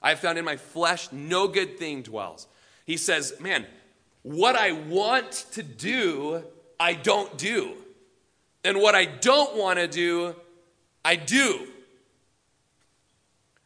I 0.00 0.10
have 0.10 0.20
found 0.20 0.38
in 0.38 0.44
my 0.44 0.56
flesh 0.56 1.10
no 1.12 1.48
good 1.48 1.78
thing 1.78 2.02
dwells. 2.02 2.46
He 2.84 2.96
says, 2.96 3.34
Man, 3.40 3.66
what 4.22 4.56
I 4.56 4.72
want 4.72 5.46
to 5.52 5.62
do, 5.62 6.44
I 6.78 6.94
don't 6.94 7.36
do. 7.38 7.72
And 8.64 8.80
what 8.80 8.94
I 8.94 9.04
don't 9.04 9.56
want 9.56 9.78
to 9.78 9.88
do, 9.88 10.36
I 11.04 11.16
do. 11.16 11.66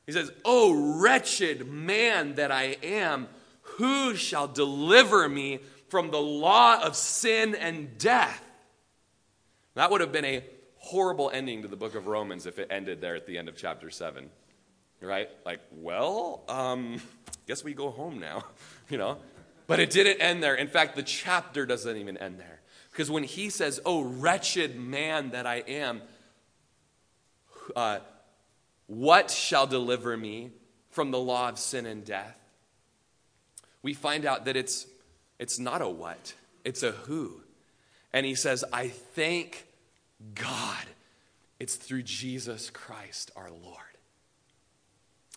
He 0.06 0.12
says, 0.12 0.30
Oh, 0.44 1.00
wretched 1.00 1.66
man 1.68 2.34
that 2.36 2.52
I 2.52 2.76
am, 2.82 3.28
who 3.62 4.14
shall 4.14 4.46
deliver 4.46 5.28
me 5.28 5.60
from 5.88 6.10
the 6.10 6.20
law 6.20 6.80
of 6.82 6.96
sin 6.96 7.54
and 7.54 7.98
death? 7.98 8.42
That 9.74 9.90
would 9.90 10.00
have 10.00 10.12
been 10.12 10.24
a 10.24 10.44
horrible 10.86 11.30
ending 11.32 11.62
to 11.62 11.68
the 11.68 11.76
book 11.76 11.96
of 11.96 12.06
Romans 12.06 12.46
if 12.46 12.60
it 12.60 12.68
ended 12.70 13.00
there 13.00 13.16
at 13.16 13.26
the 13.26 13.38
end 13.38 13.48
of 13.48 13.56
chapter 13.56 13.90
7. 13.90 14.30
Right? 15.00 15.28
Like, 15.44 15.60
well, 15.72 16.42
um, 16.48 17.00
guess 17.46 17.64
we 17.64 17.74
go 17.74 17.90
home 17.90 18.20
now, 18.20 18.44
you 18.88 18.96
know? 18.96 19.18
But 19.66 19.80
it 19.80 19.90
didn't 19.90 20.20
end 20.20 20.42
there. 20.42 20.54
In 20.54 20.68
fact, 20.68 20.94
the 20.94 21.02
chapter 21.02 21.66
doesn't 21.66 21.96
even 21.96 22.16
end 22.16 22.38
there. 22.38 22.60
Because 22.92 23.10
when 23.10 23.24
he 23.24 23.50
says, 23.50 23.80
Oh, 23.84 24.02
wretched 24.04 24.78
man 24.78 25.30
that 25.30 25.44
I 25.44 25.56
am, 25.56 26.02
uh, 27.74 27.98
what 28.86 29.30
shall 29.30 29.66
deliver 29.66 30.16
me 30.16 30.50
from 30.90 31.10
the 31.10 31.18
law 31.18 31.48
of 31.48 31.58
sin 31.58 31.84
and 31.84 32.04
death, 32.04 32.38
we 33.82 33.92
find 33.92 34.24
out 34.24 34.44
that 34.44 34.56
it's, 34.56 34.86
it's 35.38 35.58
not 35.58 35.82
a 35.82 35.88
what, 35.88 36.34
it's 36.64 36.82
a 36.82 36.92
who. 36.92 37.40
And 38.12 38.24
he 38.24 38.36
says, 38.36 38.64
I 38.72 38.88
thank 38.88 39.65
God 40.34 40.86
it's 41.58 41.76
through 41.76 42.02
Jesus 42.02 42.70
Christ 42.70 43.30
our 43.36 43.50
Lord. 43.50 43.80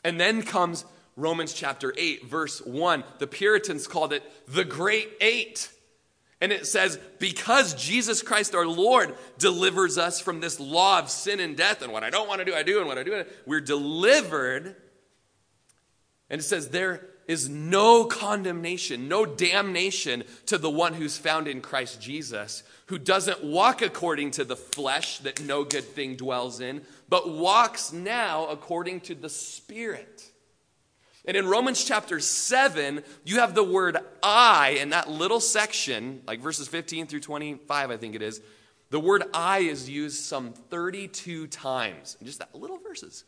And 0.04 0.20
then 0.20 0.44
comes 0.44 0.86
Romans 1.16 1.54
chapter 1.54 1.94
8, 1.98 2.26
verse 2.26 2.62
1. 2.62 3.04
The 3.20 3.28
Puritans 3.28 3.88
called 3.88 4.14
it 4.14 4.24
the 4.48 4.66
Great 4.66 5.10
Eight. 5.22 5.72
And 6.42 6.54
it 6.54 6.66
says, 6.66 7.00
because 7.20 7.74
Jesus 7.74 8.22
Christ 8.22 8.56
our 8.56 8.68
Lord 8.68 9.16
delivers 9.38 9.98
us 9.98 10.22
from 10.22 10.40
this 10.40 10.60
law 10.60 11.00
of 11.00 11.10
sin 11.10 11.42
and 11.42 11.58
death, 11.58 11.82
and 11.82 11.92
what 11.92 12.04
I 12.04 12.10
don't 12.10 12.30
want 12.30 12.40
to 12.40 12.46
do, 12.46 12.54
I 12.54 12.64
do, 12.64 12.80
and 12.80 12.88
what 12.88 12.98
I 12.98 13.04
do, 13.04 13.26
we're 13.46 13.60
delivered. 13.60 14.76
And 16.30 16.40
it 16.40 16.44
says, 16.44 16.70
there 16.70 17.06
is 17.30 17.48
no 17.48 18.06
condemnation, 18.06 19.08
no 19.08 19.24
damnation 19.24 20.24
to 20.48 20.58
the 20.58 20.70
one 20.70 20.96
who's 20.96 21.16
found 21.16 21.48
in 21.48 21.62
Christ 21.62 22.02
Jesus, 22.02 22.64
who 22.88 22.98
doesn't 22.98 23.44
walk 23.44 23.84
according 23.84 24.32
to 24.32 24.44
the 24.44 24.56
flesh 24.56 25.20
that 25.20 25.40
no 25.40 25.64
good 25.64 25.84
thing 25.84 26.16
dwells 26.16 26.60
in, 26.60 26.82
but 27.08 27.30
walks 27.30 27.94
now 27.94 28.48
according 28.48 29.02
to 29.02 29.14
the 29.14 29.30
Spirit. 29.30 30.32
And 31.24 31.38
in 31.38 31.46
Romans 31.46 31.84
chapter 31.84 32.20
7, 32.20 33.04
you 33.24 33.40
have 33.40 33.54
the 33.54 33.64
word 33.64 33.98
I 34.24 34.80
in 34.82 34.90
that 34.90 35.08
little 35.08 35.40
section, 35.40 36.24
like 36.26 36.40
verses 36.40 36.68
15 36.68 37.06
through 37.06 37.20
25, 37.20 37.92
I 37.92 37.98
think 37.98 38.16
it 38.16 38.24
is. 38.24 38.42
The 38.90 39.00
word 39.00 39.22
I 39.36 39.60
is 39.60 39.88
used 39.88 40.24
some 40.26 40.54
32 40.54 41.46
times 41.46 42.18
in 42.20 42.26
just 42.26 42.40
that 42.40 42.56
little 42.56 42.80
verses. 42.80 43.24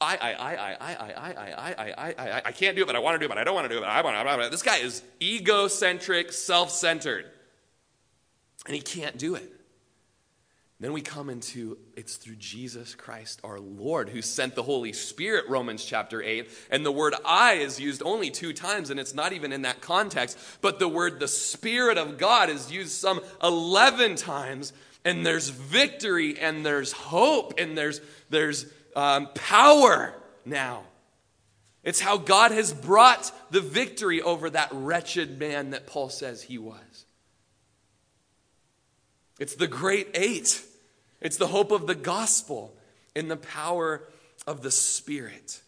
I, 0.00 0.16
I, 0.16 0.32
I, 0.32 0.54
I, 0.54 0.76
I, 0.80 0.94
I, 0.94 1.52
I, 1.56 1.74
I, 1.76 1.94
I, 1.96 2.14
I, 2.18 2.42
I, 2.46 2.52
can't 2.52 2.76
do 2.76 2.82
it, 2.82 2.86
but 2.86 2.94
I 2.94 3.00
want 3.00 3.16
to 3.16 3.18
do 3.18 3.24
it, 3.24 3.28
but 3.28 3.38
I 3.38 3.44
don't 3.44 3.54
want 3.54 3.68
to 3.68 3.74
do 3.74 3.82
it, 3.82 3.86
I 3.86 4.00
want 4.02 4.14
to. 4.14 4.20
I 4.20 4.24
want 4.24 4.42
to. 4.42 4.50
This 4.50 4.62
guy 4.62 4.76
is 4.76 5.02
egocentric, 5.20 6.32
self 6.32 6.70
centered, 6.70 7.24
and 8.66 8.74
he 8.76 8.80
can't 8.80 9.18
do 9.18 9.34
it. 9.34 9.52
Then 10.80 10.92
we 10.92 11.00
come 11.00 11.28
into 11.28 11.76
it's 11.96 12.14
through 12.14 12.36
Jesus 12.36 12.94
Christ 12.94 13.40
our 13.42 13.58
Lord 13.58 14.08
who 14.08 14.22
sent 14.22 14.54
the 14.54 14.62
Holy 14.62 14.92
Spirit, 14.92 15.48
Romans 15.48 15.84
chapter 15.84 16.22
8. 16.22 16.48
And 16.70 16.86
the 16.86 16.92
word 16.92 17.16
I 17.24 17.54
is 17.54 17.80
used 17.80 18.00
only 18.04 18.30
two 18.30 18.52
times, 18.52 18.90
and 18.90 19.00
it's 19.00 19.14
not 19.14 19.32
even 19.32 19.52
in 19.52 19.62
that 19.62 19.80
context. 19.80 20.38
But 20.60 20.78
the 20.78 20.86
word 20.86 21.18
the 21.18 21.26
Spirit 21.26 21.98
of 21.98 22.16
God 22.16 22.48
is 22.48 22.70
used 22.70 22.92
some 22.92 23.20
11 23.42 24.14
times. 24.14 24.72
And 25.04 25.26
there's 25.26 25.48
victory, 25.48 26.38
and 26.38 26.64
there's 26.64 26.92
hope, 26.92 27.54
and 27.58 27.76
there's, 27.76 28.00
there's 28.30 28.66
um, 28.98 29.28
power 29.34 30.12
now. 30.44 30.82
It's 31.84 32.00
how 32.00 32.18
God 32.18 32.50
has 32.50 32.72
brought 32.72 33.30
the 33.52 33.60
victory 33.60 34.20
over 34.20 34.50
that 34.50 34.70
wretched 34.72 35.38
man 35.38 35.70
that 35.70 35.86
Paul 35.86 36.08
says 36.08 36.42
he 36.42 36.58
was. 36.58 37.06
It's 39.38 39.54
the 39.54 39.68
great 39.68 40.08
eight. 40.14 40.64
It's 41.20 41.36
the 41.36 41.46
hope 41.46 41.70
of 41.70 41.86
the 41.86 41.94
gospel 41.94 42.76
in 43.14 43.28
the 43.28 43.36
power 43.36 44.02
of 44.48 44.62
the 44.62 44.70
Spirit. 44.72 45.62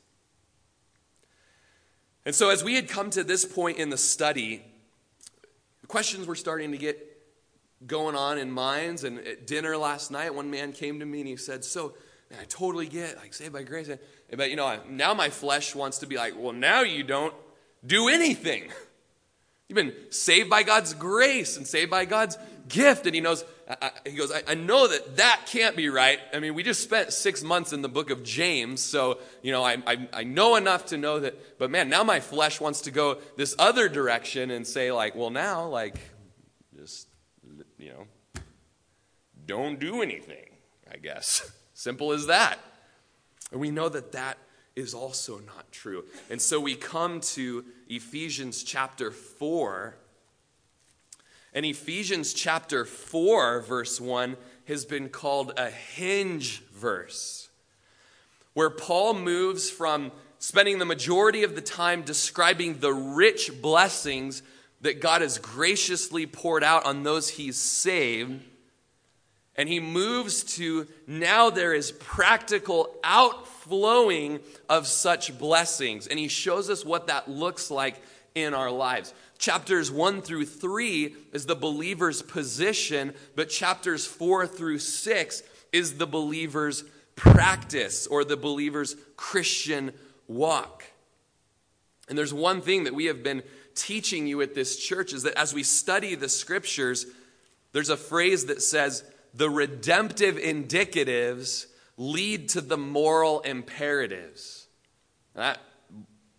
And 2.27 2.35
so, 2.35 2.51
as 2.51 2.65
we 2.65 2.75
had 2.75 2.89
come 2.89 3.11
to 3.11 3.23
this 3.23 3.45
point 3.45 3.79
in 3.79 3.91
the 3.91 3.97
study, 3.97 4.63
questions 5.87 6.27
were 6.27 6.35
starting 6.35 6.73
to 6.73 6.79
get 6.79 7.07
going 7.87 8.17
on 8.17 8.39
in 8.39 8.51
minds. 8.51 9.05
And 9.05 9.21
at 9.21 9.47
dinner 9.47 9.77
last 9.77 10.11
night, 10.11 10.35
one 10.35 10.51
man 10.51 10.73
came 10.73 10.99
to 10.99 11.07
me 11.07 11.21
and 11.21 11.29
he 11.29 11.37
said, 11.37 11.65
So, 11.65 11.95
I 12.39 12.45
totally 12.45 12.87
get, 12.87 13.17
like, 13.17 13.35
saved 13.35 13.53
by 13.53 13.63
grace. 13.63 13.91
But, 14.35 14.51
you 14.51 14.57
know, 14.57 14.79
now 14.89 15.15
my 15.15 15.31
flesh 15.31 15.75
wants 15.75 15.99
to 15.99 16.07
be 16.07 16.17
like, 16.17 16.35
Well, 16.37 16.53
now 16.53 16.83
you 16.83 17.03
don't 17.03 17.35
do 17.85 18.09
anything. 18.09 18.71
You've 19.69 19.77
been 19.77 19.95
saved 20.11 20.51
by 20.51 20.65
God's 20.65 20.95
grace 20.95 21.57
and 21.57 21.65
saved 21.67 21.93
by 21.93 22.05
God's 22.05 22.37
gift. 22.69 23.07
And 23.07 23.15
he 23.15 23.21
knows, 23.21 23.45
I, 23.69 23.91
he 24.05 24.17
goes, 24.17 24.33
I, 24.33 24.43
I, 24.49 24.55
know 24.55 24.89
that 24.89 25.19
that 25.19 25.43
can't 25.47 25.77
be 25.77 25.89
right. 25.89 26.19
I 26.35 26.41
mean, 26.41 26.55
we 26.55 26.65
just 26.65 26.83
spent 26.83 27.13
six 27.13 27.43
months 27.45 27.73
in 27.73 27.81
the 27.81 27.89
book 27.89 28.11
of 28.11 28.25
James, 28.25 28.81
so, 28.81 29.19
you 29.43 29.53
know, 29.53 29.63
I, 29.63 29.77
I, 29.87 30.09
I 30.13 30.25
know 30.25 30.57
enough 30.57 30.87
to 30.87 30.97
know 30.97 31.21
that, 31.21 31.59
but 31.59 31.71
man, 31.71 31.89
now 31.89 32.03
my 32.03 32.19
flesh 32.19 32.61
wants 32.61 32.81
to 32.83 32.91
go 32.91 33.19
this 33.37 33.55
other 33.61 33.89
direction 33.89 34.51
and 34.51 34.67
say, 34.67 34.91
like, 34.91 35.15
well, 35.15 35.31
now, 35.31 35.69
like, 35.69 36.01
just, 36.77 37.07
you 37.79 37.91
know, 37.91 38.43
don't 39.47 39.79
do 39.79 40.03
anything, 40.03 40.47
I 40.93 40.97
guess. 40.97 41.49
Simple 41.81 42.13
as 42.13 42.27
that. 42.27 42.59
And 43.53 43.59
we 43.59 43.71
know 43.71 43.89
that 43.89 44.13
that 44.13 44.37
is 44.77 44.93
also 44.93 45.39
not 45.39 45.73
true. 45.73 46.05
And 46.29 46.39
so 46.39 46.61
we 46.61 46.75
come 46.75 47.23
to 47.23 47.65
Ephesians 47.89 48.63
chapter 48.63 49.11
4 49.11 49.97
and 51.55 51.65
Ephesians 51.65 52.35
chapter 52.35 52.85
4, 52.85 53.63
verse 53.63 53.99
1, 53.99 54.37
has 54.69 54.85
been 54.85 55.09
called 55.09 55.55
a 55.57 55.71
hinge 55.71 56.63
verse, 56.67 57.49
where 58.53 58.69
Paul 58.69 59.15
moves 59.15 59.71
from 59.71 60.13
spending 60.39 60.79
the 60.81 60.85
majority 60.85 61.45
of 61.45 61.55
the 61.55 61.63
time 61.63 62.03
describing 62.03 62.81
the 62.81 62.93
rich 62.93 63.63
blessings 63.63 64.43
that 64.83 65.01
God 65.01 65.23
has 65.23 65.39
graciously 65.39 66.27
poured 66.27 66.63
out 66.63 66.85
on 66.85 67.05
those 67.05 67.31
he's 67.31 67.57
saved. 67.57 68.45
And 69.61 69.69
he 69.69 69.79
moves 69.79 70.43
to 70.57 70.89
now 71.07 71.51
there 71.51 71.75
is 71.75 71.93
practical 71.93 72.97
outflowing 73.05 74.41
of 74.71 74.87
such 74.87 75.39
blessings. 75.39 76.07
And 76.07 76.19
he 76.19 76.29
shows 76.29 76.71
us 76.71 76.83
what 76.83 77.09
that 77.09 77.29
looks 77.29 77.71
like 77.71 78.03
in 78.35 78.55
our 78.55 78.71
lives. 78.71 79.13
Chapters 79.37 79.91
1 79.91 80.23
through 80.23 80.47
3 80.47 81.15
is 81.35 81.45
the 81.45 81.55
believer's 81.55 82.23
position, 82.23 83.13
but 83.37 83.51
chapters 83.51 84.07
4 84.07 84.47
through 84.47 84.79
6 84.79 85.43
is 85.75 85.99
the 85.99 86.07
believer's 86.07 86.83
practice 87.15 88.07
or 88.07 88.25
the 88.25 88.39
believer's 88.39 88.97
Christian 89.19 89.93
walk. 90.27 90.85
And 92.09 92.17
there's 92.17 92.33
one 92.33 92.63
thing 92.63 92.85
that 92.85 92.95
we 92.95 93.05
have 93.05 93.23
been 93.23 93.43
teaching 93.75 94.27
you 94.27 94.41
at 94.41 94.55
this 94.55 94.79
church 94.79 95.13
is 95.13 95.25
that 95.25 95.39
as 95.39 95.53
we 95.53 95.65
study 95.65 96.15
the 96.15 96.31
scriptures, 96.31 97.05
there's 97.73 97.91
a 97.91 97.97
phrase 97.99 98.47
that 98.47 98.63
says, 98.63 99.05
the 99.35 99.51
redemptive 99.51 100.37
indicatives 100.37 101.67
lead 101.97 102.49
to 102.51 102.61
the 102.61 102.77
moral 102.77 103.41
imperatives. 103.41 104.67
That, 105.35 105.59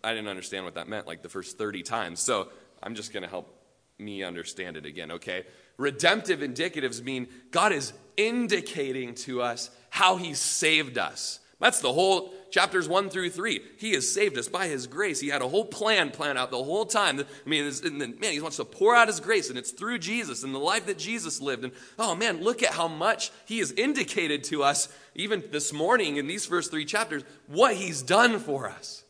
I 0.02 0.12
didn't 0.12 0.28
understand 0.28 0.64
what 0.64 0.74
that 0.74 0.88
meant 0.88 1.06
like 1.06 1.22
the 1.22 1.28
first 1.28 1.58
30 1.58 1.82
times. 1.82 2.20
So 2.20 2.48
I'm 2.82 2.94
just 2.94 3.12
going 3.12 3.22
to 3.22 3.28
help 3.28 3.58
me 3.98 4.24
understand 4.24 4.76
it 4.76 4.86
again, 4.86 5.12
okay? 5.12 5.44
Redemptive 5.76 6.40
indicatives 6.40 7.02
mean 7.02 7.28
God 7.50 7.72
is 7.72 7.92
indicating 8.16 9.14
to 9.14 9.42
us 9.42 9.70
how 9.90 10.16
He 10.16 10.34
saved 10.34 10.98
us. 10.98 11.38
That's 11.62 11.80
the 11.80 11.92
whole 11.92 12.34
chapters 12.50 12.88
1 12.88 13.08
through 13.08 13.30
3. 13.30 13.60
He 13.78 13.92
has 13.92 14.10
saved 14.10 14.36
us 14.36 14.48
by 14.48 14.66
His 14.66 14.88
grace. 14.88 15.20
He 15.20 15.28
had 15.28 15.42
a 15.42 15.48
whole 15.48 15.64
plan 15.64 16.10
planned 16.10 16.36
out 16.36 16.50
the 16.50 16.60
whole 16.60 16.84
time. 16.84 17.20
I 17.20 17.48
mean, 17.48 17.72
man, 17.84 18.32
He 18.32 18.40
wants 18.40 18.56
to 18.56 18.64
pour 18.64 18.96
out 18.96 19.06
His 19.06 19.20
grace, 19.20 19.48
and 19.48 19.56
it's 19.56 19.70
through 19.70 20.00
Jesus 20.00 20.42
and 20.42 20.52
the 20.52 20.58
life 20.58 20.86
that 20.86 20.98
Jesus 20.98 21.40
lived. 21.40 21.62
And 21.62 21.72
oh, 22.00 22.16
man, 22.16 22.42
look 22.42 22.64
at 22.64 22.72
how 22.72 22.88
much 22.88 23.30
He 23.46 23.60
has 23.60 23.70
indicated 23.70 24.42
to 24.44 24.64
us, 24.64 24.88
even 25.14 25.44
this 25.52 25.72
morning 25.72 26.16
in 26.16 26.26
these 26.26 26.44
first 26.44 26.72
three 26.72 26.84
chapters, 26.84 27.22
what 27.46 27.76
He's 27.76 28.02
done 28.02 28.40
for 28.40 28.68
us. 28.68 29.04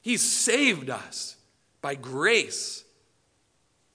He's 0.00 0.22
saved 0.22 0.88
us 0.88 1.36
by 1.82 1.96
grace. 1.96 2.82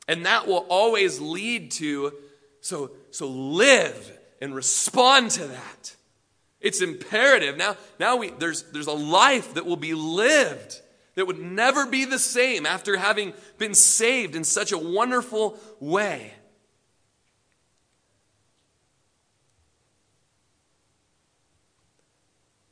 And 0.08 0.28
that 0.28 0.46
will 0.46 0.68
always 0.70 1.20
lead 1.20 1.72
to, 1.72 2.14
so, 2.62 2.92
so 3.10 3.28
live 3.28 4.16
and 4.40 4.54
respond 4.54 5.32
to 5.32 5.48
that. 5.48 5.95
It's 6.66 6.82
imperative. 6.82 7.58
Now, 7.58 7.78
now 8.00 8.16
we, 8.16 8.32
there's, 8.32 8.64
there's 8.72 8.88
a 8.88 8.92
life 8.92 9.54
that 9.54 9.68
will 9.68 9.78
be 9.78 9.94
lived 9.94 10.82
that 11.14 11.28
would 11.28 11.40
never 11.40 11.86
be 11.86 12.06
the 12.06 12.18
same 12.18 12.66
after 12.66 12.98
having 12.98 13.34
been 13.60 13.76
saved 13.76 14.36
in 14.36 14.44
such 14.44 14.72
a 14.72 14.78
wonderful 14.78 15.60
way. 15.80 16.34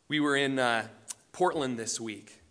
We 0.08 0.20
were 0.20 0.36
in 0.36 0.58
uh, 0.58 0.88
Portland 1.32 1.78
this 1.78 2.02
week 2.02 2.42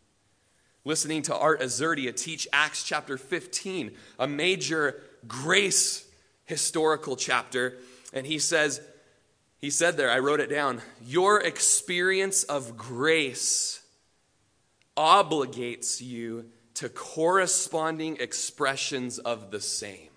listening 0.85 1.23
to 1.23 1.37
Art 1.37 1.61
Azurdia 1.61 2.15
teach 2.15 2.47
Acts 2.53 2.85
chapter 2.85 3.17
15, 3.17 3.93
a 4.19 4.29
major 4.29 5.01
grace 5.27 6.07
historical 6.45 7.17
chapter. 7.17 7.79
And 8.13 8.27
he 8.27 8.39
says, 8.39 8.81
he 9.63 9.71
said 9.71 9.97
there, 9.97 10.11
I 10.11 10.19
wrote 10.19 10.41
it 10.41 10.51
down, 10.51 10.83
your 11.07 11.41
experience 11.41 12.43
of 12.43 12.77
grace 12.77 13.81
obligates 14.97 16.03
you 16.03 16.47
to 16.75 16.89
corresponding 16.89 18.17
expressions 18.19 19.21
of 19.21 19.53
the 19.53 19.61
same. 19.61 20.11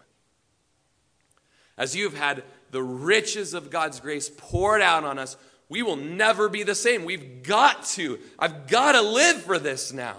As 1.78 1.96
you've 1.96 2.18
had 2.18 2.44
the 2.72 2.82
riches 2.82 3.54
of 3.54 3.70
God's 3.70 4.00
grace 4.00 4.32
poured 4.36 4.82
out 4.82 5.04
on 5.04 5.20
us, 5.20 5.38
we 5.70 5.84
will 5.84 5.96
never 5.96 6.50
be 6.50 6.64
the 6.64 6.74
same. 6.74 7.06
We've 7.06 7.44
got 7.44 7.86
to. 7.90 8.18
I've 8.40 8.68
got 8.68 8.94
to 8.94 9.02
live 9.02 9.44
for 9.44 9.60
this 9.60 9.94
now. 9.94 10.18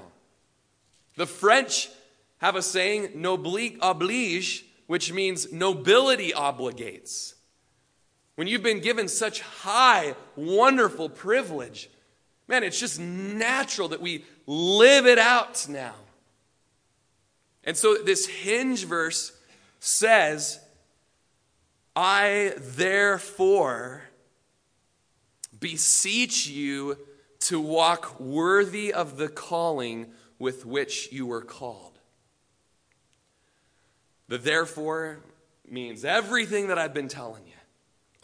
The 1.16 1.26
French 1.26 1.88
have 2.38 2.54
a 2.54 2.62
saying, 2.62 3.10
noblesse 3.16 3.78
oblige, 3.82 4.64
which 4.86 5.12
means 5.12 5.52
nobility 5.52 6.30
obligates. 6.30 7.35
When 8.36 8.46
you've 8.46 8.62
been 8.62 8.80
given 8.80 9.08
such 9.08 9.40
high, 9.40 10.14
wonderful 10.36 11.08
privilege, 11.08 11.90
man, 12.46 12.62
it's 12.62 12.78
just 12.78 13.00
natural 13.00 13.88
that 13.88 14.00
we 14.00 14.24
live 14.46 15.06
it 15.06 15.18
out 15.18 15.66
now. 15.68 15.94
And 17.64 17.76
so 17.76 17.96
this 17.96 18.26
hinge 18.26 18.84
verse 18.84 19.32
says, 19.80 20.60
I 21.96 22.52
therefore 22.58 24.02
beseech 25.58 26.46
you 26.46 26.98
to 27.40 27.60
walk 27.60 28.20
worthy 28.20 28.92
of 28.92 29.16
the 29.16 29.28
calling 29.28 30.12
with 30.38 30.66
which 30.66 31.10
you 31.10 31.26
were 31.26 31.42
called. 31.42 31.98
The 34.28 34.38
therefore 34.38 35.20
means 35.68 36.04
everything 36.04 36.68
that 36.68 36.78
I've 36.78 36.94
been 36.94 37.08
telling 37.08 37.46
you, 37.46 37.55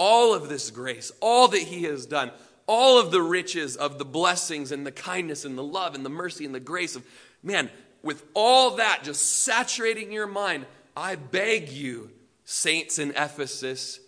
all 0.05 0.35
of 0.35 0.49
this 0.49 0.73
grace, 0.73 1.13
all 1.21 1.47
that 1.47 1.63
He 1.63 1.85
has 1.85 2.07
done, 2.07 2.33
all 2.67 2.99
of 2.99 3.13
the 3.13 3.23
riches 3.23 3.77
of 3.77 3.99
the 3.99 4.05
blessings 4.05 4.73
and 4.73 4.85
the 4.85 4.91
kindness 4.91 5.45
and 5.45 5.57
the 5.57 5.63
love 5.63 5.95
and 5.95 6.05
the 6.05 6.11
mercy 6.11 6.45
and 6.45 6.53
the 6.53 6.59
grace 6.59 6.97
of 6.97 7.07
man, 7.41 7.71
with 8.03 8.25
all 8.35 8.73
that 8.79 9.05
just 9.05 9.45
saturating 9.45 10.11
your 10.11 10.27
mind, 10.27 10.67
I 10.97 11.15
beg 11.15 11.69
you, 11.69 12.11
saints 12.45 12.99
in 12.99 13.11
Ephesus, 13.13 14.01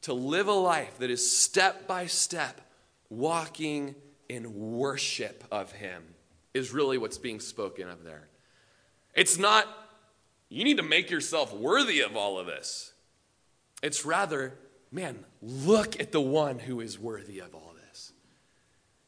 to 0.00 0.14
live 0.14 0.48
a 0.48 0.52
life 0.52 0.96
that 0.98 1.10
is 1.10 1.30
step 1.30 1.86
by 1.86 2.06
step 2.06 2.62
walking 3.10 3.96
in 4.30 4.78
worship 4.78 5.44
of 5.52 5.72
Him, 5.72 6.02
is 6.54 6.72
really 6.72 6.96
what's 6.96 7.18
being 7.18 7.40
spoken 7.40 7.90
of 7.90 8.02
there. 8.02 8.28
It's 9.14 9.36
not, 9.36 9.66
you 10.48 10.64
need 10.64 10.78
to 10.78 10.82
make 10.82 11.10
yourself 11.10 11.52
worthy 11.52 12.00
of 12.00 12.16
all 12.16 12.38
of 12.38 12.46
this. 12.46 12.94
It's 13.82 14.06
rather, 14.06 14.54
man, 14.90 15.24
look 15.42 16.00
at 16.00 16.12
the 16.12 16.20
one 16.20 16.58
who 16.58 16.80
is 16.80 16.98
worthy 16.98 17.40
of 17.40 17.54
all 17.54 17.74
this. 17.88 18.12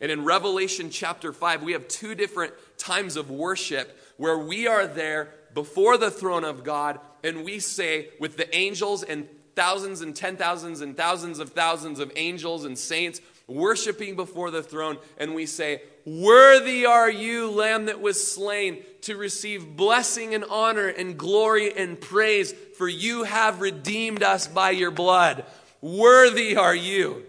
And 0.01 0.11
in 0.11 0.25
Revelation 0.25 0.91
chapter 0.91 1.33
5, 1.33 1.63
we 1.63 1.73
have 1.73 1.89
two 1.89 2.15
different 2.15 2.55
times 2.79 3.17
of 3.17 3.31
worship 3.31 3.99
where 4.17 4.39
we 4.39 4.67
are 4.67 4.87
there 4.87 5.35
before 5.55 5.99
the 5.99 6.11
throne 6.11 6.45
of 6.45 6.65
God 6.65 7.01
and 7.23 7.45
we 7.45 7.59
say, 7.59 8.09
with 8.19 8.37
the 8.37 8.55
angels 8.57 9.03
and 9.03 9.29
thousands 9.55 10.01
and 10.01 10.17
ten 10.17 10.37
thousands 10.37 10.81
and 10.81 10.97
thousands 10.97 11.39
of 11.39 11.51
thousands 11.51 11.99
of 11.99 12.11
angels 12.17 12.65
and 12.65 12.79
saints 12.79 13.21
worshiping 13.51 14.17
before 14.17 14.51
the 14.51 14.63
throne, 14.63 14.97
and 15.19 15.35
we 15.35 15.45
say, 15.45 15.83
Worthy 16.07 16.87
are 16.87 17.11
you, 17.11 17.51
Lamb 17.51 17.87
that 17.87 18.01
was 18.01 18.33
slain, 18.33 18.83
to 19.03 19.17
receive 19.17 19.77
blessing 19.77 20.35
and 20.35 20.45
honor 20.45 20.89
and 20.89 21.19
glory 21.19 21.77
and 21.77 22.01
praise, 22.01 22.53
for 22.53 22.89
you 22.89 23.25
have 23.25 23.61
redeemed 23.61 24.23
us 24.23 24.47
by 24.47 24.71
your 24.71 24.91
blood. 24.91 25.45
Worthy 25.81 26.57
are 26.57 26.75
you. 26.75 27.25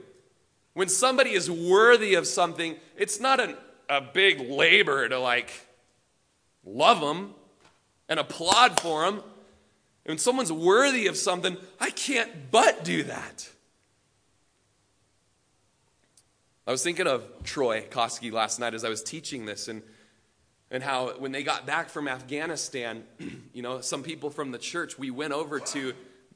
When 0.73 0.89
somebody 0.89 1.31
is 1.31 1.49
worthy 1.49 2.15
of 2.15 2.27
something, 2.27 2.75
it's 2.97 3.19
not 3.19 3.39
an, 3.39 3.55
a 3.89 4.01
big 4.01 4.39
labor 4.49 5.07
to 5.07 5.19
like 5.19 5.51
love 6.65 7.01
them 7.01 7.33
and 8.07 8.19
applaud 8.19 8.79
for 8.79 9.05
them. 9.05 9.21
When 10.05 10.17
someone's 10.17 10.51
worthy 10.51 11.07
of 11.07 11.17
something, 11.17 11.57
I 11.79 11.89
can't 11.91 12.51
but 12.51 12.83
do 12.83 13.03
that. 13.03 13.49
I 16.65 16.71
was 16.71 16.83
thinking 16.83 17.07
of 17.07 17.23
Troy 17.43 17.85
Koski 17.89 18.31
last 18.31 18.59
night 18.59 18.73
as 18.73 18.83
I 18.83 18.89
was 18.89 19.03
teaching 19.03 19.45
this 19.45 19.67
and, 19.67 19.81
and 20.69 20.81
how 20.81 21.09
when 21.17 21.31
they 21.31 21.43
got 21.43 21.65
back 21.65 21.89
from 21.89 22.07
Afghanistan, 22.07 23.03
you 23.53 23.61
know, 23.61 23.81
some 23.81 24.03
people 24.03 24.29
from 24.29 24.51
the 24.51 24.57
church, 24.57 24.97
we 24.97 25.11
went 25.11 25.33
over 25.33 25.59
to, 25.59 25.93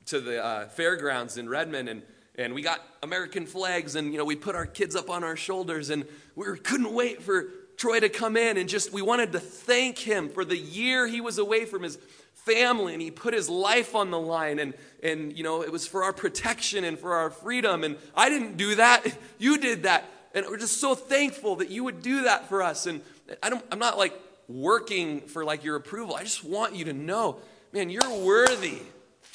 to 0.08 0.20
the 0.20 0.44
uh, 0.44 0.68
fairgrounds 0.68 1.38
in 1.38 1.50
Redmond 1.50 1.90
and, 1.90 2.02
and 2.38 2.54
we 2.54 2.62
got 2.62 2.82
American 3.02 3.46
flags 3.46 3.96
and, 3.96 4.12
you 4.12 4.18
know, 4.18 4.26
we 4.26 4.36
put 4.36 4.56
our 4.56 4.66
kids 4.66 4.96
up 4.96 5.10
on 5.10 5.24
our 5.24 5.36
shoulders 5.36 5.90
and 5.90 6.06
we 6.36 6.46
couldn't 6.60 6.94
wait 6.94 7.22
for 7.22 7.48
Troy 7.78 8.00
to 8.00 8.10
come 8.10 8.38
in 8.38 8.58
and 8.58 8.70
just, 8.70 8.94
we 8.94 9.02
wanted 9.02 9.32
to 9.34 9.40
thank 9.40 9.98
him 9.98 10.30
for 10.30 10.46
the 10.46 10.58
year 10.58 11.08
he 11.08 11.22
was 11.22 11.38
away 11.38 11.66
from 11.66 11.84
his 11.84 11.98
family 12.46 12.94
and 12.94 13.02
he 13.02 13.10
put 13.10 13.34
his 13.34 13.50
life 13.50 13.96
on 13.96 14.12
the 14.12 14.20
line 14.20 14.60
and 14.60 14.76
and 15.02 15.36
you 15.36 15.44
know 15.44 15.64
it 15.64 15.72
was 15.72 15.88
for 15.88 16.04
our 16.04 16.14
protection 16.14 16.84
and 16.84 17.00
for 17.00 17.16
our 17.16 17.32
freedom 17.32 17.84
and 17.84 17.98
I 18.16 18.30
didn't 18.30 18.56
do 18.56 18.76
that 18.76 19.04
you 19.40 19.58
did 19.58 19.84
that 19.84 20.06
and 20.36 20.46
we're 20.48 20.58
just 20.58 20.80
so 20.80 20.94
thankful 20.94 21.56
that 21.56 21.70
you 21.70 21.84
would 21.84 22.04
do 22.04 22.24
that 22.24 22.48
for 22.48 22.62
us 22.62 22.86
and 22.86 23.02
I 23.42 23.50
don't 23.50 23.66
I'm 23.72 23.80
not 23.80 23.98
like 23.98 24.14
working 24.48 25.22
for 25.22 25.44
like 25.44 25.64
your 25.64 25.76
approval 25.76 26.16
I 26.16 26.24
just 26.24 26.44
want 26.44 26.76
you 26.76 26.86
to 26.86 26.94
know 26.94 27.38
man 27.74 27.90
you're 27.90 28.24
worthy 28.24 28.80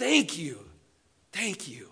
thank 0.01 0.39
you 0.39 0.59
thank 1.33 1.69
you 1.69 1.91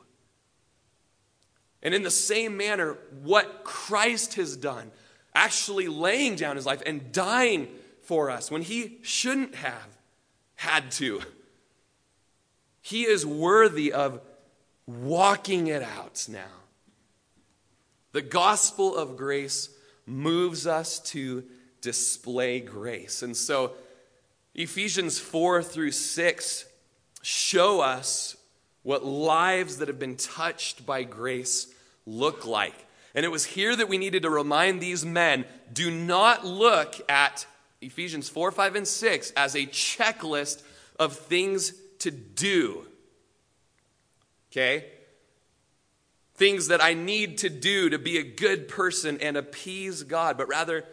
and 1.82 1.94
in 1.94 2.02
the 2.02 2.10
same 2.10 2.56
manner 2.56 2.96
what 3.22 3.62
Christ 3.64 4.34
has 4.34 4.56
done 4.56 4.90
actually 5.34 5.88
laying 5.88 6.34
down 6.34 6.56
his 6.56 6.66
life 6.66 6.82
and 6.84 7.12
dying 7.12 7.68
for 8.02 8.30
us 8.30 8.50
when 8.50 8.62
he 8.62 8.98
shouldn't 9.02 9.54
have 9.54 9.96
had 10.56 10.90
to. 10.92 11.20
He 12.80 13.04
is 13.04 13.24
worthy 13.24 13.92
of 13.92 14.20
walking 14.86 15.68
it 15.68 15.82
out 15.82 16.26
now. 16.28 16.56
The 18.12 18.22
gospel 18.22 18.96
of 18.96 19.16
grace 19.16 19.68
moves 20.06 20.66
us 20.66 20.98
to 21.10 21.44
display 21.80 22.60
grace. 22.60 23.22
And 23.22 23.36
so 23.36 23.72
Ephesians 24.54 25.20
4 25.20 25.62
through 25.62 25.92
6 25.92 26.64
show 27.22 27.80
us 27.80 28.36
what 28.82 29.04
lives 29.04 29.78
that 29.78 29.88
have 29.88 29.98
been 29.98 30.16
touched 30.16 30.86
by 30.86 31.02
grace 31.02 31.66
look 32.06 32.46
like. 32.46 32.86
And 33.14 33.24
it 33.24 33.28
was 33.28 33.44
here 33.44 33.74
that 33.74 33.88
we 33.88 33.98
needed 33.98 34.22
to 34.22 34.30
remind 34.30 34.80
these 34.80 35.04
men 35.04 35.44
do 35.72 35.90
not 35.90 36.46
look 36.46 36.94
at 37.10 37.46
Ephesians 37.80 38.28
4, 38.28 38.50
5, 38.50 38.76
and 38.76 38.88
6 38.88 39.30
as 39.32 39.54
a 39.54 39.66
checklist 39.66 40.62
of 40.98 41.16
things 41.16 41.72
to 42.00 42.10
do. 42.10 42.86
Okay? 44.50 44.86
Things 46.34 46.68
that 46.68 46.82
I 46.82 46.94
need 46.94 47.38
to 47.38 47.50
do 47.50 47.90
to 47.90 47.98
be 47.98 48.18
a 48.18 48.22
good 48.22 48.68
person 48.68 49.18
and 49.20 49.36
appease 49.36 50.02
God, 50.02 50.38
but 50.38 50.48
rather 50.48 50.84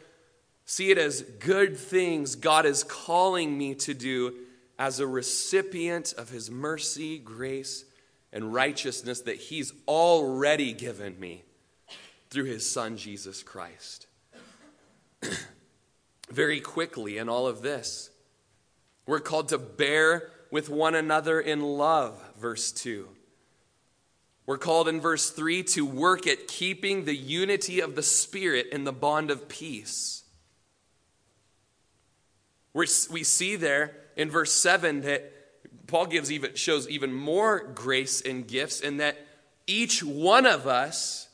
see 0.65 0.91
it 0.91 0.97
as 0.97 1.21
good 1.21 1.78
things 1.78 2.36
God 2.36 2.65
is 2.65 2.84
calling 2.84 3.57
me 3.57 3.76
to 3.76 3.93
do 3.93 4.34
as 4.78 4.99
a 4.99 5.07
recipient 5.07 6.13
of 6.17 6.30
His 6.30 6.51
mercy, 6.51 7.17
grace, 7.17 7.86
and 8.34 8.53
righteousness 8.53 9.21
that 9.21 9.38
He's 9.38 9.73
already 9.88 10.73
given 10.73 11.19
me 11.19 11.43
through 12.30 12.45
His 12.45 12.69
Son, 12.69 12.97
Jesus 12.97 13.43
Christ. 13.43 14.07
very 16.30 16.59
quickly 16.59 17.17
in 17.17 17.30
all 17.30 17.47
of 17.47 17.61
this. 17.61 18.09
We're 19.05 19.19
called 19.19 19.49
to 19.49 19.57
bear 19.57 20.32
with 20.51 20.69
one 20.69 20.95
another 20.95 21.39
in 21.39 21.61
love, 21.61 22.19
verse 22.39 22.71
2. 22.71 23.07
We're 24.45 24.57
called 24.57 24.88
in 24.88 25.01
verse 25.01 25.30
3 25.32 25.63
to 25.63 25.86
work 25.86 26.28
at 26.28 26.47
keeping 26.47 27.05
the 27.05 27.15
unity 27.15 27.80
of 27.80 27.95
the 27.95 28.03
Spirit 28.03 28.67
in 28.71 28.84
the 28.84 28.91
bond 28.91 29.32
of 29.32 29.47
peace. 29.47 30.23
We're, 32.73 32.86
we 33.11 33.23
see 33.23 33.55
there 33.55 33.95
in 34.16 34.30
verse 34.30 34.51
7 34.51 35.01
that 35.01 35.32
Paul 35.88 36.07
gives 36.07 36.32
even, 36.32 36.55
shows 36.55 36.88
even 36.89 37.13
more 37.13 37.59
grace 37.59 38.22
and 38.22 38.47
gifts, 38.47 38.80
in 38.80 38.97
that 38.97 39.18
each 39.68 40.03
one 40.03 40.45
of 40.45 40.68
us 40.68 41.28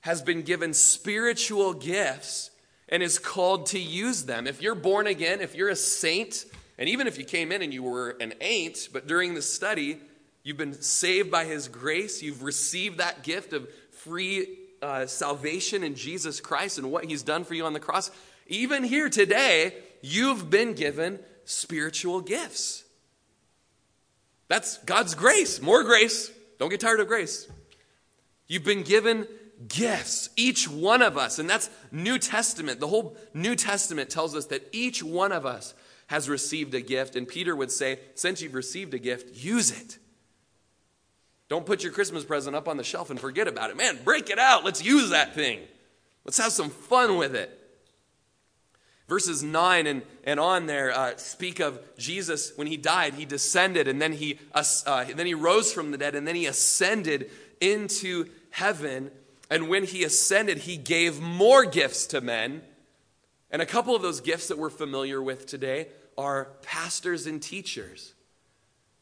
has 0.00 0.22
been 0.22 0.42
given 0.42 0.74
spiritual 0.74 1.74
gifts 1.74 2.50
and 2.88 3.02
is 3.02 3.18
called 3.18 3.66
to 3.66 3.78
use 3.78 4.24
them. 4.24 4.46
If 4.46 4.60
you're 4.60 4.74
born 4.74 5.06
again, 5.06 5.40
if 5.40 5.54
you're 5.54 5.68
a 5.68 5.76
saint, 5.76 6.44
and 6.78 6.88
even 6.88 7.06
if 7.06 7.18
you 7.18 7.24
came 7.24 7.52
in 7.52 7.62
and 7.62 7.72
you 7.72 7.82
were 7.82 8.10
an 8.20 8.34
ain't, 8.40 8.88
but 8.92 9.06
during 9.06 9.34
the 9.34 9.42
study, 9.42 9.98
you've 10.42 10.56
been 10.56 10.80
saved 10.80 11.30
by 11.30 11.44
his 11.44 11.68
grace, 11.68 12.22
you've 12.22 12.42
received 12.42 12.98
that 12.98 13.22
gift 13.22 13.52
of 13.52 13.68
free 13.90 14.58
uh, 14.82 15.06
salvation 15.06 15.84
in 15.84 15.94
Jesus 15.94 16.40
Christ 16.40 16.78
and 16.78 16.90
what 16.90 17.04
he's 17.04 17.22
done 17.22 17.44
for 17.44 17.54
you 17.54 17.64
on 17.64 17.72
the 17.72 17.80
cross. 17.80 18.10
Even 18.48 18.82
here 18.82 19.08
today, 19.08 19.74
you've 20.02 20.50
been 20.50 20.74
given 20.74 21.20
spiritual 21.44 22.20
gifts. 22.20 22.84
That's 24.48 24.78
God's 24.78 25.14
grace, 25.14 25.60
more 25.62 25.82
grace. 25.82 26.30
Don't 26.58 26.68
get 26.68 26.80
tired 26.80 27.00
of 27.00 27.08
grace. 27.08 27.48
You've 28.46 28.64
been 28.64 28.82
given 28.82 29.26
gifts, 29.66 30.28
each 30.36 30.68
one 30.68 31.02
of 31.02 31.16
us. 31.16 31.38
And 31.38 31.48
that's 31.48 31.70
New 31.90 32.18
Testament. 32.18 32.80
The 32.80 32.88
whole 32.88 33.16
New 33.32 33.56
Testament 33.56 34.10
tells 34.10 34.34
us 34.36 34.46
that 34.46 34.68
each 34.72 35.02
one 35.02 35.32
of 35.32 35.46
us 35.46 35.74
has 36.08 36.28
received 36.28 36.74
a 36.74 36.80
gift. 36.80 37.16
And 37.16 37.26
Peter 37.26 37.56
would 37.56 37.70
say, 37.70 38.00
since 38.14 38.42
you've 38.42 38.54
received 38.54 38.92
a 38.94 38.98
gift, 38.98 39.34
use 39.36 39.70
it. 39.70 39.98
Don't 41.48 41.66
put 41.66 41.82
your 41.82 41.92
Christmas 41.92 42.24
present 42.24 42.56
up 42.56 42.68
on 42.68 42.76
the 42.76 42.84
shelf 42.84 43.10
and 43.10 43.18
forget 43.18 43.48
about 43.48 43.70
it. 43.70 43.76
Man, 43.76 43.98
break 44.04 44.30
it 44.30 44.38
out. 44.38 44.64
Let's 44.64 44.84
use 44.84 45.10
that 45.10 45.34
thing. 45.34 45.60
Let's 46.24 46.38
have 46.38 46.52
some 46.52 46.70
fun 46.70 47.16
with 47.16 47.34
it. 47.34 47.58
Verses 49.12 49.42
9 49.42 49.86
and, 49.86 50.00
and 50.24 50.40
on 50.40 50.64
there 50.64 50.90
uh, 50.90 51.14
speak 51.18 51.60
of 51.60 51.78
Jesus 51.98 52.50
when 52.56 52.66
he 52.66 52.78
died, 52.78 53.12
he 53.12 53.26
descended 53.26 53.86
and 53.86 54.00
then 54.00 54.14
he, 54.14 54.38
uh, 54.54 55.04
then 55.04 55.26
he 55.26 55.34
rose 55.34 55.70
from 55.70 55.90
the 55.90 55.98
dead 55.98 56.14
and 56.14 56.26
then 56.26 56.34
he 56.34 56.46
ascended 56.46 57.30
into 57.60 58.24
heaven. 58.48 59.10
And 59.50 59.68
when 59.68 59.84
he 59.84 60.02
ascended, 60.02 60.56
he 60.56 60.78
gave 60.78 61.20
more 61.20 61.66
gifts 61.66 62.06
to 62.06 62.22
men. 62.22 62.62
And 63.50 63.60
a 63.60 63.66
couple 63.66 63.94
of 63.94 64.00
those 64.00 64.22
gifts 64.22 64.48
that 64.48 64.56
we're 64.56 64.70
familiar 64.70 65.20
with 65.20 65.44
today 65.44 65.88
are 66.16 66.46
pastors 66.62 67.26
and 67.26 67.42
teachers. 67.42 68.14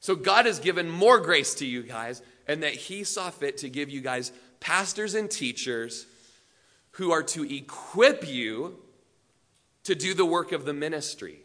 So 0.00 0.16
God 0.16 0.44
has 0.44 0.58
given 0.58 0.90
more 0.90 1.20
grace 1.20 1.54
to 1.54 1.66
you 1.66 1.84
guys, 1.84 2.20
and 2.48 2.64
that 2.64 2.74
He 2.74 3.04
saw 3.04 3.30
fit 3.30 3.58
to 3.58 3.68
give 3.68 3.90
you 3.90 4.00
guys 4.00 4.32
pastors 4.58 5.14
and 5.14 5.30
teachers 5.30 6.04
who 6.94 7.12
are 7.12 7.22
to 7.22 7.44
equip 7.44 8.28
you 8.28 8.76
to 9.84 9.94
do 9.94 10.14
the 10.14 10.24
work 10.24 10.52
of 10.52 10.64
the 10.64 10.72
ministry. 10.72 11.40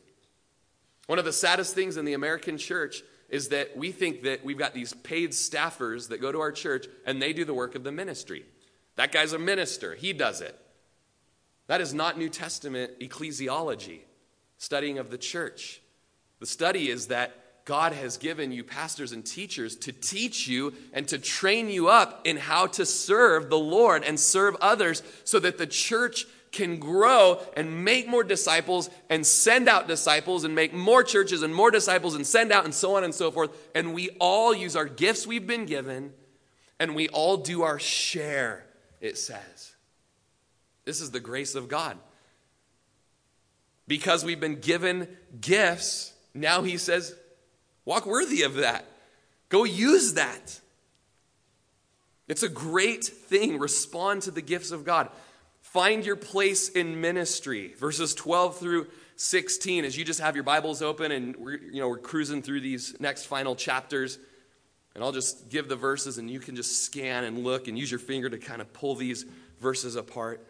One 1.08 1.20
of 1.20 1.26
the 1.26 1.34
saddest 1.34 1.76
things 1.76 1.98
in 1.98 2.06
the 2.06 2.14
American 2.14 2.58
church 2.58 3.04
is 3.30 3.50
that 3.50 3.76
we 3.76 3.92
think 3.92 4.24
that 4.24 4.44
we've 4.44 4.58
got 4.58 4.74
these 4.74 4.94
paid 4.94 5.32
staffers 5.32 6.10
that 6.10 6.22
go 6.22 6.32
to 6.32 6.40
our 6.40 6.52
church 6.52 6.88
and 7.06 7.22
they 7.22 7.34
do 7.34 7.46
the 7.46 7.54
work 7.54 7.76
of 7.76 7.84
the 7.84 7.92
ministry. 7.92 8.46
That 8.96 9.12
guy's 9.12 9.34
a 9.34 9.40
minister, 9.40 9.96
he 9.96 10.14
does 10.14 10.42
it. 10.42 10.58
That 11.68 11.82
is 11.82 11.94
not 11.94 12.18
New 12.18 12.30
Testament 12.30 13.00
ecclesiology, 13.00 14.02
studying 14.58 15.00
of 15.00 15.10
the 15.10 15.18
church. 15.18 15.82
The 16.40 16.46
study 16.46 16.90
is 16.90 17.08
that 17.08 17.66
God 17.66 17.94
has 17.94 18.18
given 18.18 18.52
you 18.52 18.64
pastors 18.64 19.12
and 19.12 19.26
teachers 19.26 19.76
to 19.78 19.92
teach 19.92 20.48
you 20.48 20.74
and 20.94 21.08
to 21.08 21.18
train 21.18 21.68
you 21.70 21.90
up 21.90 22.22
in 22.24 22.38
how 22.38 22.68
to 22.68 22.86
serve 22.86 23.50
the 23.50 23.58
Lord 23.58 24.04
and 24.04 24.20
serve 24.20 24.56
others 24.62 25.02
so 25.24 25.40
that 25.40 25.58
the 25.58 25.66
church 25.66 26.28
can 26.56 26.78
grow 26.78 27.39
and 27.56 27.84
make 27.84 28.08
more 28.08 28.24
disciples 28.24 28.89
and 29.10 29.26
send 29.26 29.68
out 29.68 29.88
disciples 29.88 30.45
and 30.45 30.56
make 30.56 30.74
more 30.74 31.03
churches 31.03 31.43
and 31.43 31.53
more 31.53 31.70
disciples 31.70 32.16
and 32.16 32.26
send 32.26 32.51
out 32.51 32.66
and 32.66 32.74
so 32.74 32.95
on 32.95 33.03
and 33.03 33.14
so 33.14 33.30
forth. 33.30 33.51
And 33.76 33.93
we 33.93 34.10
all 34.20 34.56
use 34.56 34.76
our 34.76 34.86
gifts 34.86 35.28
we've 35.28 35.45
been 35.45 35.66
given 35.66 36.14
and 36.80 36.95
we 36.95 37.10
all 37.10 37.38
do 37.38 37.64
our 37.64 37.78
share, 37.78 38.66
it 39.01 39.18
says. 39.18 39.76
This 40.86 41.01
is 41.01 41.12
the 41.12 41.20
grace 41.20 41.56
of 41.56 41.68
God. 41.68 41.97
Because 43.88 44.26
we've 44.26 44.39
been 44.39 44.60
given 44.62 45.08
gifts, 45.39 46.14
now 46.34 46.64
he 46.64 46.78
says, 46.78 47.16
Walk 47.84 48.06
worthy 48.08 48.41
of 48.41 48.56
that. 48.56 48.86
Go 49.49 49.64
use 49.64 50.16
that. 50.16 50.60
It's 52.28 52.41
a 52.41 52.49
great 52.49 53.03
thing. 53.03 53.60
Respond 53.60 54.24
to 54.24 54.32
the 54.32 54.41
gifts 54.41 54.72
of 54.72 54.84
God. 54.84 55.10
Find 55.76 56.06
your 56.06 56.16
place 56.16 56.70
in 56.70 57.02
ministry. 57.02 57.74
Verses 57.78 58.14
12 58.14 58.60
through 58.60 58.88
16, 59.18 59.84
as 59.84 59.98
you 59.98 60.06
just 60.06 60.22
have 60.22 60.34
your 60.34 60.46
Bibles 60.46 60.82
open 60.82 61.12
and 61.12 61.36
we're, 61.36 61.58
you 61.58 61.82
know, 61.82 61.90
we're 61.90 61.98
cruising 61.98 62.42
through 62.42 62.62
these 62.62 62.96
next 63.02 63.26
final 63.26 63.58
chapters. 63.58 64.18
And 64.94 65.04
I'll 65.04 65.12
just 65.12 65.50
give 65.50 65.68
the 65.68 65.76
verses 65.76 66.18
and 66.18 66.32
you 66.32 66.40
can 66.40 66.56
just 66.56 66.84
scan 66.84 67.26
and 67.26 67.40
look 67.40 67.68
and 67.68 67.78
use 67.78 67.92
your 67.92 68.00
finger 68.00 68.30
to 68.30 68.38
kind 68.38 68.62
of 68.62 68.72
pull 68.72 68.96
these 68.96 69.26
verses 69.60 69.98
apart. 69.98 70.48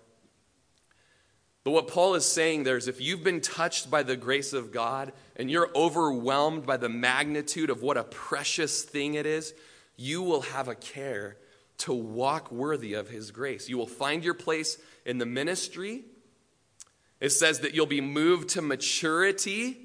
But 1.64 1.72
what 1.72 1.88
Paul 1.88 2.14
is 2.14 2.24
saying 2.24 2.62
there 2.62 2.78
is 2.78 2.88
if 2.88 3.02
you've 3.02 3.24
been 3.24 3.42
touched 3.42 3.90
by 3.90 4.04
the 4.04 4.16
grace 4.16 4.54
of 4.54 4.72
God 4.72 5.12
and 5.38 5.50
you're 5.50 5.72
overwhelmed 5.76 6.68
by 6.68 6.78
the 6.78 6.88
magnitude 6.88 7.72
of 7.72 7.82
what 7.82 7.98
a 7.98 8.04
precious 8.04 8.84
thing 8.84 9.16
it 9.16 9.26
is, 9.26 9.56
you 9.98 10.22
will 10.22 10.42
have 10.42 10.68
a 10.68 10.76
care 10.76 11.38
to 11.78 11.94
walk 11.94 12.52
worthy 12.52 12.94
of 12.94 13.10
his 13.10 13.32
grace. 13.32 13.68
You 13.68 13.80
will 13.80 13.88
find 13.88 14.24
your 14.24 14.36
place 14.36 14.78
in 15.06 15.18
the 15.18 15.26
ministry. 15.26 16.03
It 17.20 17.30
says 17.30 17.60
that 17.62 17.74
you'll 17.74 17.86
be 17.86 18.01
moved 18.01 18.49
to 18.49 18.62
maturity 18.62 19.78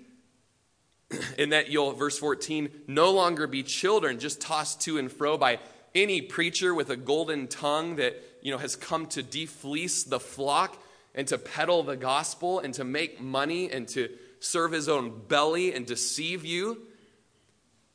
in 1.38 1.50
that 1.50 1.70
you'll, 1.70 1.92
verse 1.92 2.18
14, 2.18 2.70
no 2.86 3.10
longer 3.10 3.46
be 3.46 3.62
children, 3.62 4.18
just 4.18 4.40
tossed 4.40 4.80
to 4.82 4.98
and 4.98 5.10
fro 5.10 5.36
by 5.36 5.58
any 5.94 6.22
preacher 6.22 6.74
with 6.74 6.90
a 6.90 6.96
golden 6.96 7.48
tongue 7.48 7.96
that 7.96 8.22
you 8.42 8.52
know 8.52 8.58
has 8.58 8.76
come 8.76 9.06
to 9.06 9.22
defleece 9.22 10.08
the 10.08 10.20
flock 10.20 10.80
and 11.14 11.26
to 11.28 11.36
peddle 11.36 11.82
the 11.82 11.96
gospel 11.96 12.60
and 12.60 12.74
to 12.74 12.84
make 12.84 13.20
money 13.20 13.70
and 13.70 13.88
to 13.88 14.08
serve 14.38 14.72
his 14.72 14.88
own 14.88 15.22
belly 15.28 15.74
and 15.74 15.86
deceive 15.86 16.44
you. 16.44 16.80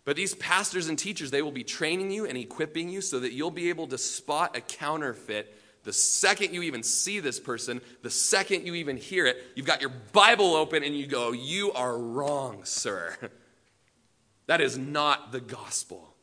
But 0.03 0.15
these 0.15 0.35
pastors 0.35 0.87
and 0.87 0.99
teachers, 0.99 1.31
they 1.31 1.41
will 1.41 1.51
be 1.51 1.63
training 1.63 2.11
you 2.11 2.25
and 2.25 2.37
equipping 2.37 2.89
you 2.89 3.01
so 3.01 3.19
that 3.21 3.33
you'll 3.33 3.49
be 3.49 3.69
able 3.69 3.87
to 3.87 3.97
spot 3.97 4.55
a 4.55 4.61
counterfeit 4.61 5.57
the 5.85 5.93
second 5.93 6.53
you 6.53 6.63
even 6.63 6.83
see 6.83 7.19
this 7.19 7.39
person, 7.39 7.79
the 8.01 8.09
second 8.09 8.65
you 8.65 8.75
even 8.75 8.97
hear 8.97 9.25
it. 9.27 9.37
You've 9.55 9.67
got 9.67 9.81
your 9.81 9.91
Bible 10.11 10.55
open 10.55 10.83
and 10.83 10.97
you 10.97 11.07
go, 11.07 11.31
You 11.31 11.71
are 11.71 11.97
wrong, 11.97 12.65
sir. 12.65 13.15
That 14.47 14.61
is 14.61 14.77
not 14.77 15.31
the 15.31 15.41
gospel. 15.41 16.13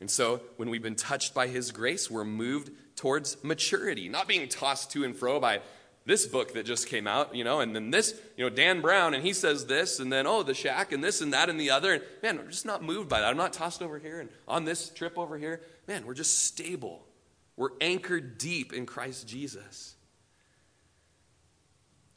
And 0.00 0.10
so, 0.10 0.40
when 0.56 0.68
we've 0.68 0.82
been 0.82 0.96
touched 0.96 1.32
by 1.32 1.46
His 1.46 1.70
grace, 1.70 2.10
we're 2.10 2.24
moved 2.24 2.72
towards 2.96 3.36
maturity, 3.44 4.08
not 4.08 4.26
being 4.26 4.48
tossed 4.48 4.90
to 4.90 5.04
and 5.04 5.14
fro 5.14 5.38
by 5.38 5.60
this 6.06 6.26
book 6.26 6.54
that 6.54 6.64
just 6.64 6.88
came 6.88 7.06
out, 7.06 7.34
you 7.34 7.44
know, 7.44 7.60
and 7.60 7.76
then 7.76 7.90
this, 7.90 8.18
you 8.36 8.44
know, 8.44 8.50
Dan 8.50 8.80
Brown, 8.80 9.14
and 9.14 9.24
he 9.24 9.32
says 9.32 9.66
this, 9.66 10.00
and 10.00 10.12
then, 10.12 10.26
oh, 10.26 10.42
the 10.42 10.54
shack, 10.54 10.92
and 10.92 11.04
this 11.04 11.20
and 11.20 11.32
that 11.32 11.48
and 11.48 11.60
the 11.60 11.70
other. 11.70 11.92
And 11.92 12.02
man, 12.22 12.38
I'm 12.38 12.50
just 12.50 12.66
not 12.66 12.82
moved 12.82 13.08
by 13.08 13.20
that. 13.20 13.28
I'm 13.28 13.36
not 13.36 13.52
tossed 13.52 13.82
over 13.82 13.98
here 13.98 14.20
and 14.20 14.30
on 14.48 14.64
this 14.64 14.88
trip 14.88 15.18
over 15.18 15.36
here. 15.38 15.60
Man, 15.90 16.06
we're 16.06 16.14
just 16.14 16.44
stable. 16.44 17.04
We're 17.56 17.70
anchored 17.80 18.38
deep 18.38 18.72
in 18.72 18.86
Christ 18.86 19.26
Jesus. 19.26 19.96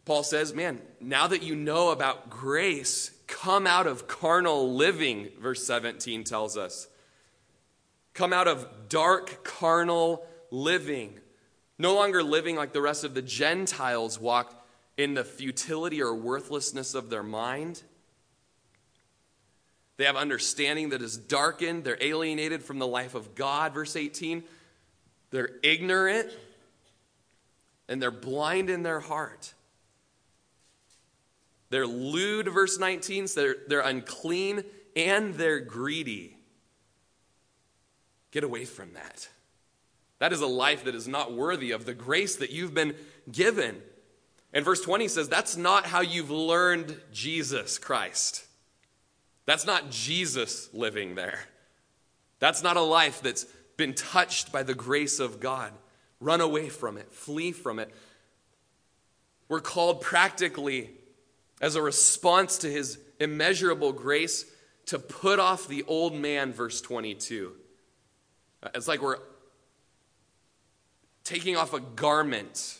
Paul 0.06 0.22
says, 0.22 0.54
man, 0.54 0.80
now 1.02 1.26
that 1.26 1.42
you 1.42 1.56
know 1.56 1.90
about 1.90 2.30
grace, 2.30 3.10
come 3.26 3.66
out 3.66 3.88
of 3.88 4.08
carnal 4.08 4.76
living, 4.76 5.30
verse 5.42 5.66
17 5.66 6.24
tells 6.24 6.56
us. 6.56 6.88
Come 8.14 8.32
out 8.32 8.48
of 8.48 8.90
dark 8.90 9.44
carnal 9.44 10.24
living. 10.52 11.20
No 11.80 11.96
longer 11.96 12.22
living 12.22 12.56
like 12.56 12.74
the 12.74 12.82
rest 12.82 13.04
of 13.04 13.16
the 13.16 13.24
Gentiles 13.24 14.20
walked 14.20 14.56
in 14.98 15.16
the 15.16 15.24
futility 15.24 16.00
or 16.00 16.14
worthlessness 16.14 16.94
of 16.94 17.10
their 17.10 17.24
mind. 17.24 17.82
They 19.98 20.06
have 20.06 20.16
understanding 20.16 20.90
that 20.90 21.02
is 21.02 21.18
darkened. 21.18 21.84
They're 21.84 22.02
alienated 22.02 22.64
from 22.64 22.80
the 22.80 22.88
life 22.88 23.16
of 23.16 23.36
God, 23.36 23.74
verse 23.74 23.96
18. 23.96 24.44
They're 25.32 25.52
ignorant 25.62 26.30
and 27.88 28.02
they're 28.02 28.12
blind 28.12 28.70
in 28.70 28.84
their 28.84 29.00
heart. 29.00 29.54
They're 31.70 31.88
lewd, 31.88 32.48
verse 32.48 32.78
19, 32.78 33.28
so 33.28 33.42
they're, 33.42 33.56
they're 33.68 33.80
unclean 33.82 34.64
and 34.96 35.34
they're 35.34 35.60
greedy. 35.60 36.38
Get 38.32 38.44
away 38.44 38.66
from 38.66 38.94
that. 38.94 39.28
That 40.20 40.34
is 40.34 40.42
a 40.42 40.48
life 40.48 40.86
that 40.86 40.96
is 40.96 41.08
not 41.08 41.34
worthy 41.34 41.72
of 41.72 41.86
the 41.86 41.94
grace 41.94 42.36
that 42.38 42.52
you've 42.52 42.74
been 42.74 42.96
given. 43.32 43.82
And 44.54 44.64
verse 44.64 44.82
20 44.82 45.08
says, 45.08 45.28
That's 45.28 45.58
not 45.58 45.86
how 45.86 46.02
you've 46.02 46.32
learned 46.32 46.96
Jesus 47.12 47.78
Christ. 47.78 48.46
That's 49.46 49.66
not 49.66 49.90
Jesus 49.92 50.70
living 50.74 51.16
there. 51.16 51.40
That's 52.40 52.64
not 52.64 52.78
a 52.78 52.82
life 52.82 53.22
that's 53.22 53.46
been 53.78 53.94
touched 53.94 54.52
by 54.52 54.64
the 54.64 54.76
grace 54.76 55.20
of 55.20 55.40
God. 55.40 55.72
Run 56.20 56.42
away 56.42 56.70
from 56.70 56.98
it, 56.98 57.12
flee 57.12 57.52
from 57.52 57.80
it. 57.80 57.94
We're 59.50 59.60
called 59.60 60.02
practically, 60.02 60.92
as 61.62 61.76
a 61.76 61.82
response 61.82 62.58
to 62.60 62.72
his 62.72 62.98
immeasurable 63.20 63.92
grace, 63.92 64.46
to 64.88 65.00
put 65.00 65.40
off 65.40 65.68
the 65.68 65.84
old 65.84 66.16
man, 66.16 66.54
verse 66.54 66.82
22. 66.82 67.54
It's 68.74 68.88
like 68.88 69.02
we're 69.02 69.20
taking 71.24 71.56
off 71.56 71.74
a 71.74 71.80
garment, 71.80 72.80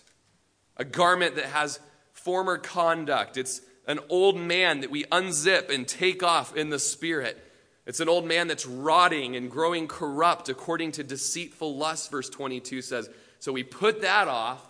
a 0.78 0.86
garment 0.86 1.36
that 1.36 1.46
has 1.46 1.80
former 2.12 2.58
conduct. 2.58 3.38
It's 3.38 3.62
an 3.88 4.00
old 4.10 4.38
man 4.38 4.82
that 4.82 4.92
we 4.92 5.04
unzip 5.06 5.70
and 5.70 5.88
take 5.88 6.24
off 6.24 6.56
in 6.56 6.70
the 6.70 6.80
spirit. 6.80 7.38
It's 7.86 8.00
an 8.00 8.08
old 8.08 8.26
man 8.26 8.48
that's 8.48 8.66
rotting 8.66 9.36
and 9.36 9.52
growing 9.52 9.88
corrupt 9.88 10.48
according 10.48 10.94
to 10.94 11.04
deceitful 11.04 11.76
lust, 11.76 12.10
verse 12.10 12.30
22 12.30 12.82
says. 12.82 13.10
So 13.40 13.52
we 13.52 13.64
put 13.64 14.02
that 14.02 14.28
off, 14.30 14.66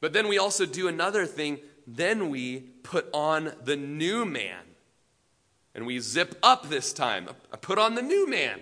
but 0.00 0.12
then 0.12 0.28
we 0.28 0.38
also 0.38 0.66
do 0.66 0.86
another 0.86 1.26
thing. 1.26 1.58
Then 1.86 2.30
we 2.30 2.60
put 2.60 3.08
on 3.12 3.52
the 3.64 3.76
new 3.76 4.24
man. 4.24 4.60
And 5.74 5.86
we 5.86 5.98
zip 5.98 6.38
up 6.42 6.68
this 6.68 6.92
time. 6.92 7.28
I 7.52 7.56
put 7.56 7.78
on 7.78 7.94
the 7.94 8.02
new 8.02 8.28
man. 8.28 8.60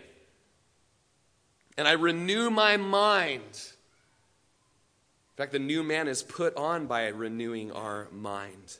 And 1.77 1.89
I 1.89 1.93
renew 1.93 2.51
my 2.51 2.77
mind 2.77 3.43
In 5.33 5.45
fact, 5.45 5.53
the 5.53 5.59
new 5.59 5.83
man 5.83 6.09
is 6.09 6.23
put 6.23 6.55
on 6.57 6.87
by 6.87 7.09
renewing 7.09 7.73
our 7.73 8.09
mind. 8.13 8.79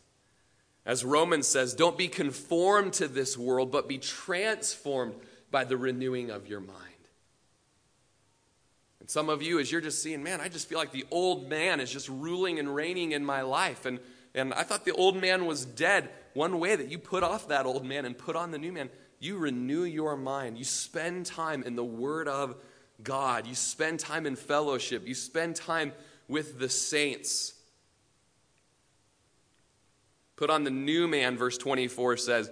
As 0.91 1.05
Romans 1.05 1.47
says, 1.47 1.75
don't 1.75 1.97
be 1.97 2.09
conformed 2.09 2.95
to 2.95 3.07
this 3.07 3.39
world, 3.39 3.71
but 3.71 3.87
be 3.87 3.99
transformed 3.99 5.15
by 5.49 5.63
the 5.63 5.77
renewing 5.77 6.31
of 6.31 6.49
your 6.49 6.59
mind. 6.59 6.79
And 8.99 9.09
some 9.09 9.29
of 9.29 9.41
you, 9.41 9.61
as 9.61 9.71
you're 9.71 9.81
just 9.81 10.03
seeing, 10.03 10.25
man, 10.25 10.41
I 10.41 10.49
just 10.49 10.69
feel 10.69 10.79
like 10.79 10.91
the 10.91 11.07
old 11.13 11.49
man 11.49 11.79
is 11.79 11.93
just 11.93 12.09
ruling 12.09 12.59
and 12.59 12.75
reigning 12.75 13.13
in 13.13 13.25
my 13.25 13.43
life. 13.43 13.87
And, 13.87 14.01
and 14.35 14.53
I 14.53 14.65
thought 14.65 14.85
the 14.85 14.91
old 14.95 15.15
man 15.15 15.47
was 15.47 15.65
dead. 15.65 16.11
One 16.35 16.59
way 16.59 16.75
that 16.75 16.91
you 16.91 16.99
put 16.99 17.23
off 17.23 17.47
that 17.47 17.67
old 17.67 17.85
man 17.85 18.05
and 18.05 18.19
put 18.19 18.35
on 18.35 18.51
the 18.51 18.59
new 18.59 18.73
man, 18.73 18.91
you 19.21 19.39
renew 19.39 19.85
your 19.85 20.17
mind. 20.17 20.59
You 20.59 20.65
spend 20.65 21.25
time 21.25 21.63
in 21.63 21.77
the 21.77 21.85
Word 21.85 22.27
of 22.27 22.57
God. 23.01 23.47
You 23.47 23.55
spend 23.55 24.01
time 24.01 24.27
in 24.27 24.35
fellowship. 24.35 25.07
You 25.07 25.15
spend 25.15 25.55
time 25.55 25.93
with 26.27 26.59
the 26.59 26.69
saints. 26.69 27.55
Put 30.41 30.49
on 30.49 30.65
the 30.65 30.71
new 30.71 31.07
man, 31.07 31.37
verse 31.37 31.59
24 31.59 32.17
says, 32.17 32.51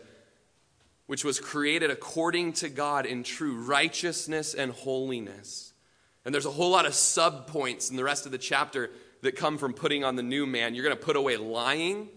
which 1.07 1.25
was 1.25 1.41
created 1.41 1.91
according 1.91 2.53
to 2.53 2.69
God 2.69 3.07
in 3.07 3.23
true 3.23 3.63
righteousness 3.63 4.53
and 4.53 4.73
holiness. 4.73 5.73
And 6.27 6.35
there's 6.35 6.45
a 6.45 6.51
whole 6.51 6.71
lot 6.71 6.85
of 6.85 6.93
sub 6.93 7.47
points 7.47 7.89
in 7.89 7.97
the 7.97 8.05
rest 8.05 8.27
of 8.27 8.33
the 8.33 8.37
chapter 8.37 8.91
that 9.23 9.37
come 9.37 9.57
from 9.57 9.73
putting 9.73 10.05
on 10.05 10.17
the 10.17 10.23
new 10.23 10.45
man. 10.45 10.75
You're 10.75 10.85
going 10.85 10.99
to 10.99 11.03
put 11.03 11.17
away 11.17 11.39
lying, 11.39 12.11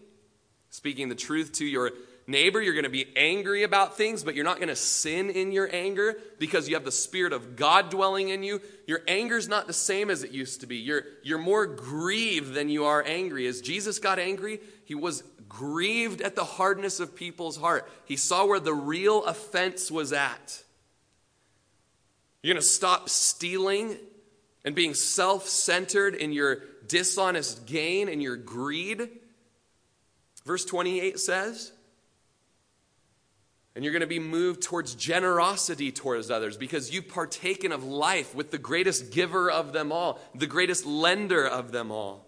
speaking 0.71 1.07
the 1.07 1.15
truth 1.15 1.53
to 1.53 1.65
your 1.65 1.91
neighbor. 2.27 2.61
You're 2.61 2.73
going 2.73 2.83
to 2.83 2.89
be 2.89 3.07
angry 3.15 3.63
about 3.63 3.95
things, 3.95 4.25
but 4.25 4.35
you're 4.35 4.43
not 4.43 4.57
going 4.57 4.67
to 4.67 4.75
sin 4.75 5.29
in 5.29 5.53
your 5.53 5.73
anger 5.73 6.17
because 6.37 6.67
you 6.67 6.75
have 6.75 6.83
the 6.83 6.91
Spirit 6.91 7.31
of 7.31 7.55
God 7.55 7.89
dwelling 7.89 8.27
in 8.27 8.43
you. 8.43 8.59
Your 8.87 9.01
anger 9.07 9.37
is 9.37 9.47
not 9.47 9.67
the 9.67 9.73
same 9.73 10.09
as 10.09 10.23
it 10.23 10.31
used 10.31 10.59
to 10.61 10.67
be. 10.67 10.75
You're, 10.75 11.03
you're 11.23 11.37
more 11.37 11.65
grieved 11.65 12.53
than 12.53 12.67
you 12.67 12.83
are 12.83 13.01
angry. 13.05 13.47
As 13.47 13.61
Jesus 13.61 13.99
got 13.99 14.19
angry, 14.19 14.59
he 14.83 14.95
was 14.95 15.23
grieved 15.51 16.21
at 16.21 16.35
the 16.35 16.45
hardness 16.45 17.01
of 17.01 17.13
people's 17.13 17.57
heart. 17.57 17.89
He 18.05 18.15
saw 18.15 18.45
where 18.45 18.59
the 18.59 18.73
real 18.73 19.25
offense 19.25 19.91
was 19.91 20.13
at. 20.13 20.63
You're 22.41 22.53
going 22.53 22.61
to 22.61 22.67
stop 22.67 23.09
stealing 23.09 23.97
and 24.63 24.73
being 24.73 24.93
self 24.93 25.47
centered 25.47 26.15
in 26.15 26.31
your 26.31 26.59
dishonest 26.87 27.65
gain 27.65 28.07
and 28.07 28.23
your 28.23 28.37
greed. 28.37 29.09
Verse 30.45 30.63
28 30.65 31.19
says, 31.19 31.71
and 33.75 33.83
you're 33.85 33.93
going 33.93 34.01
to 34.01 34.07
be 34.07 34.19
moved 34.19 34.61
towards 34.61 34.95
generosity 34.95 35.91
towards 35.91 36.31
others 36.31 36.57
because 36.57 36.93
you've 36.93 37.07
partaken 37.07 37.71
of 37.71 37.83
life 37.83 38.33
with 38.35 38.51
the 38.51 38.57
greatest 38.57 39.11
giver 39.11 39.51
of 39.51 39.71
them 39.73 39.91
all, 39.91 40.19
the 40.33 40.47
greatest 40.47 40.85
lender 40.85 41.45
of 41.45 41.71
them 41.71 41.91
all. 41.91 42.25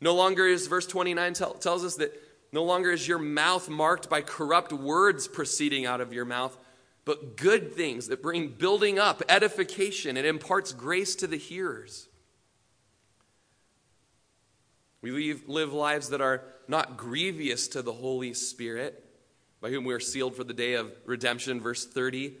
No 0.00 0.14
longer 0.14 0.46
is, 0.46 0.66
verse 0.66 0.86
29 0.86 1.34
tell, 1.34 1.54
tells 1.54 1.84
us 1.84 1.96
that 1.96 2.12
no 2.52 2.64
longer 2.64 2.90
is 2.90 3.06
your 3.06 3.18
mouth 3.18 3.68
marked 3.68 4.08
by 4.08 4.22
corrupt 4.22 4.72
words 4.72 5.28
proceeding 5.28 5.86
out 5.86 6.00
of 6.00 6.12
your 6.12 6.24
mouth, 6.24 6.56
but 7.04 7.36
good 7.36 7.72
things 7.72 8.08
that 8.08 8.22
bring 8.22 8.48
building 8.48 8.98
up, 8.98 9.22
edification, 9.28 10.16
and 10.16 10.26
imparts 10.26 10.72
grace 10.72 11.14
to 11.16 11.26
the 11.26 11.36
hearers. 11.36 12.08
We 15.00 15.10
live, 15.10 15.48
live 15.48 15.72
lives 15.72 16.10
that 16.10 16.20
are 16.20 16.42
not 16.66 16.96
grievous 16.96 17.68
to 17.68 17.82
the 17.82 17.92
Holy 17.92 18.34
Spirit 18.34 19.04
by 19.60 19.70
whom 19.70 19.84
we 19.84 19.94
are 19.94 20.00
sealed 20.00 20.36
for 20.36 20.44
the 20.44 20.54
day 20.54 20.74
of 20.74 20.92
redemption, 21.04 21.60
verse 21.60 21.86
30, 21.86 22.36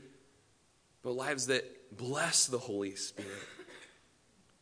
but 1.02 1.12
lives 1.12 1.46
that 1.46 1.96
bless 1.96 2.46
the 2.46 2.58
Holy 2.58 2.94
Spirit. 2.94 3.32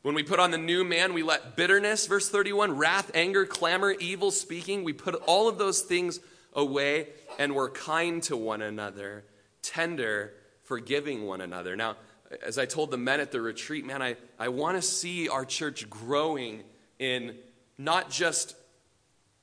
When 0.06 0.14
we 0.14 0.22
put 0.22 0.38
on 0.38 0.52
the 0.52 0.56
new 0.56 0.84
man, 0.84 1.14
we 1.14 1.24
let 1.24 1.56
bitterness, 1.56 2.06
verse 2.06 2.28
31, 2.28 2.76
wrath, 2.76 3.10
anger, 3.12 3.44
clamor, 3.44 3.90
evil 3.90 4.30
speaking, 4.30 4.84
we 4.84 4.92
put 4.92 5.16
all 5.26 5.48
of 5.48 5.58
those 5.58 5.80
things 5.82 6.20
away 6.52 7.08
and 7.40 7.56
we're 7.56 7.70
kind 7.70 8.22
to 8.22 8.36
one 8.36 8.62
another, 8.62 9.24
tender, 9.62 10.32
forgiving 10.62 11.26
one 11.26 11.40
another. 11.40 11.74
Now, 11.74 11.96
as 12.40 12.56
I 12.56 12.66
told 12.66 12.92
the 12.92 12.96
men 12.96 13.18
at 13.18 13.32
the 13.32 13.40
retreat, 13.40 13.84
man, 13.84 14.00
I, 14.00 14.14
I 14.38 14.50
want 14.50 14.76
to 14.76 14.82
see 14.82 15.28
our 15.28 15.44
church 15.44 15.90
growing 15.90 16.62
in 17.00 17.34
not 17.76 18.08
just 18.08 18.54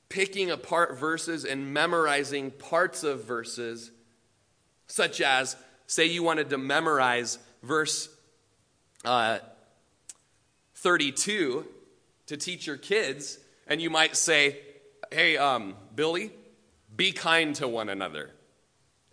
picking 0.08 0.50
apart 0.50 0.98
verses 0.98 1.44
and 1.44 1.74
memorizing 1.74 2.50
parts 2.50 3.04
of 3.04 3.24
verses, 3.24 3.90
such 4.86 5.20
as, 5.20 5.56
say, 5.86 6.06
you 6.06 6.22
wanted 6.22 6.48
to 6.48 6.56
memorize 6.56 7.38
verse 7.62 8.08
uh, 9.04 9.40
32 10.84 11.66
to 12.26 12.36
teach 12.36 12.66
your 12.66 12.76
kids, 12.76 13.38
and 13.66 13.80
you 13.80 13.88
might 13.88 14.16
say, 14.16 14.58
Hey, 15.10 15.38
um, 15.38 15.76
Billy, 15.94 16.30
be 16.94 17.10
kind 17.10 17.54
to 17.56 17.66
one 17.66 17.88
another. 17.88 18.30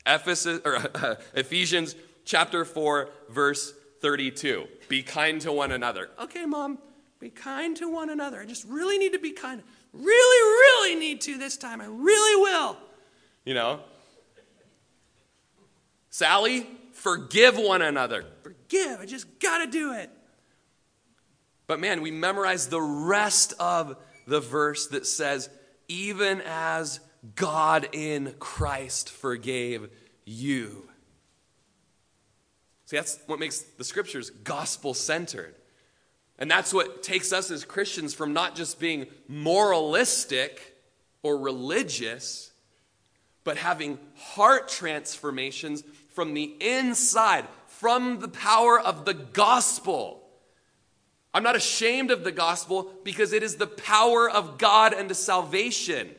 Ephesus, 0.06 0.60
or, 0.66 0.80
Ephesians 1.34 1.96
chapter 2.26 2.66
4, 2.66 3.10
verse 3.30 3.74
32. 4.02 4.68
Be 4.90 5.02
kind 5.02 5.40
to 5.42 5.54
one 5.54 5.72
another. 5.72 6.10
Okay, 6.20 6.46
mom, 6.46 6.78
be 7.20 7.30
kind 7.30 7.78
to 7.78 7.90
one 7.90 8.10
another. 8.10 8.42
I 8.42 8.46
just 8.46 8.66
really 8.68 8.98
need 8.98 9.14
to 9.14 9.20
be 9.20 9.32
kind. 9.32 9.64
Really, 9.94 10.08
really 10.12 11.00
need 11.00 11.22
to 11.22 11.38
this 11.38 11.56
time. 11.56 11.80
I 11.80 11.86
really 11.86 12.42
will. 12.42 12.78
You 13.46 13.54
know? 13.54 13.80
Sally, 16.10 16.68
forgive 16.92 17.58
one 17.58 17.82
another. 17.82 18.26
Forgive. 18.44 19.00
I 19.00 19.06
just 19.06 19.40
got 19.40 19.60
to 19.60 19.68
do 19.68 19.94
it. 19.94 20.10
But 21.72 21.80
man, 21.80 22.02
we 22.02 22.12
memorize 22.12 22.68
the 22.68 22.82
rest 22.82 23.54
of 23.58 23.96
the 24.28 24.42
verse 24.42 24.88
that 24.88 25.08
says, 25.08 25.50
even 25.88 26.42
as 26.42 27.00
God 27.36 27.88
in 27.94 28.36
Christ 28.40 29.10
forgave 29.10 29.88
you. 30.26 30.90
See, 32.88 32.98
that's 32.98 33.20
what 33.26 33.40
makes 33.40 33.60
the 33.60 33.86
scriptures 33.86 34.32
gospel 34.32 34.94
centered. 34.94 35.56
And 36.38 36.52
that's 36.52 36.74
what 36.74 37.04
takes 37.04 37.32
us 37.32 37.50
as 37.50 37.64
Christians 37.64 38.14
from 38.14 38.34
not 38.34 38.54
just 38.54 38.78
being 38.78 39.08
moralistic 39.30 40.76
or 41.24 41.38
religious, 41.38 42.52
but 43.46 43.56
having 43.56 43.98
heart 44.18 44.68
transformations 44.68 45.86
from 46.10 46.34
the 46.34 46.54
inside, 46.60 47.46
from 47.68 48.20
the 48.20 48.28
power 48.28 48.78
of 48.78 49.06
the 49.06 49.14
gospel. 49.14 50.21
I'm 51.34 51.44
not 51.44 51.56
ashamed 51.56 52.12
of 52.12 52.24
the 52.24 52.32
gospel 52.32 52.92
because 53.04 53.32
it 53.32 53.44
is 53.44 53.56
the 53.56 53.68
power 53.68 54.30
of 54.30 54.58
God 54.58 54.94
and 54.94 55.10
the 55.10 55.16
salvation. 55.16 56.10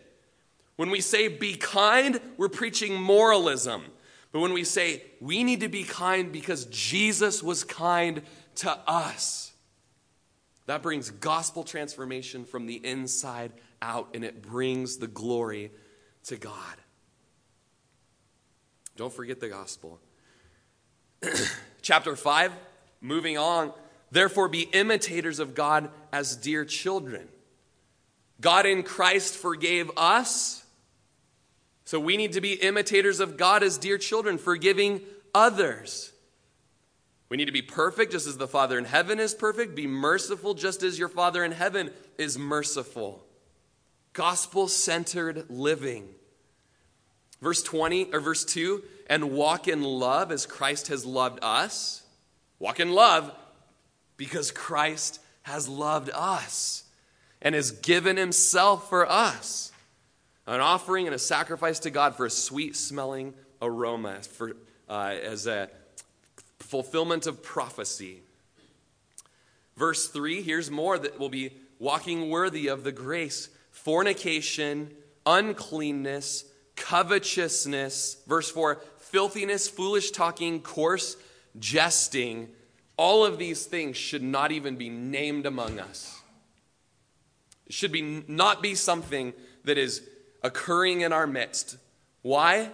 When 0.76 0.90
we 0.90 1.00
say 1.00 1.28
be 1.28 1.54
kind, 1.54 2.20
we're 2.38 2.48
preaching 2.48 3.00
moralism. 3.00 3.84
But 4.32 4.40
when 4.40 4.54
we 4.54 4.64
say 4.64 5.02
we 5.20 5.44
need 5.44 5.60
to 5.60 5.68
be 5.68 5.84
kind 5.84 6.32
because 6.32 6.64
Jesus 6.66 7.42
was 7.42 7.62
kind 7.64 8.22
to 8.56 8.70
us, 8.86 9.52
that 10.66 10.82
brings 10.82 11.10
gospel 11.10 11.64
transformation 11.64 12.44
from 12.44 12.66
the 12.66 12.76
inside 12.84 13.52
out, 13.82 14.08
and 14.14 14.24
it 14.24 14.40
brings 14.40 14.96
the 14.96 15.08
glory 15.08 15.70
to 16.24 16.36
God. 16.36 16.76
Don't 18.96 19.12
forget 19.12 19.40
the 19.40 19.48
gospel. 19.48 20.00
Chapter 21.82 22.16
5, 22.16 22.52
moving 23.00 23.36
on. 23.36 23.72
Therefore, 24.12 24.46
be 24.46 24.68
imitators 24.72 25.38
of 25.38 25.54
God 25.54 25.88
as 26.12 26.36
dear 26.36 26.66
children. 26.66 27.26
God 28.42 28.66
in 28.66 28.82
Christ 28.82 29.34
forgave 29.34 29.90
us. 29.96 30.62
So 31.86 31.98
we 31.98 32.18
need 32.18 32.32
to 32.34 32.42
be 32.42 32.52
imitators 32.52 33.20
of 33.20 33.38
God 33.38 33.62
as 33.62 33.78
dear 33.78 33.96
children, 33.96 34.36
forgiving 34.36 35.00
others. 35.34 36.12
We 37.30 37.38
need 37.38 37.46
to 37.46 37.52
be 37.52 37.62
perfect 37.62 38.12
just 38.12 38.26
as 38.26 38.36
the 38.36 38.46
Father 38.46 38.76
in 38.76 38.84
heaven 38.84 39.18
is 39.18 39.32
perfect. 39.32 39.74
Be 39.74 39.86
merciful 39.86 40.52
just 40.52 40.82
as 40.82 40.98
your 40.98 41.08
Father 41.08 41.42
in 41.42 41.52
heaven 41.52 41.90
is 42.18 42.38
merciful. 42.38 43.24
Gospel 44.12 44.68
centered 44.68 45.46
living. 45.48 46.06
Verse 47.40 47.62
20 47.62 48.12
or 48.12 48.20
verse 48.20 48.44
2 48.44 48.82
and 49.08 49.32
walk 49.32 49.68
in 49.68 49.82
love 49.82 50.30
as 50.30 50.44
Christ 50.44 50.88
has 50.88 51.06
loved 51.06 51.38
us. 51.42 52.02
Walk 52.58 52.78
in 52.78 52.92
love 52.92 53.32
because 54.22 54.52
Christ 54.52 55.18
has 55.42 55.68
loved 55.68 56.08
us 56.14 56.84
and 57.40 57.56
has 57.56 57.72
given 57.72 58.16
himself 58.16 58.88
for 58.88 59.04
us. 59.10 59.72
An 60.46 60.60
offering 60.60 61.08
and 61.08 61.14
a 61.14 61.18
sacrifice 61.18 61.80
to 61.80 61.90
God 61.90 62.14
for 62.14 62.26
a 62.26 62.30
sweet 62.30 62.76
smelling 62.76 63.34
aroma, 63.60 64.20
for, 64.22 64.52
uh, 64.88 65.16
as 65.20 65.48
a 65.48 65.68
fulfillment 66.60 67.26
of 67.26 67.42
prophecy. 67.42 68.20
Verse 69.76 70.06
3 70.06 70.40
here's 70.40 70.70
more 70.70 70.96
that 71.00 71.18
will 71.18 71.28
be 71.28 71.50
walking 71.80 72.30
worthy 72.30 72.68
of 72.68 72.84
the 72.84 72.92
grace 72.92 73.48
fornication, 73.72 74.92
uncleanness, 75.26 76.44
covetousness. 76.76 78.18
Verse 78.28 78.48
4 78.52 78.80
filthiness, 78.98 79.68
foolish 79.68 80.12
talking, 80.12 80.60
coarse 80.60 81.16
jesting. 81.58 82.50
All 82.96 83.24
of 83.24 83.38
these 83.38 83.64
things 83.64 83.96
should 83.96 84.22
not 84.22 84.52
even 84.52 84.76
be 84.76 84.88
named 84.88 85.46
among 85.46 85.78
us. 85.78 86.20
It 87.66 87.72
should 87.72 87.92
be 87.92 88.22
not 88.28 88.62
be 88.62 88.74
something 88.74 89.32
that 89.64 89.78
is 89.78 90.02
occurring 90.42 91.00
in 91.00 91.12
our 91.12 91.26
midst. 91.26 91.76
Why? 92.22 92.70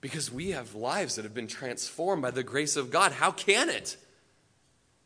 Because 0.00 0.32
we 0.32 0.50
have 0.50 0.74
lives 0.74 1.14
that 1.16 1.24
have 1.24 1.34
been 1.34 1.46
transformed 1.46 2.22
by 2.22 2.32
the 2.32 2.42
grace 2.42 2.76
of 2.76 2.90
God. 2.90 3.12
How 3.12 3.30
can 3.30 3.68
it? 3.68 3.96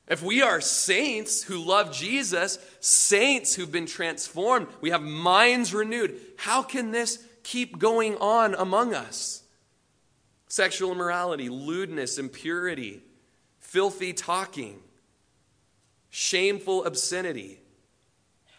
If 0.09 0.23
we 0.23 0.41
are 0.41 0.61
saints 0.61 1.43
who 1.43 1.59
love 1.59 1.93
Jesus, 1.93 2.59
saints 2.81 3.55
who've 3.55 3.71
been 3.71 3.87
transformed, 3.87 4.69
we 4.81 4.91
have 4.91 5.03
minds 5.03 5.75
renewed, 5.75 6.19
how 6.37 6.63
can 6.63 6.93
this 6.93 7.23
keep 7.43 7.79
going 7.79 8.17
on 8.17 8.55
among 8.55 8.95
us? 8.95 9.43
Sexual 10.49 10.93
immorality, 10.93 11.49
lewdness, 11.49 12.19
impurity, 12.19 13.03
filthy 13.67 14.13
talking, 14.13 14.79
shameful 16.09 16.85
obscenity. 16.85 17.59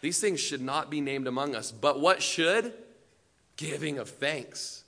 These 0.00 0.20
things 0.20 0.38
should 0.38 0.60
not 0.60 0.90
be 0.90 1.00
named 1.00 1.26
among 1.26 1.54
us. 1.54 1.72
But 1.72 1.98
what 1.98 2.22
should? 2.22 2.72
Giving 3.56 3.98
of 3.98 4.08
thanks. 4.08 4.84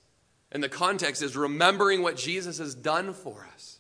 And 0.53 0.62
the 0.62 0.68
context 0.68 1.23
is 1.23 1.37
remembering 1.37 2.03
what 2.03 2.16
Jesus 2.16 2.59
has 2.59 2.75
done 2.75 3.12
for 3.12 3.49
us. 3.55 3.79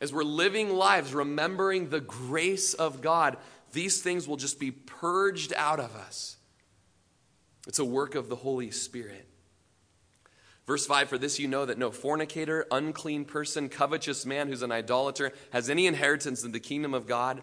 As 0.00 0.12
we're 0.12 0.22
living 0.22 0.70
lives, 0.70 1.12
remembering 1.12 1.90
the 1.90 2.00
grace 2.00 2.72
of 2.72 3.02
God, 3.02 3.36
these 3.72 4.00
things 4.00 4.26
will 4.26 4.36
just 4.36 4.58
be 4.58 4.70
purged 4.70 5.52
out 5.54 5.80
of 5.80 5.94
us. 5.94 6.36
It's 7.66 7.78
a 7.78 7.84
work 7.84 8.14
of 8.14 8.28
the 8.28 8.36
Holy 8.36 8.70
Spirit. 8.70 9.26
Verse 10.70 10.86
5 10.86 11.08
For 11.08 11.18
this 11.18 11.40
you 11.40 11.48
know 11.48 11.66
that 11.66 11.78
no 11.78 11.90
fornicator, 11.90 12.64
unclean 12.70 13.24
person, 13.24 13.68
covetous 13.68 14.24
man 14.24 14.46
who's 14.46 14.62
an 14.62 14.70
idolater 14.70 15.32
has 15.52 15.68
any 15.68 15.88
inheritance 15.88 16.44
in 16.44 16.52
the 16.52 16.60
kingdom 16.60 16.94
of 16.94 17.08
God. 17.08 17.42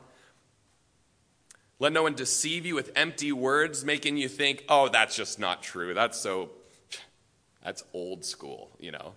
Let 1.78 1.92
no 1.92 2.04
one 2.04 2.14
deceive 2.14 2.66
you 2.66 2.74
with 2.74 2.90
empty 2.96 3.34
words, 3.34 3.84
making 3.84 4.16
you 4.16 4.30
think, 4.30 4.64
oh, 4.70 4.88
that's 4.88 5.14
just 5.14 5.40
not 5.40 5.62
true. 5.62 5.94
That's 5.94 6.18
so, 6.18 6.52
that's 7.62 7.84
old 7.92 8.24
school, 8.24 8.72
you 8.80 8.92
know. 8.92 9.14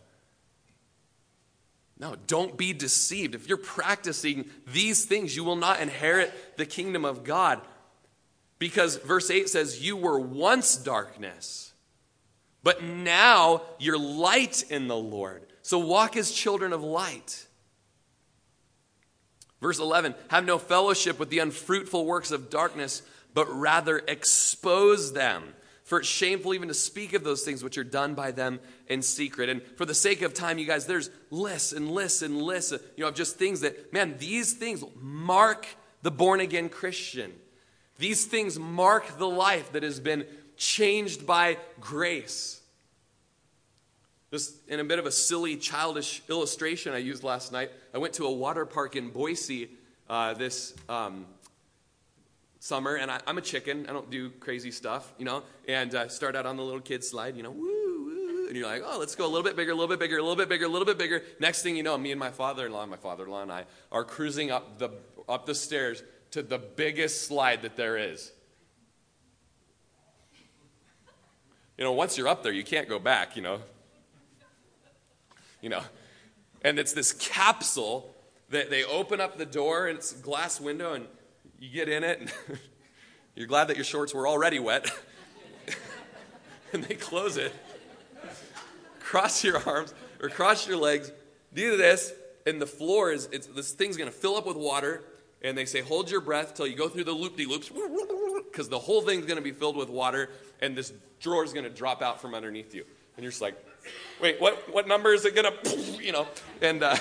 No, 1.97 2.17
don't 2.27 2.57
be 2.57 2.73
deceived. 2.73 3.37
If 3.37 3.47
you're 3.47 3.59
practicing 3.59 4.47
these 4.67 5.05
things, 5.05 5.37
you 5.37 5.45
will 5.45 5.55
not 5.55 5.79
inherit 5.79 6.57
the 6.57 6.67
kingdom 6.67 7.05
of 7.05 7.23
God. 7.23 7.61
Because 8.59 8.97
verse 8.97 9.31
8 9.31 9.49
says, 9.49 9.81
You 9.81 9.97
were 9.97 10.19
once 10.19 10.75
darkness, 10.75 11.70
but 12.63 12.83
now 12.83 13.63
you're 13.79 13.99
light 13.99 14.65
in 14.71 14.89
the 14.89 14.97
Lord. 14.97 15.47
So 15.63 15.79
walk 15.79 16.17
as 16.17 16.31
children 16.31 16.73
of 16.73 16.83
light. 16.83 17.47
Verse 19.61 19.79
11 19.79 20.15
Have 20.29 20.45
no 20.45 20.59
fellowship 20.59 21.19
with 21.19 21.31
the 21.31 21.39
unfruitful 21.39 22.07
works 22.07 22.31
of 22.31 22.51
darkness, 22.51 23.03
but 23.35 23.47
rather 23.47 23.99
expose 23.99 25.13
them. 25.13 25.55
For 25.85 25.99
it's 25.99 26.09
shameful 26.09 26.55
even 26.55 26.69
to 26.69 26.75
speak 26.75 27.15
of 27.15 27.25
those 27.25 27.43
things 27.43 27.65
which 27.65 27.77
are 27.77 27.83
done 27.83 28.15
by 28.15 28.31
them 28.31 28.61
in 28.87 29.03
secret. 29.03 29.49
And 29.49 29.61
for 29.77 29.85
the 29.85 29.95
sake 29.95 30.23
of 30.23 30.33
time, 30.33 30.57
you 30.59 30.65
guys, 30.65 30.87
there's 30.87 31.11
lists 31.31 31.73
and 31.73 31.91
lists 31.91 32.23
and 32.23 32.41
lists, 32.41 32.71
of, 32.71 32.81
you 32.97 33.03
know, 33.03 33.09
of 33.09 33.17
just 33.17 33.39
things 33.39 33.63
that, 33.63 33.93
man, 33.93 34.15
these 34.19 34.53
things 34.53 34.85
mark 34.95 35.67
the 36.03 36.13
born 36.13 36.39
again 36.39 36.69
Christian. 36.69 37.33
These 37.99 38.27
things 38.27 38.57
mark 38.57 39.19
the 39.19 39.29
life 39.29 39.73
that 39.73 39.83
has 39.83 39.99
been 39.99 40.27
changed 40.61 41.27
by 41.27 41.57
grace. 41.81 42.61
Just 44.31 44.55
in 44.69 44.79
a 44.79 44.85
bit 44.85 44.99
of 44.99 45.07
a 45.07 45.11
silly, 45.11 45.57
childish 45.57 46.23
illustration 46.29 46.93
I 46.93 46.99
used 46.99 47.25
last 47.25 47.51
night, 47.51 47.71
I 47.95 47.99
went 47.99 48.13
to 48.15 48.27
a 48.27 48.31
water 48.31 48.67
park 48.67 48.95
in 48.95 49.09
Boise 49.09 49.71
uh, 50.09 50.35
this 50.35 50.75
um, 50.89 51.25
summer, 52.61 52.97
and 52.97 53.11
I, 53.11 53.21
am 53.27 53.39
a 53.39 53.41
chicken. 53.41 53.87
I 53.89 53.93
don't 53.93 54.11
do 54.11 54.29
crazy 54.31 54.71
stuff, 54.71 55.11
you 55.19 55.25
know. 55.25 55.43
And 55.67 55.95
uh, 55.95 56.09
start 56.09 56.37
out 56.37 56.45
on 56.45 56.59
the 56.59 56.63
little 56.63 56.81
kid 56.81 57.03
slide, 57.03 57.37
you 57.37 57.43
know, 57.43 57.51
woo, 57.51 57.65
woo, 57.65 58.47
and 58.47 58.55
you're 58.55 58.67
like, 58.67 58.83
oh, 58.85 58.99
let's 58.99 59.15
go 59.15 59.25
a 59.25 59.27
little 59.27 59.43
bit 59.43 59.57
bigger, 59.57 59.73
a 59.73 59.75
little 59.75 59.89
bit 59.89 59.99
bigger, 59.99 60.19
a 60.19 60.23
little 60.23 60.37
bit 60.37 60.51
bigger, 60.51 60.67
a 60.67 60.69
little 60.69 60.87
bit 60.87 60.99
bigger. 60.99 61.23
Next 61.41 61.63
thing 61.63 61.75
you 61.75 61.83
know, 61.83 61.97
me 61.97 62.13
and 62.13 62.21
my 62.21 62.31
father-in-law, 62.31 62.85
my 62.85 62.99
father-in-law 62.99 63.43
and 63.43 63.51
I 63.51 63.65
are 63.91 64.05
cruising 64.05 64.51
up 64.51 64.79
the 64.79 64.91
up 65.27 65.47
the 65.47 65.55
stairs 65.55 66.03
to 66.33 66.43
the 66.43 66.59
biggest 66.59 67.27
slide 67.27 67.63
that 67.63 67.77
there 67.77 67.97
is. 67.97 68.31
You 71.81 71.87
know, 71.87 71.93
once 71.93 72.19
you're 72.19 72.29
up 72.29 72.43
there, 72.43 72.53
you 72.53 72.63
can't 72.63 72.91
go 72.91 72.99
back, 72.99 73.37
you 73.37 73.43
know. 73.43 73.61
You 75.63 75.71
know, 75.71 75.81
and 76.61 76.79
it's 76.79 76.93
this 76.93 77.13
capsule 77.13 78.15
that 78.51 78.69
they 78.69 78.85
open 78.85 79.19
up 79.19 79.39
the 79.39 79.47
door 79.47 79.87
and 79.89 79.97
it's 79.97 80.13
a 80.13 80.17
glass 80.17 80.61
window 80.61 80.93
and 80.93 81.07
you 81.59 81.71
get 81.71 81.89
in 81.89 82.05
it, 82.05 82.21
and 82.21 82.33
you're 83.35 83.47
glad 83.47 83.69
that 83.69 83.77
your 83.77 83.85
shorts 83.85 84.13
were 84.13 84.29
already 84.29 84.59
wet, 84.59 84.91
and 86.75 86.85
they 86.85 86.97
close 86.97 87.39
it. 87.39 87.55
Cross 89.01 89.43
your 89.43 89.67
arms 89.67 89.95
or 90.23 90.29
cross 90.29 90.69
your 90.69 90.77
legs, 90.77 91.11
do 91.55 91.79
this, 91.79 92.13
and 92.45 92.61
the 92.61 92.67
floor 92.67 93.11
is, 93.11 93.27
this 93.29 93.73
thing's 93.73 93.97
gonna 93.97 94.11
fill 94.11 94.37
up 94.37 94.47
with 94.47 94.57
water, 94.57 95.03
and 95.41 95.57
they 95.57 95.65
say, 95.65 95.81
hold 95.81 96.11
your 96.11 96.21
breath 96.21 96.55
till 96.55 96.67
you 96.67 96.77
go 96.77 96.91
through 96.91 97.05
the 97.05 97.13
loop 97.13 97.39
de 97.39 97.47
loops, 97.47 97.71
because 98.51 98.69
the 98.69 98.79
whole 98.79 99.03
thing's 99.03 99.27
gonna 99.27 99.41
be 99.41 99.53
filled 99.53 99.77
with 99.77 99.89
water, 99.89 100.31
and 100.61 100.77
this 100.77 100.93
drawer 101.21 101.45
is 101.45 101.53
gonna 101.53 101.71
drop 101.71 102.03
out 102.03 102.21
from 102.21 102.35
underneath 102.35 102.75
you. 102.75 102.85
And 103.17 103.23
you're 103.23 103.31
just 103.31 103.43
like, 103.43 103.55
wait, 104.21 104.41
what, 104.41 104.73
what 104.73 104.89
number 104.89 105.13
is 105.13 105.25
it 105.25 105.35
gonna, 105.35 105.53
you 106.01 106.13
know? 106.13 106.27
And, 106.63 106.83
uh, 106.83 106.97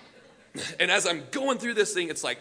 and 0.80 0.90
as 0.90 1.06
I'm 1.06 1.24
going 1.30 1.58
through 1.58 1.74
this 1.74 1.94
thing, 1.94 2.08
it's 2.08 2.24
like 2.24 2.38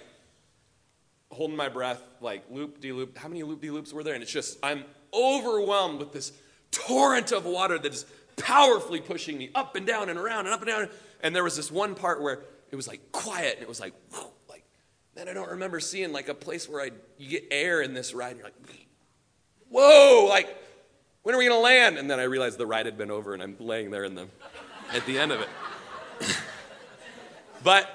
holding 1.31 1.57
my 1.57 1.69
breath, 1.69 2.01
like 2.21 2.43
loop 2.49 2.81
de 2.81 2.91
loop. 2.91 3.17
How 3.17 3.27
many 3.27 3.43
loop 3.43 3.61
de 3.61 3.69
loops 3.69 3.93
were 3.93 4.03
there? 4.03 4.13
And 4.13 4.23
it's 4.23 4.31
just, 4.31 4.57
I'm 4.63 4.83
overwhelmed 5.13 5.99
with 5.99 6.13
this 6.13 6.31
torrent 6.71 7.31
of 7.31 7.45
water 7.45 7.77
that 7.77 7.93
is 7.93 8.05
powerfully 8.37 9.01
pushing 9.01 9.37
me 9.37 9.49
up 9.55 9.75
and 9.75 9.85
down 9.85 10.09
and 10.09 10.19
around 10.19 10.45
and 10.45 10.49
up 10.49 10.61
and 10.61 10.69
down. 10.69 10.89
And 11.21 11.35
there 11.35 11.43
was 11.43 11.55
this 11.55 11.71
one 11.71 11.95
part 11.95 12.21
where 12.21 12.41
it 12.71 12.75
was 12.75 12.87
like 12.87 13.11
quiet 13.11 13.55
and 13.55 13.63
it 13.63 13.67
was 13.67 13.79
like, 13.79 13.93
man, 15.17 15.27
I 15.27 15.33
don't 15.33 15.49
remember 15.49 15.79
seeing 15.79 16.13
like 16.13 16.29
a 16.29 16.33
place 16.33 16.69
where 16.69 16.81
I 16.81 16.91
you 17.17 17.29
get 17.29 17.47
air 17.49 17.81
in 17.81 17.93
this 17.93 18.13
ride. 18.13 18.31
And 18.31 18.37
you're 18.37 18.47
like, 18.47 18.87
whoa, 19.69 20.27
like, 20.29 20.55
when 21.23 21.33
are 21.33 21.39
we 21.39 21.47
to 21.47 21.57
land? 21.57 21.97
And 21.97 22.09
then 22.09 22.19
I 22.19 22.23
realized 22.23 22.57
the 22.57 22.67
ride 22.67 22.85
had 22.85 22.97
been 22.97 23.11
over 23.11 23.33
and 23.33 23.41
I'm 23.41 23.55
laying 23.59 23.89
there 23.89 24.03
in 24.03 24.15
the, 24.15 24.27
at 24.93 25.05
the 25.05 25.17
end 25.17 25.31
of 25.31 25.41
it. 25.41 25.49
but 27.63 27.89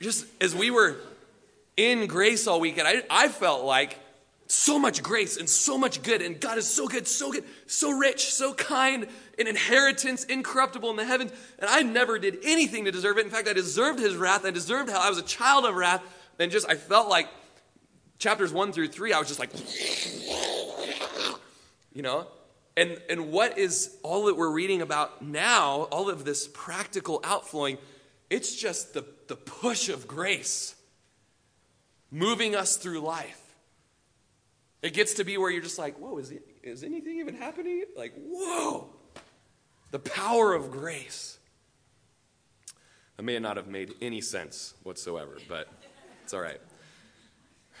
just 0.00 0.26
as 0.40 0.54
we 0.54 0.70
were 0.70 0.96
in 1.76 2.06
grace 2.06 2.46
all 2.46 2.60
weekend. 2.60 2.88
I, 2.88 3.02
I 3.10 3.28
felt 3.28 3.64
like 3.64 3.98
so 4.50 4.80
much 4.80 5.00
grace 5.02 5.36
and 5.36 5.48
so 5.48 5.78
much 5.78 6.02
good, 6.02 6.20
and 6.20 6.40
God 6.40 6.58
is 6.58 6.66
so 6.66 6.88
good, 6.88 7.06
so 7.06 7.30
good, 7.30 7.44
so 7.66 7.92
rich, 7.92 8.32
so 8.32 8.52
kind, 8.52 9.06
an 9.38 9.46
inheritance 9.46 10.24
incorruptible 10.24 10.90
in 10.90 10.96
the 10.96 11.04
heavens. 11.04 11.30
And 11.60 11.70
I 11.70 11.82
never 11.82 12.18
did 12.18 12.38
anything 12.42 12.84
to 12.86 12.90
deserve 12.90 13.18
it. 13.18 13.24
In 13.24 13.30
fact, 13.30 13.46
I 13.46 13.52
deserved 13.52 14.00
his 14.00 14.16
wrath. 14.16 14.44
I 14.44 14.50
deserved 14.50 14.90
hell. 14.90 15.00
I 15.00 15.08
was 15.08 15.18
a 15.18 15.22
child 15.22 15.66
of 15.66 15.76
wrath. 15.76 16.02
And 16.38 16.50
just, 16.50 16.68
I 16.68 16.74
felt 16.74 17.08
like 17.08 17.28
chapters 18.18 18.52
one 18.52 18.72
through 18.72 18.88
three, 18.88 19.12
I 19.12 19.18
was 19.18 19.28
just 19.28 19.38
like, 19.38 19.50
you 21.92 22.02
know? 22.02 22.26
And, 22.76 23.00
and 23.08 23.30
what 23.30 23.56
is 23.56 23.96
all 24.02 24.24
that 24.24 24.36
we're 24.36 24.50
reading 24.50 24.82
about 24.82 25.22
now, 25.22 25.82
all 25.92 26.10
of 26.10 26.24
this 26.24 26.48
practical 26.52 27.20
outflowing, 27.22 27.78
it's 28.30 28.56
just 28.56 28.94
the, 28.94 29.04
the 29.28 29.36
push 29.36 29.88
of 29.88 30.08
grace 30.08 30.74
moving 32.10 32.56
us 32.56 32.76
through 32.76 33.00
life. 33.00 33.39
It 34.82 34.94
gets 34.94 35.14
to 35.14 35.24
be 35.24 35.36
where 35.36 35.50
you're 35.50 35.62
just 35.62 35.78
like, 35.78 35.98
whoa, 35.98 36.18
is, 36.18 36.30
it, 36.30 36.42
is 36.62 36.82
anything 36.82 37.18
even 37.18 37.34
happening? 37.34 37.84
Like, 37.96 38.14
whoa, 38.16 38.88
the 39.90 39.98
power 39.98 40.54
of 40.54 40.70
grace. 40.70 41.38
That 43.16 43.24
may 43.24 43.38
not 43.38 43.58
have 43.58 43.66
made 43.68 43.94
any 44.00 44.22
sense 44.22 44.72
whatsoever, 44.82 45.36
but 45.48 45.68
it's 46.24 46.32
all 46.32 46.40
right. 46.40 46.60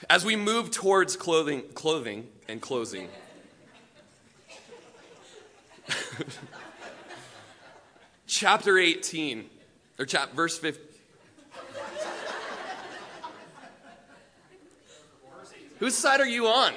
As 0.08 0.24
we 0.24 0.36
move 0.36 0.70
towards 0.70 1.16
clothing, 1.16 1.62
clothing 1.74 2.28
and 2.48 2.60
closing, 2.60 3.08
chapter 8.26 8.78
18, 8.78 9.48
or 9.98 10.04
chap, 10.04 10.32
verse 10.34 10.58
15. 10.58 10.84
Whose 15.78 15.94
side 15.94 16.20
are 16.20 16.28
you 16.28 16.46
on? 16.46 16.74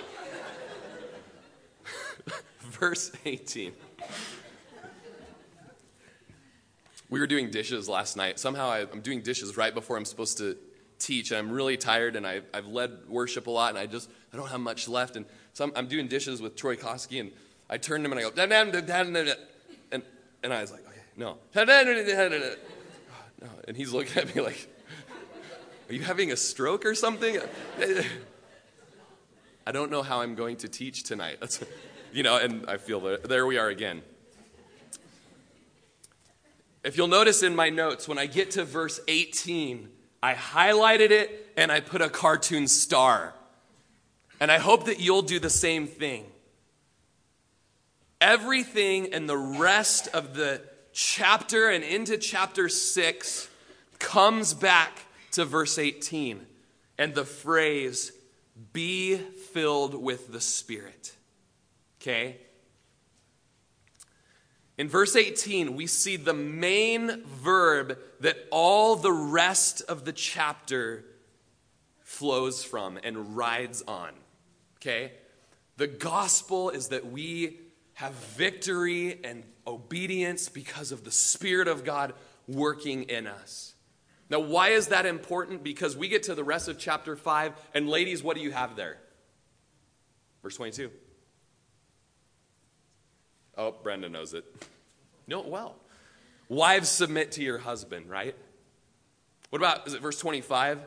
Verse 2.83 3.13
18. 3.23 3.71
We 7.09 7.17
were 7.21 7.27
doing 7.27 7.49
dishes 7.49 7.87
last 7.87 8.17
night. 8.17 8.39
Somehow 8.39 8.69
I, 8.69 8.79
am 8.81 8.99
doing 8.99 9.21
dishes 9.21 9.55
right 9.55 9.73
before 9.73 9.95
I'm 9.95 10.03
supposed 10.03 10.37
to 10.39 10.57
teach. 10.99 11.31
I'm 11.31 11.49
really 11.49 11.77
tired 11.77 12.17
and 12.17 12.27
I, 12.27 12.41
have 12.53 12.67
led 12.67 13.07
worship 13.07 13.47
a 13.47 13.51
lot 13.51 13.69
and 13.69 13.77
I 13.79 13.85
just, 13.85 14.09
I 14.33 14.35
don't 14.35 14.49
have 14.49 14.59
much 14.59 14.89
left. 14.89 15.15
And 15.15 15.25
so 15.53 15.63
I'm, 15.63 15.71
I'm 15.77 15.87
doing 15.87 16.09
dishes 16.09 16.41
with 16.41 16.57
Troy 16.57 16.75
Koski 16.75 17.21
and 17.21 17.31
I 17.69 17.77
turn 17.77 18.01
to 18.01 18.05
him 18.05 18.17
and 18.17 18.19
I 18.19 18.23
go, 18.23 18.31
and, 19.93 20.03
and 20.43 20.53
I 20.53 20.59
was 20.59 20.73
like, 20.73 20.85
okay, 20.85 20.99
no. 21.15 21.37
Oh, 23.13 23.43
no. 23.43 23.49
And 23.65 23.77
he's 23.77 23.93
looking 23.93 24.21
at 24.21 24.35
me 24.35 24.41
like, 24.41 24.67
are 25.87 25.93
you 25.93 26.01
having 26.01 26.33
a 26.33 26.37
stroke 26.37 26.85
or 26.85 26.95
something? 26.95 27.39
I 29.65 29.71
don't 29.71 29.89
know 29.89 30.01
how 30.01 30.19
I'm 30.19 30.35
going 30.35 30.57
to 30.57 30.67
teach 30.67 31.03
tonight. 31.03 31.37
That's, 31.39 31.63
you 32.13 32.23
know, 32.23 32.37
and 32.37 32.65
I 32.69 32.77
feel 32.77 32.99
that 33.01 33.23
there 33.23 33.45
we 33.45 33.57
are 33.57 33.69
again. 33.69 34.01
If 36.83 36.97
you'll 36.97 37.07
notice 37.07 37.43
in 37.43 37.55
my 37.55 37.69
notes, 37.69 38.07
when 38.07 38.17
I 38.17 38.25
get 38.25 38.51
to 38.51 38.65
verse 38.65 38.99
18, 39.07 39.89
I 40.21 40.33
highlighted 40.33 41.11
it 41.11 41.51
and 41.57 41.71
I 41.71 41.79
put 41.79 42.01
a 42.01 42.09
cartoon 42.09 42.67
star. 42.67 43.33
And 44.39 44.51
I 44.51 44.57
hope 44.57 44.85
that 44.85 44.99
you'll 44.99 45.21
do 45.21 45.39
the 45.39 45.49
same 45.49 45.87
thing. 45.87 46.25
Everything 48.19 49.05
in 49.05 49.27
the 49.27 49.37
rest 49.37 50.07
of 50.13 50.35
the 50.35 50.61
chapter 50.91 51.69
and 51.69 51.83
into 51.83 52.17
chapter 52.17 52.69
6 52.69 53.49
comes 53.99 54.53
back 54.53 54.99
to 55.31 55.45
verse 55.45 55.79
18 55.79 56.45
and 56.97 57.15
the 57.15 57.25
phrase, 57.25 58.11
be 58.71 59.15
filled 59.17 59.95
with 59.95 60.31
the 60.31 60.41
Spirit. 60.41 61.15
Okay? 62.03 62.37
In 64.77 64.89
verse 64.89 65.15
18, 65.15 65.75
we 65.75 65.87
see 65.87 66.17
the 66.17 66.33
main 66.33 67.23
verb 67.23 67.97
that 68.19 68.37
all 68.51 68.97
the 68.97 69.11
rest 69.11 69.81
of 69.87 70.03
the 70.03 70.11
chapter 70.11 71.05
flows 72.01 72.61
from 72.63 72.99
and 73.01 73.37
rides 73.37 73.83
on. 73.87 74.11
Okay? 74.77 75.13
The 75.77 75.87
gospel 75.87 76.71
is 76.71 76.89
that 76.89 77.09
we 77.09 77.59
have 77.93 78.11
victory 78.13 79.23
and 79.23 79.43
obedience 79.65 80.49
because 80.49 80.91
of 80.91 81.05
the 81.05 81.11
Spirit 81.11 81.69
of 81.69 81.85
God 81.85 82.13
working 82.47 83.03
in 83.03 83.27
us. 83.27 83.75
Now, 84.29 84.39
why 84.39 84.69
is 84.69 84.87
that 84.87 85.05
important? 85.05 85.63
Because 85.63 85.95
we 85.95 86.09
get 86.09 86.23
to 86.23 86.35
the 86.35 86.43
rest 86.43 86.67
of 86.67 86.77
chapter 86.77 87.15
5, 87.15 87.53
and 87.73 87.87
ladies, 87.87 88.23
what 88.23 88.35
do 88.35 88.41
you 88.43 88.51
have 88.51 88.75
there? 88.75 88.97
Verse 90.41 90.57
22. 90.57 90.91
Oh, 93.57 93.73
Brenda 93.83 94.09
knows 94.09 94.33
it. 94.33 94.45
Know 95.27 95.39
it 95.41 95.47
well. 95.47 95.75
Wives, 96.49 96.89
submit 96.89 97.33
to 97.33 97.43
your 97.43 97.57
husband, 97.57 98.09
right? 98.09 98.35
What 99.49 99.59
about, 99.61 99.87
is 99.87 99.93
it 99.93 100.01
verse 100.01 100.19
25? 100.19 100.79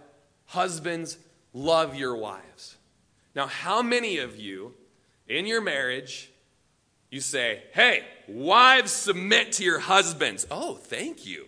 Husbands, 0.46 1.18
love 1.52 1.94
your 1.94 2.16
wives. 2.16 2.76
Now, 3.34 3.46
how 3.46 3.82
many 3.82 4.18
of 4.18 4.38
you 4.38 4.74
in 5.28 5.46
your 5.46 5.60
marriage, 5.60 6.30
you 7.10 7.20
say, 7.20 7.62
hey, 7.72 8.04
wives, 8.28 8.92
submit 8.92 9.52
to 9.52 9.64
your 9.64 9.78
husbands? 9.78 10.46
Oh, 10.50 10.74
thank 10.74 11.26
you. 11.26 11.46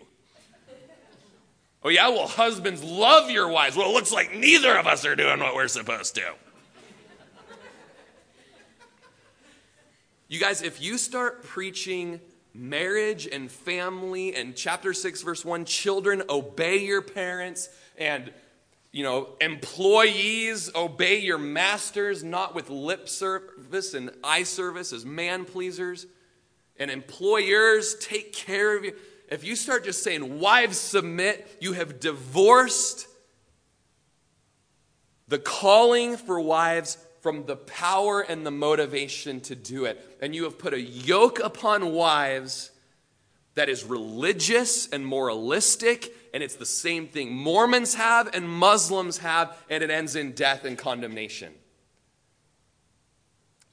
Oh, 1.83 1.89
yeah, 1.89 2.09
well, 2.09 2.27
husbands, 2.27 2.83
love 2.83 3.31
your 3.31 3.47
wives. 3.47 3.77
Well, 3.77 3.89
it 3.89 3.93
looks 3.93 4.11
like 4.11 4.35
neither 4.35 4.77
of 4.77 4.85
us 4.85 5.05
are 5.05 5.15
doing 5.15 5.39
what 5.39 5.55
we're 5.55 5.69
supposed 5.69 6.15
to. 6.15 6.33
You 10.31 10.39
guys, 10.39 10.61
if 10.61 10.79
you 10.79 10.99
start 10.99 11.41
preaching 11.41 12.21
marriage 12.53 13.25
and 13.25 13.51
family 13.51 14.35
and 14.35 14.55
chapter 14.55 14.93
6 14.93 15.23
verse 15.23 15.43
1 15.43 15.65
children 15.65 16.21
obey 16.29 16.85
your 16.85 17.01
parents 17.01 17.67
and 17.97 18.31
you 18.91 19.01
know 19.01 19.29
employees 19.41 20.69
obey 20.75 21.17
your 21.19 21.39
masters 21.39 22.23
not 22.23 22.53
with 22.53 22.69
lip 22.69 23.09
service 23.09 23.95
and 23.95 24.11
eye 24.23 24.43
service 24.43 24.93
as 24.93 25.03
man 25.03 25.45
pleasers. 25.45 26.05
And 26.77 26.91
employers 26.91 27.95
take 27.95 28.31
care 28.31 28.77
of 28.77 28.85
you. 28.85 28.93
If 29.29 29.43
you 29.43 29.55
start 29.55 29.83
just 29.83 30.03
saying 30.03 30.39
wives 30.39 30.77
submit 30.77 31.57
you 31.59 31.73
have 31.73 31.99
divorced 31.99 33.07
the 35.27 35.39
calling 35.39 36.17
for 36.17 36.39
wives 36.39 36.99
from 37.21 37.45
the 37.45 37.55
power 37.55 38.21
and 38.21 38.45
the 38.45 38.51
motivation 38.51 39.41
to 39.41 39.55
do 39.55 39.85
it. 39.85 40.17
And 40.21 40.35
you 40.35 40.43
have 40.45 40.57
put 40.57 40.73
a 40.73 40.81
yoke 40.81 41.39
upon 41.39 41.91
wives 41.91 42.71
that 43.55 43.69
is 43.69 43.83
religious 43.83 44.87
and 44.87 45.05
moralistic, 45.05 46.13
and 46.33 46.41
it's 46.41 46.55
the 46.55 46.65
same 46.65 47.07
thing 47.07 47.35
Mormons 47.35 47.95
have 47.95 48.33
and 48.33 48.47
Muslims 48.47 49.17
have, 49.17 49.57
and 49.69 49.83
it 49.83 49.89
ends 49.89 50.15
in 50.15 50.31
death 50.31 50.63
and 50.63 50.77
condemnation. 50.77 51.53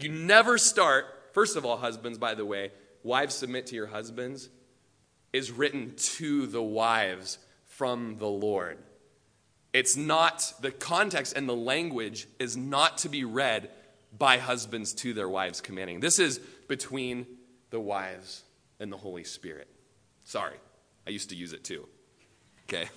You 0.01 0.09
never 0.11 0.59
start, 0.59 1.07
first 1.33 1.57
of 1.57 1.65
all, 1.65 1.77
husbands, 1.77 2.19
by 2.19 2.35
the 2.35 2.45
way, 2.45 2.73
wives 3.03 3.35
submit 3.35 3.69
to 3.69 3.75
your 3.75 3.87
husbands, 3.87 4.49
is 5.33 5.53
written 5.53 5.95
to 5.97 6.47
the 6.47 6.63
wives 6.63 7.39
from 7.67 8.19
the 8.19 8.29
Lord. 8.29 8.79
It's 9.77 9.95
not, 9.95 10.55
the 10.62 10.70
context 10.70 11.35
and 11.37 11.47
the 11.47 11.55
language 11.55 12.29
is 12.39 12.57
not 12.57 12.97
to 12.99 13.11
be 13.11 13.24
read 13.24 13.68
by 14.16 14.39
husbands 14.39 14.95
to 14.95 15.12
their 15.12 15.29
wives 15.29 15.61
commanding. 15.61 16.01
This 16.01 16.18
is 16.18 16.39
between 16.66 17.27
the 17.68 17.79
wives 17.79 18.43
and 18.81 18.91
the 18.91 18.97
Holy 18.97 19.22
Spirit. 19.22 19.68
Sorry, 20.24 20.57
I 21.07 21.11
used 21.11 21.29
to 21.29 21.37
use 21.37 21.53
it 21.53 21.62
too. 21.62 21.87
Okay. 22.62 22.89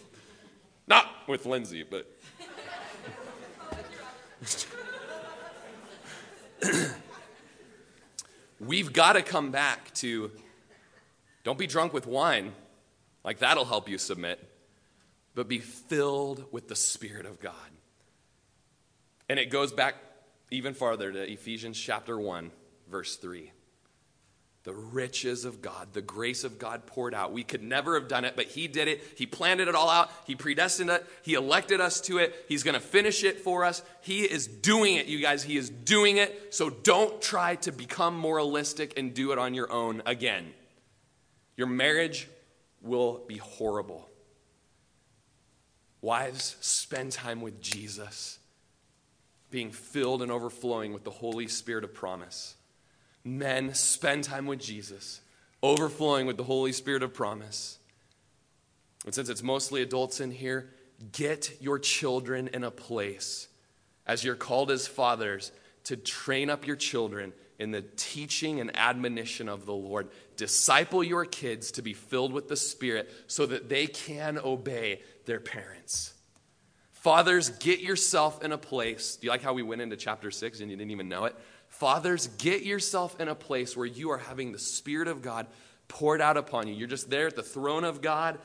Not 0.88 1.06
with 1.28 1.46
Lindsay, 1.46 1.84
but. 1.84 2.10
We've 8.62 8.94
got 8.94 9.14
to 9.14 9.22
come 9.22 9.52
back 9.52 9.94
to 9.96 10.32
don't 11.44 11.60
be 11.60 11.68
drunk 11.68 11.92
with 11.92 12.08
wine, 12.08 12.54
like 13.26 13.40
that'll 13.40 13.66
help 13.66 13.90
you 13.90 13.98
submit 13.98 14.49
but 15.40 15.48
be 15.48 15.60
filled 15.60 16.44
with 16.52 16.68
the 16.68 16.76
Spirit 16.76 17.26
of 17.26 17.40
God. 17.40 17.54
And 19.30 19.40
it 19.40 19.50
goes 19.50 19.72
back 19.72 19.96
even 20.52 20.74
farther 20.74 21.14
to 21.14 21.32
Ephesians 21.32 21.80
chapter 21.80 22.20
1, 22.20 22.52
verse 22.92 23.16
3. 23.16 23.50
The 24.64 24.74
riches 24.74 25.46
of 25.46 25.62
God, 25.62 25.94
the 25.94 26.02
grace 26.02 26.44
of 26.44 26.60
God 26.60 26.86
poured 26.86 27.14
out. 27.14 27.32
We 27.32 27.46
could 27.46 27.64
never 27.64 27.98
have 27.98 28.10
done 28.10 28.26
it, 28.26 28.36
but 28.36 28.48
He 28.48 28.68
did 28.68 28.90
it. 28.90 29.02
He 29.16 29.26
planted 29.26 29.70
it 29.70 29.76
all 29.76 29.90
out. 29.90 30.12
He 30.28 30.36
predestined 30.36 30.90
it. 30.90 31.06
He 31.22 31.36
elected 31.36 31.80
us 31.80 32.02
to 32.02 32.18
it. 32.18 32.36
He's 32.50 32.64
going 32.64 32.74
to 32.74 32.82
finish 32.82 33.24
it 33.24 33.40
for 33.40 33.64
us. 33.64 33.82
He 34.02 34.24
is 34.24 34.46
doing 34.46 34.96
it, 34.96 35.06
you 35.06 35.22
guys. 35.22 35.42
He 35.42 35.56
is 35.56 35.70
doing 35.70 36.18
it. 36.18 36.54
So 36.54 36.70
don't 36.70 37.22
try 37.22 37.56
to 37.56 37.72
become 37.72 38.18
moralistic 38.18 39.00
and 39.00 39.14
do 39.14 39.32
it 39.32 39.40
on 39.40 39.54
your 39.54 39.72
own 39.72 40.04
again. 40.06 40.52
Your 41.56 41.68
marriage 41.68 42.28
will 42.82 43.24
be 43.26 43.38
horrible. 43.38 44.09
Wives, 46.02 46.56
spend 46.62 47.12
time 47.12 47.42
with 47.42 47.62
Jesus, 47.62 48.40
being 49.52 49.72
filled 49.72 50.22
and 50.22 50.32
overflowing 50.32 50.94
with 50.94 51.04
the 51.04 51.12
Holy 51.12 51.48
Spirit 51.48 51.84
of 51.84 51.94
promise. 51.94 52.56
Men, 53.24 53.74
spend 53.74 54.24
time 54.24 54.46
with 54.46 54.60
Jesus, 54.60 55.22
overflowing 55.62 56.26
with 56.26 56.38
the 56.38 56.44
Holy 56.44 56.72
Spirit 56.72 57.04
of 57.04 57.14
promise. 57.14 57.80
And 59.06 59.14
since 59.14 59.30
it's 59.30 59.44
mostly 59.44 59.82
adults 59.82 60.20
in 60.20 60.32
here, 60.32 60.70
get 61.12 61.62
your 61.62 61.80
children 61.80 62.50
in 62.54 62.64
a 62.64 62.72
place 62.72 63.48
as 64.06 64.24
you're 64.24 64.36
called 64.36 64.72
as 64.72 64.88
fathers 64.88 65.52
to 65.86 65.98
train 65.98 66.50
up 66.50 66.66
your 66.66 66.76
children 66.76 67.34
in 67.60 67.72
the 67.72 67.82
teaching 67.82 68.60
and 68.60 68.76
admonition 68.76 69.50
of 69.50 69.66
the 69.66 69.74
Lord. 69.74 70.10
Disciple 70.38 71.04
your 71.04 71.26
kids 71.26 71.72
to 71.74 71.82
be 71.82 71.94
filled 71.94 72.34
with 72.34 72.48
the 72.48 72.56
Spirit 72.56 73.12
so 73.28 73.46
that 73.46 73.70
they 73.70 73.86
can 73.86 74.40
obey 74.40 75.02
their 75.30 75.40
parents. 75.40 76.14
Fathers, 76.92 77.50
get 77.50 77.82
yourself 77.82 78.44
in 78.44 78.52
a 78.52 78.58
place. 78.58 79.16
Do 79.16 79.28
you 79.28 79.32
like 79.32 79.44
how 79.44 79.54
we 79.54 79.62
went 79.62 79.80
into 79.80 79.96
chapter 79.96 80.32
6 80.32 80.60
and 80.60 80.72
you 80.72 80.76
didn't 80.76 80.90
even 80.90 81.08
know 81.08 81.26
it? 81.26 81.36
Fathers, 81.68 82.28
get 82.40 82.64
yourself 82.64 83.22
in 83.22 83.28
a 83.28 83.36
place 83.36 83.78
where 83.78 83.86
you 83.86 84.10
are 84.10 84.18
having 84.18 84.52
the 84.52 84.60
Spirit 84.60 85.08
of 85.08 85.22
God 85.22 85.46
poured 85.88 86.20
out 86.20 86.36
upon 86.36 86.68
you. 86.68 86.74
You're 86.74 86.88
just 86.88 87.12
there 87.12 87.28
at 87.28 87.36
the 87.36 87.44
throne 87.44 87.84
of 87.84 88.02
God, 88.02 88.40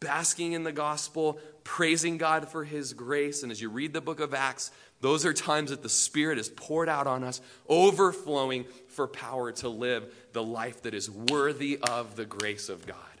basking 0.00 0.52
in 0.52 0.64
the 0.64 0.72
gospel, 0.72 1.40
praising 1.64 2.18
God 2.18 2.46
for 2.46 2.62
his 2.62 2.92
grace. 2.92 3.42
And 3.42 3.50
as 3.50 3.62
you 3.62 3.70
read 3.70 3.94
the 3.94 4.02
book 4.02 4.20
of 4.20 4.34
Acts, 4.34 4.70
those 5.00 5.24
are 5.24 5.32
times 5.32 5.70
that 5.70 5.82
the 5.82 5.88
Spirit 5.88 6.38
is 6.38 6.50
poured 6.50 6.90
out 6.90 7.06
on 7.06 7.24
us, 7.24 7.40
overflowing 7.70 8.66
for 8.88 9.08
power 9.08 9.50
to 9.52 9.70
live 9.70 10.14
the 10.34 10.42
life 10.42 10.82
that 10.82 10.92
is 10.92 11.10
worthy 11.10 11.78
of 11.78 12.16
the 12.16 12.26
grace 12.26 12.68
of 12.68 12.86
God. 12.86 13.11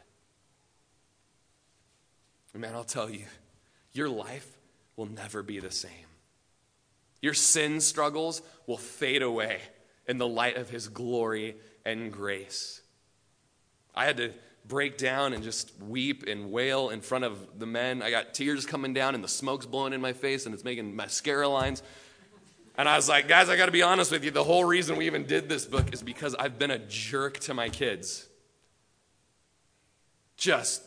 Man, 2.54 2.74
I'll 2.74 2.84
tell 2.84 3.08
you, 3.08 3.24
your 3.92 4.08
life 4.08 4.46
will 4.96 5.06
never 5.06 5.42
be 5.42 5.58
the 5.58 5.70
same. 5.70 5.90
Your 7.20 7.34
sin 7.34 7.80
struggles 7.80 8.42
will 8.66 8.76
fade 8.76 9.22
away 9.22 9.60
in 10.06 10.18
the 10.18 10.28
light 10.28 10.56
of 10.56 10.68
His 10.68 10.88
glory 10.88 11.56
and 11.84 12.12
grace. 12.12 12.82
I 13.94 14.04
had 14.04 14.16
to 14.18 14.32
break 14.66 14.98
down 14.98 15.32
and 15.32 15.42
just 15.42 15.72
weep 15.82 16.24
and 16.26 16.50
wail 16.50 16.90
in 16.90 17.00
front 17.00 17.24
of 17.24 17.58
the 17.58 17.66
men. 17.66 18.02
I 18.02 18.10
got 18.10 18.34
tears 18.34 18.66
coming 18.66 18.94
down 18.94 19.14
and 19.14 19.24
the 19.24 19.28
smoke's 19.28 19.66
blowing 19.66 19.92
in 19.92 20.00
my 20.00 20.12
face 20.12 20.46
and 20.46 20.54
it's 20.54 20.64
making 20.64 20.94
mascara 20.94 21.48
lines. 21.48 21.82
And 22.76 22.88
I 22.88 22.96
was 22.96 23.08
like, 23.08 23.28
guys, 23.28 23.48
I 23.48 23.56
got 23.56 23.66
to 23.66 23.72
be 23.72 23.82
honest 23.82 24.10
with 24.10 24.24
you. 24.24 24.30
The 24.30 24.44
whole 24.44 24.64
reason 24.64 24.96
we 24.96 25.06
even 25.06 25.26
did 25.26 25.48
this 25.48 25.64
book 25.66 25.92
is 25.92 26.02
because 26.02 26.34
I've 26.34 26.58
been 26.58 26.70
a 26.70 26.78
jerk 26.78 27.38
to 27.40 27.54
my 27.54 27.68
kids. 27.68 28.28
Just 30.36 30.82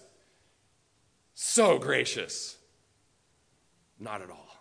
so 1.36 1.78
gracious. 1.78 2.58
Not 4.00 4.22
at 4.22 4.30
all. 4.30 4.56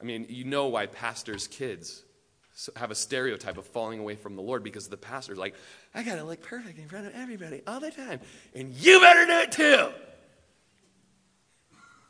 I 0.00 0.04
mean, 0.04 0.26
you 0.28 0.44
know 0.44 0.66
why 0.66 0.86
pastors' 0.86 1.46
kids 1.46 2.02
have 2.76 2.90
a 2.90 2.94
stereotype 2.94 3.58
of 3.58 3.66
falling 3.66 4.00
away 4.00 4.16
from 4.16 4.36
the 4.36 4.42
Lord 4.42 4.64
because 4.64 4.88
the 4.88 4.96
pastor's 4.96 5.38
like, 5.38 5.54
I 5.94 6.02
got 6.02 6.16
to 6.16 6.24
look 6.24 6.42
perfect 6.42 6.78
in 6.78 6.88
front 6.88 7.06
of 7.06 7.14
everybody 7.14 7.62
all 7.66 7.80
the 7.80 7.90
time, 7.90 8.20
and 8.54 8.72
you 8.72 9.00
better 9.00 9.26
do 9.26 9.38
it 9.38 9.52
too. 9.52 9.88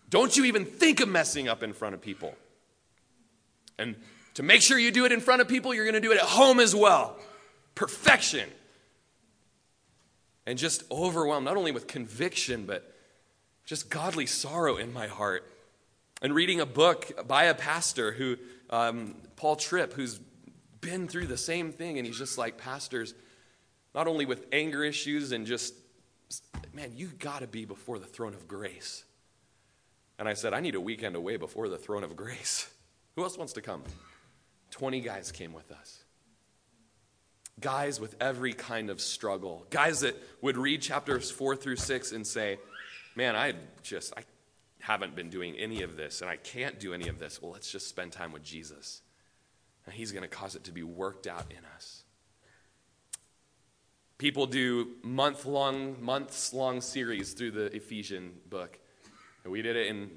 Don't 0.09 0.37
you 0.37 0.45
even 0.47 0.65
think 0.65 1.01
of 1.01 1.09
messing 1.09 1.49
up 1.49 1.63
in 1.63 1.73
front 1.73 1.95
of 1.95 2.01
people. 2.01 2.35
And 3.79 3.97
to 4.35 4.43
make 4.43 4.61
sure 4.61 4.79
you 4.79 4.91
do 4.91 5.05
it 5.05 5.13
in 5.13 5.21
front 5.21 5.41
of 5.41 5.49
people, 5.49 5.73
you're 5.73 5.85
going 5.85 5.95
to 5.95 6.01
do 6.01 6.13
it 6.13 6.19
at 6.19 6.25
home 6.25 6.59
as 6.59 6.75
well. 6.75 7.17
Perfection. 7.77 8.49
And 10.47 10.59
just 10.59 10.85
overwhelmed, 10.91 11.45
not 11.45 11.57
only 11.57 11.73
with 11.73 11.87
conviction, 11.87 12.67
but 12.67 12.95
just 13.65 13.91
godly 13.91 14.27
sorrow 14.27 14.77
in 14.77 14.93
my 14.93 15.07
heart. 15.07 15.51
And 16.23 16.35
reading 16.35 16.61
a 16.61 16.67
book 16.67 17.27
by 17.27 17.45
a 17.45 17.55
pastor 17.55 18.13
who, 18.13 18.37
um, 18.69 19.15
Paul 19.37 19.57
Tripp, 19.57 19.93
who's 19.93 20.21
been 20.81 21.09
through 21.09 21.27
the 21.27 21.37
same 21.37 21.73
thing, 21.73 21.99
and 21.99 22.07
he's 22.07 22.19
just 22.19 22.39
like, 22.39 22.59
pastors, 22.59 23.15
not 23.95 24.07
only 24.07 24.27
with 24.27 24.47
anger 24.53 24.85
issues 24.85 25.33
and 25.33 25.47
just, 25.47 25.75
man, 26.73 26.93
you 26.95 27.09
got 27.19 27.41
to 27.41 27.47
be 27.47 27.65
before 27.65 27.99
the 27.99 28.07
throne 28.07 28.35
of 28.35 28.49
grace. 28.49 29.05
And 30.19 30.29
I 30.29 30.35
said, 30.35 30.53
I 30.53 30.61
need 30.61 30.75
a 30.75 30.81
weekend 30.81 31.17
away 31.17 31.37
before 31.37 31.69
the 31.69 31.79
throne 31.79 32.05
of 32.05 32.15
grace. 32.17 32.71
Who 33.17 33.23
else 33.23 33.39
wants 33.39 33.55
to 33.55 33.63
come? 33.63 33.83
20 34.71 35.01
guys 35.01 35.33
came 35.33 35.53
with 35.53 35.73
us. 35.73 36.00
Guys 37.59 38.01
with 38.01 38.15
every 38.21 38.53
kind 38.53 38.91
of 38.91 39.01
struggle. 39.01 39.67
Guys 39.71 40.01
that 40.01 40.17
would 40.41 40.57
read 40.57 40.81
chapters 40.81 41.31
4 41.31 41.57
through 41.57 41.77
6 41.77 42.13
and 42.13 42.27
say, 42.27 42.59
Man, 43.17 43.35
I 43.35 43.55
just, 43.83 44.15
I 44.17 44.23
haven't 44.79 45.15
been 45.15 45.31
doing 45.31 45.57
any 45.57 45.83
of 45.83 45.97
this 45.97 46.21
and 46.21 46.31
I 46.31 46.37
can't 46.37 46.79
do 46.79 46.95
any 46.95 47.09
of 47.09 47.19
this. 47.19 47.43
Well, 47.43 47.53
let's 47.53 47.71
just 47.71 47.89
spend 47.89 48.13
time 48.13 48.33
with 48.33 48.43
Jesus. 48.43 49.03
And 49.85 49.95
He's 49.95 50.13
going 50.13 50.23
to 50.23 50.29
cause 50.29 50.55
it 50.55 50.65
to 50.65 50.73
be 50.73 50.83
worked 50.83 51.27
out 51.27 51.47
in 51.51 51.65
us. 51.75 52.05
People 54.21 54.47
do 54.47 54.89
month 55.03 55.47
long, 55.47 56.03
months 56.05 56.53
long 56.53 56.83
series 56.83 57.33
through 57.33 57.53
the 57.53 57.75
Ephesian 57.75 58.33
book. 58.51 58.79
And 59.45 59.53
we 59.53 59.63
did 59.63 59.77
it 59.77 59.87
in, 59.87 60.11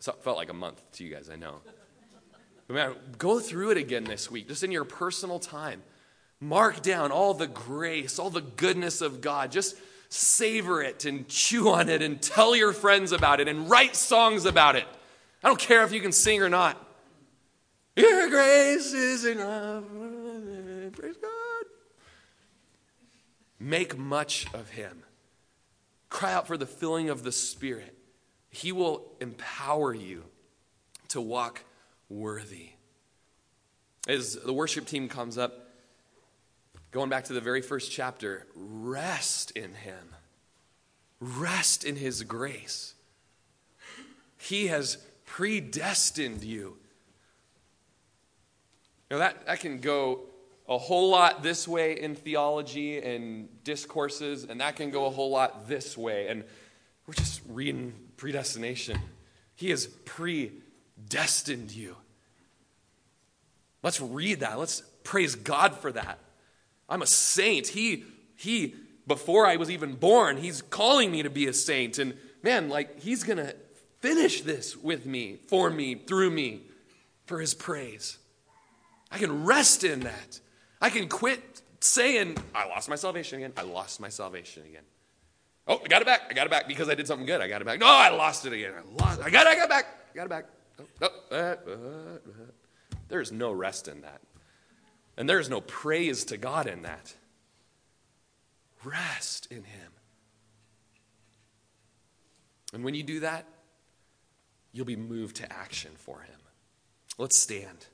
felt 0.00 0.38
like 0.38 0.48
a 0.48 0.54
month 0.54 0.82
to 0.92 1.04
you 1.04 1.14
guys, 1.14 1.28
I 1.28 1.36
know. 1.36 1.60
But 2.66 2.74
man, 2.74 2.94
go 3.18 3.38
through 3.38 3.72
it 3.72 3.76
again 3.76 4.04
this 4.04 4.30
week, 4.30 4.48
just 4.48 4.64
in 4.64 4.72
your 4.72 4.84
personal 4.84 5.38
time. 5.38 5.82
Mark 6.40 6.82
down 6.82 7.12
all 7.12 7.34
the 7.34 7.46
grace, 7.46 8.18
all 8.18 8.30
the 8.30 8.42
goodness 8.42 9.00
of 9.00 9.20
God. 9.20 9.50
Just 9.50 9.76
savor 10.08 10.82
it 10.82 11.04
and 11.04 11.26
chew 11.28 11.70
on 11.70 11.88
it 11.88 12.02
and 12.02 12.20
tell 12.20 12.54
your 12.54 12.72
friends 12.72 13.12
about 13.12 13.40
it 13.40 13.48
and 13.48 13.68
write 13.70 13.96
songs 13.96 14.44
about 14.44 14.76
it. 14.76 14.86
I 15.42 15.48
don't 15.48 15.58
care 15.58 15.82
if 15.84 15.92
you 15.92 16.00
can 16.00 16.12
sing 16.12 16.42
or 16.42 16.48
not. 16.48 16.82
Your 17.96 18.28
grace 18.28 18.92
is 18.92 19.24
enough. 19.24 19.84
Praise 20.92 21.16
God. 21.16 21.64
Make 23.58 23.96
much 23.96 24.46
of 24.52 24.70
him. 24.70 25.02
Cry 26.10 26.34
out 26.34 26.46
for 26.46 26.56
the 26.56 26.66
filling 26.66 27.08
of 27.08 27.22
the 27.22 27.32
Spirit. 27.32 27.96
He 28.50 28.70
will 28.70 29.12
empower 29.20 29.94
you 29.94 30.24
to 31.08 31.20
walk 31.20 31.64
worthy. 32.08 32.70
As 34.06 34.34
the 34.34 34.52
worship 34.52 34.86
team 34.86 35.08
comes 35.08 35.36
up, 35.38 35.65
going 36.96 37.10
back 37.10 37.24
to 37.24 37.34
the 37.34 37.42
very 37.42 37.60
first 37.60 37.92
chapter, 37.92 38.46
rest 38.54 39.50
in 39.50 39.74
him. 39.74 40.14
Rest 41.20 41.84
in 41.84 41.94
his 41.94 42.22
grace. 42.22 42.94
He 44.38 44.68
has 44.68 44.96
predestined 45.26 46.42
you. 46.42 46.78
Now, 49.10 49.18
that, 49.18 49.44
that 49.44 49.60
can 49.60 49.80
go 49.80 50.20
a 50.66 50.78
whole 50.78 51.10
lot 51.10 51.42
this 51.42 51.68
way 51.68 52.00
in 52.00 52.14
theology 52.14 52.96
and 52.96 53.62
discourses, 53.62 54.44
and 54.44 54.62
that 54.62 54.76
can 54.76 54.90
go 54.90 55.04
a 55.04 55.10
whole 55.10 55.28
lot 55.28 55.68
this 55.68 55.98
way. 55.98 56.28
And 56.28 56.44
we're 57.06 57.12
just 57.12 57.42
reading 57.46 57.92
predestination. 58.16 58.98
He 59.54 59.68
has 59.68 59.86
predestined 60.06 61.72
you. 61.72 61.94
Let's 63.82 64.00
read 64.00 64.40
that. 64.40 64.58
Let's 64.58 64.80
praise 65.04 65.34
God 65.34 65.74
for 65.74 65.92
that. 65.92 66.20
I'm 66.88 67.02
a 67.02 67.06
saint. 67.06 67.68
He, 67.68 68.04
he, 68.36 68.74
before 69.06 69.46
I 69.46 69.56
was 69.56 69.70
even 69.70 69.94
born, 69.94 70.36
he's 70.36 70.62
calling 70.62 71.10
me 71.10 71.22
to 71.22 71.30
be 71.30 71.46
a 71.46 71.52
saint. 71.52 71.98
And 71.98 72.16
man, 72.42 72.68
like, 72.68 73.00
he's 73.00 73.24
going 73.24 73.38
to 73.38 73.54
finish 74.00 74.42
this 74.42 74.76
with 74.76 75.06
me, 75.06 75.38
for 75.48 75.70
me, 75.70 75.94
through 75.94 76.30
me, 76.30 76.62
for 77.26 77.40
his 77.40 77.54
praise. 77.54 78.18
I 79.10 79.18
can 79.18 79.44
rest 79.44 79.84
in 79.84 80.00
that. 80.00 80.40
I 80.80 80.90
can 80.90 81.08
quit 81.08 81.62
saying, 81.80 82.36
I 82.54 82.66
lost 82.66 82.88
my 82.88 82.96
salvation 82.96 83.38
again. 83.38 83.52
I 83.56 83.62
lost 83.62 84.00
my 84.00 84.08
salvation 84.08 84.64
again. 84.64 84.82
Oh, 85.68 85.80
I 85.84 85.88
got 85.88 86.02
it 86.02 86.04
back. 86.04 86.22
I 86.30 86.34
got 86.34 86.46
it 86.46 86.50
back 86.50 86.68
because 86.68 86.88
I 86.88 86.94
did 86.94 87.06
something 87.06 87.26
good. 87.26 87.40
I 87.40 87.48
got 87.48 87.60
it 87.60 87.64
back. 87.64 87.80
No, 87.80 87.86
I 87.86 88.10
lost 88.10 88.46
it 88.46 88.52
again. 88.52 88.72
I 88.76 89.02
lost. 89.02 89.20
I 89.20 89.30
got 89.30 89.46
it. 89.46 89.50
I 89.50 89.56
got 89.56 89.64
it 89.64 89.70
back. 89.70 89.86
I 90.12 90.16
got 90.16 90.24
it 90.24 90.28
back. 90.28 90.44
Oh, 90.78 90.84
oh, 91.02 91.34
uh, 91.34 91.34
uh, 91.36 91.72
uh. 91.72 92.18
There's 93.08 93.32
no 93.32 93.50
rest 93.50 93.88
in 93.88 94.02
that. 94.02 94.20
And 95.16 95.28
there's 95.28 95.48
no 95.48 95.60
praise 95.60 96.24
to 96.26 96.36
God 96.36 96.66
in 96.66 96.82
that. 96.82 97.14
Rest 98.84 99.48
in 99.50 99.64
Him. 99.64 99.92
And 102.74 102.84
when 102.84 102.94
you 102.94 103.02
do 103.02 103.20
that, 103.20 103.46
you'll 104.72 104.84
be 104.84 104.96
moved 104.96 105.36
to 105.36 105.50
action 105.50 105.92
for 105.96 106.20
Him. 106.20 106.38
Let's 107.16 107.38
stand. 107.38 107.86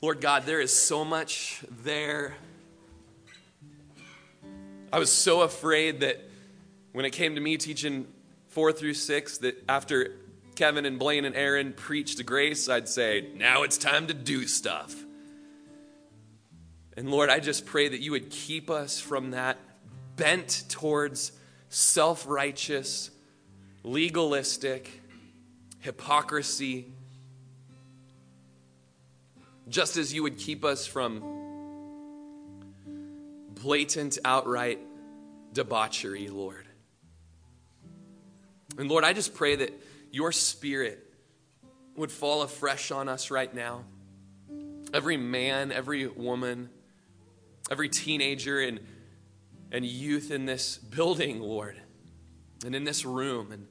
Lord 0.00 0.20
God, 0.20 0.44
there 0.44 0.60
is 0.60 0.74
so 0.74 1.04
much 1.04 1.62
there. 1.84 2.34
I 4.92 4.98
was 4.98 5.10
so 5.10 5.42
afraid 5.42 6.00
that 6.00 6.20
when 6.92 7.04
it 7.04 7.10
came 7.10 7.36
to 7.36 7.40
me 7.40 7.56
teaching 7.56 8.06
four 8.48 8.72
through 8.72 8.94
six, 8.94 9.38
that 9.38 9.62
after 9.68 10.16
Kevin 10.56 10.86
and 10.86 10.98
Blaine 10.98 11.24
and 11.24 11.36
Aaron 11.36 11.72
preached 11.72 12.24
grace, 12.26 12.68
I'd 12.68 12.88
say, 12.88 13.28
now 13.36 13.62
it's 13.62 13.78
time 13.78 14.08
to 14.08 14.14
do 14.14 14.46
stuff. 14.46 15.05
And 16.96 17.10
Lord, 17.10 17.28
I 17.28 17.40
just 17.40 17.66
pray 17.66 17.88
that 17.88 18.00
you 18.00 18.12
would 18.12 18.30
keep 18.30 18.70
us 18.70 18.98
from 18.98 19.32
that 19.32 19.58
bent 20.16 20.64
towards 20.70 21.32
self 21.68 22.26
righteous, 22.26 23.10
legalistic, 23.82 25.02
hypocrisy, 25.80 26.86
just 29.68 29.98
as 29.98 30.14
you 30.14 30.22
would 30.22 30.38
keep 30.38 30.64
us 30.64 30.86
from 30.86 31.22
blatant, 33.60 34.18
outright 34.24 34.78
debauchery, 35.52 36.28
Lord. 36.28 36.66
And 38.78 38.88
Lord, 38.88 39.04
I 39.04 39.12
just 39.12 39.34
pray 39.34 39.56
that 39.56 39.72
your 40.12 40.32
spirit 40.32 41.02
would 41.96 42.10
fall 42.10 42.42
afresh 42.42 42.90
on 42.90 43.08
us 43.08 43.30
right 43.30 43.52
now. 43.52 43.84
Every 44.92 45.16
man, 45.16 45.72
every 45.72 46.06
woman, 46.06 46.70
every 47.70 47.88
teenager 47.88 48.60
and, 48.60 48.80
and 49.72 49.84
youth 49.84 50.30
in 50.30 50.46
this 50.46 50.78
building, 50.78 51.40
Lord, 51.40 51.76
and 52.64 52.74
in 52.74 52.84
this 52.84 53.04
room. 53.04 53.52
And 53.52 53.66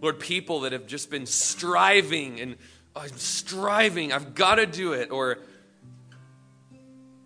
Lord, 0.00 0.18
people 0.18 0.60
that 0.60 0.72
have 0.72 0.86
just 0.86 1.10
been 1.10 1.26
striving 1.26 2.40
and 2.40 2.56
oh, 2.94 3.00
I'm 3.00 3.16
striving, 3.16 4.12
I've 4.12 4.34
got 4.34 4.56
to 4.56 4.66
do 4.66 4.92
it, 4.92 5.10
or 5.10 5.38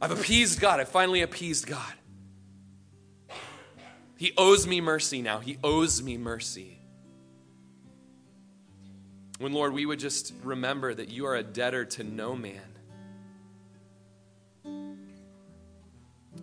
I've 0.01 0.11
appeased 0.11 0.61
God, 0.61 0.81
I 0.81 0.85
finally 0.85 1.23
appeased 1.23 1.67
God. 1.67 1.93
He 4.17 4.33
owes 4.37 4.67
me 4.67 4.81
mercy 4.81 5.21
now. 5.21 5.41
He 5.41 5.59
owes 5.65 6.01
me 6.01 6.17
mercy. 6.17 6.79
When, 9.39 9.53
Lord, 9.53 9.73
we 9.73 9.85
would 9.85 9.99
just 9.99 10.33
remember 10.45 10.95
that 10.95 11.09
you 11.09 11.27
are 11.27 11.35
a 11.35 11.43
debtor 11.43 11.87
to 11.87 12.05
no 12.05 12.37
man. 12.37 12.72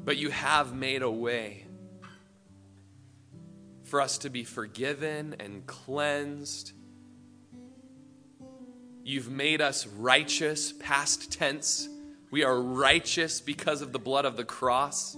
But 0.05 0.17
you 0.17 0.29
have 0.29 0.73
made 0.73 1.01
a 1.01 1.11
way 1.11 1.65
for 3.83 4.01
us 4.01 4.19
to 4.19 4.29
be 4.29 4.43
forgiven 4.43 5.35
and 5.39 5.65
cleansed 5.65 6.73
You've 9.09 9.31
made 9.31 9.59
us 9.59 9.87
righteous, 9.87 10.71
past 10.71 11.31
tense. 11.31 11.89
We 12.29 12.43
are 12.43 12.61
righteous 12.61 13.41
because 13.41 13.81
of 13.81 13.91
the 13.91 13.97
blood 13.97 14.25
of 14.25 14.37
the 14.37 14.43
cross. 14.43 15.17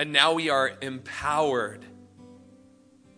And 0.00 0.12
now 0.12 0.32
we 0.32 0.50
are 0.50 0.72
empowered 0.82 1.84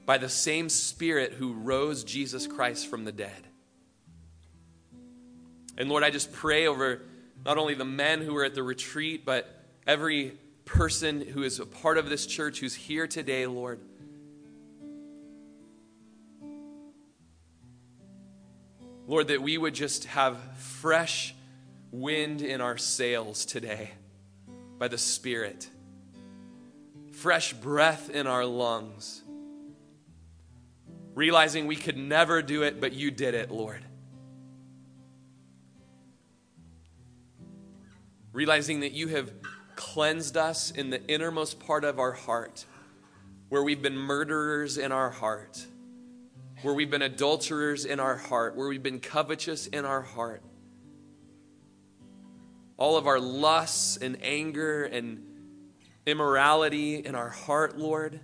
by 0.05 0.19
the 0.19 0.28
same 0.28 0.69
Spirit 0.69 1.32
who 1.32 1.55
rose 1.55 2.05
Jesus 2.05 2.47
Christ 2.47 2.89
from 2.89 3.06
the 3.06 3.12
dead. 3.12 3.48
And 5.78 5.89
Lord, 5.89 6.05
I 6.05 6.10
just 6.10 6.31
pray 6.31 6.66
over 6.66 7.01
not 7.48 7.56
only 7.56 7.72
the 7.72 7.82
men 7.82 8.20
who 8.20 8.36
are 8.36 8.44
at 8.44 8.54
the 8.54 8.62
retreat, 8.62 9.24
but 9.24 9.48
every 9.86 10.36
person 10.66 11.22
who 11.22 11.42
is 11.42 11.58
a 11.58 11.64
part 11.64 11.96
of 11.96 12.10
this 12.10 12.26
church 12.26 12.60
who's 12.60 12.74
here 12.74 13.06
today, 13.06 13.46
Lord. 13.46 13.80
Lord, 19.06 19.28
that 19.28 19.40
we 19.40 19.56
would 19.56 19.74
just 19.74 20.04
have 20.04 20.36
fresh 20.58 21.34
wind 21.90 22.42
in 22.42 22.60
our 22.60 22.76
sails 22.76 23.46
today 23.46 23.92
by 24.78 24.88
the 24.88 24.98
Spirit. 24.98 25.70
fresh 27.12 27.54
breath 27.54 28.10
in 28.10 28.26
our 28.26 28.44
lungs. 28.44 29.22
Realizing 31.14 31.66
we 31.66 31.76
could 31.76 31.96
never 31.96 32.42
do 32.42 32.62
it, 32.62 32.78
but 32.78 32.92
you 32.92 33.10
did 33.10 33.32
it, 33.32 33.50
Lord. 33.50 33.82
Realizing 38.39 38.78
that 38.81 38.93
you 38.93 39.09
have 39.09 39.32
cleansed 39.74 40.36
us 40.36 40.70
in 40.70 40.90
the 40.90 41.05
innermost 41.09 41.59
part 41.59 41.82
of 41.82 41.98
our 41.98 42.12
heart, 42.12 42.66
where 43.48 43.65
we've 43.65 43.82
been 43.82 43.97
murderers 43.97 44.78
in 44.78 44.93
our 44.93 45.10
heart, 45.10 45.66
where 46.62 46.73
we've 46.73 46.89
been 46.89 47.02
adulterers 47.02 47.85
in 47.85 47.98
our 47.98 48.15
heart, 48.15 48.55
where 48.55 48.69
we've 48.69 48.81
been 48.81 49.01
covetous 49.01 49.66
in 49.66 49.85
our 49.85 50.02
heart. 50.02 50.44
All 52.77 52.97
of 52.97 53.09
our 53.09 53.19
lusts 53.19 53.97
and 53.97 54.16
anger 54.23 54.85
and 54.85 55.20
immorality 56.06 57.05
in 57.05 57.16
our 57.16 57.31
heart, 57.31 57.77
Lord. 57.77 58.20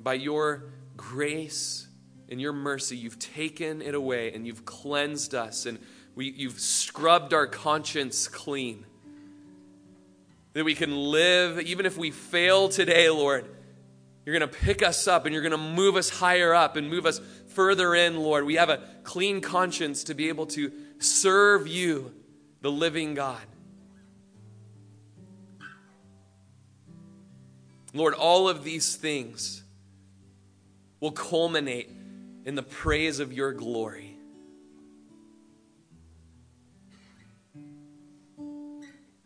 By 0.00 0.14
your 0.14 0.72
grace 0.96 1.88
and 2.30 2.40
your 2.40 2.54
mercy, 2.54 2.96
you've 2.96 3.18
taken 3.18 3.82
it 3.82 3.94
away 3.94 4.32
and 4.32 4.46
you've 4.46 4.64
cleansed 4.64 5.34
us 5.34 5.66
and 5.66 5.78
we, 6.16 6.30
you've 6.30 6.58
scrubbed 6.58 7.32
our 7.32 7.46
conscience 7.46 8.26
clean. 8.26 8.84
That 10.54 10.64
we 10.64 10.74
can 10.74 10.96
live, 10.96 11.60
even 11.60 11.84
if 11.84 11.98
we 11.98 12.10
fail 12.10 12.70
today, 12.70 13.10
Lord, 13.10 13.44
you're 14.24 14.36
going 14.36 14.50
to 14.50 14.58
pick 14.58 14.82
us 14.82 15.06
up 15.06 15.26
and 15.26 15.32
you're 15.32 15.42
going 15.42 15.52
to 15.52 15.58
move 15.58 15.94
us 15.94 16.08
higher 16.08 16.54
up 16.54 16.74
and 16.76 16.88
move 16.88 17.04
us 17.06 17.20
further 17.48 17.94
in, 17.94 18.16
Lord. 18.16 18.44
We 18.44 18.54
have 18.54 18.70
a 18.70 18.80
clean 19.04 19.42
conscience 19.42 20.04
to 20.04 20.14
be 20.14 20.28
able 20.28 20.46
to 20.46 20.72
serve 20.98 21.68
you, 21.68 22.12
the 22.62 22.72
living 22.72 23.14
God. 23.14 23.42
Lord, 27.92 28.14
all 28.14 28.48
of 28.48 28.64
these 28.64 28.96
things 28.96 29.62
will 31.00 31.12
culminate 31.12 31.90
in 32.46 32.54
the 32.54 32.62
praise 32.62 33.20
of 33.20 33.32
your 33.32 33.52
glory. 33.52 34.05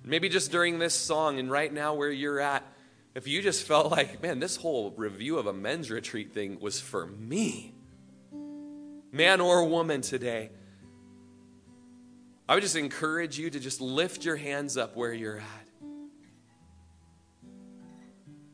Maybe 0.04 0.28
just 0.28 0.50
during 0.50 0.78
this 0.78 0.94
song 0.94 1.38
and 1.38 1.50
right 1.50 1.72
now 1.72 1.94
where 1.94 2.10
you're 2.10 2.40
at, 2.40 2.64
if 3.14 3.26
you 3.26 3.42
just 3.42 3.66
felt 3.66 3.90
like, 3.90 4.22
man, 4.22 4.40
this 4.40 4.56
whole 4.56 4.92
review 4.96 5.38
of 5.38 5.46
a 5.46 5.52
men's 5.52 5.90
retreat 5.90 6.32
thing 6.32 6.58
was 6.60 6.80
for 6.80 7.06
me, 7.06 7.74
man 9.12 9.40
or 9.40 9.64
woman 9.64 10.00
today, 10.00 10.50
I 12.48 12.54
would 12.54 12.62
just 12.62 12.76
encourage 12.76 13.38
you 13.38 13.48
to 13.50 13.60
just 13.60 13.80
lift 13.80 14.24
your 14.24 14.36
hands 14.36 14.76
up 14.76 14.96
where 14.96 15.12
you're 15.12 15.38
at. 15.38 15.66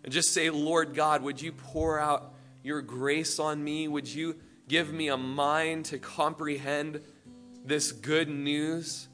And 0.04 0.12
just 0.12 0.34
say, 0.34 0.50
Lord 0.50 0.94
God, 0.94 1.22
would 1.22 1.40
you 1.40 1.52
pour 1.52 1.98
out 1.98 2.34
your 2.62 2.82
grace 2.82 3.38
on 3.38 3.64
me? 3.64 3.88
Would 3.88 4.06
you 4.06 4.36
give 4.68 4.92
me 4.92 5.08
a 5.08 5.16
mind 5.16 5.86
to 5.86 5.98
comprehend 5.98 7.00
this 7.64 7.90
good 7.90 8.28
news? 8.28 9.08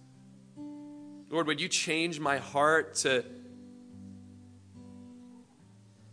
Lord, 1.32 1.46
would 1.46 1.62
you 1.62 1.68
change 1.68 2.20
my 2.20 2.36
heart 2.36 2.96
to, 2.96 3.24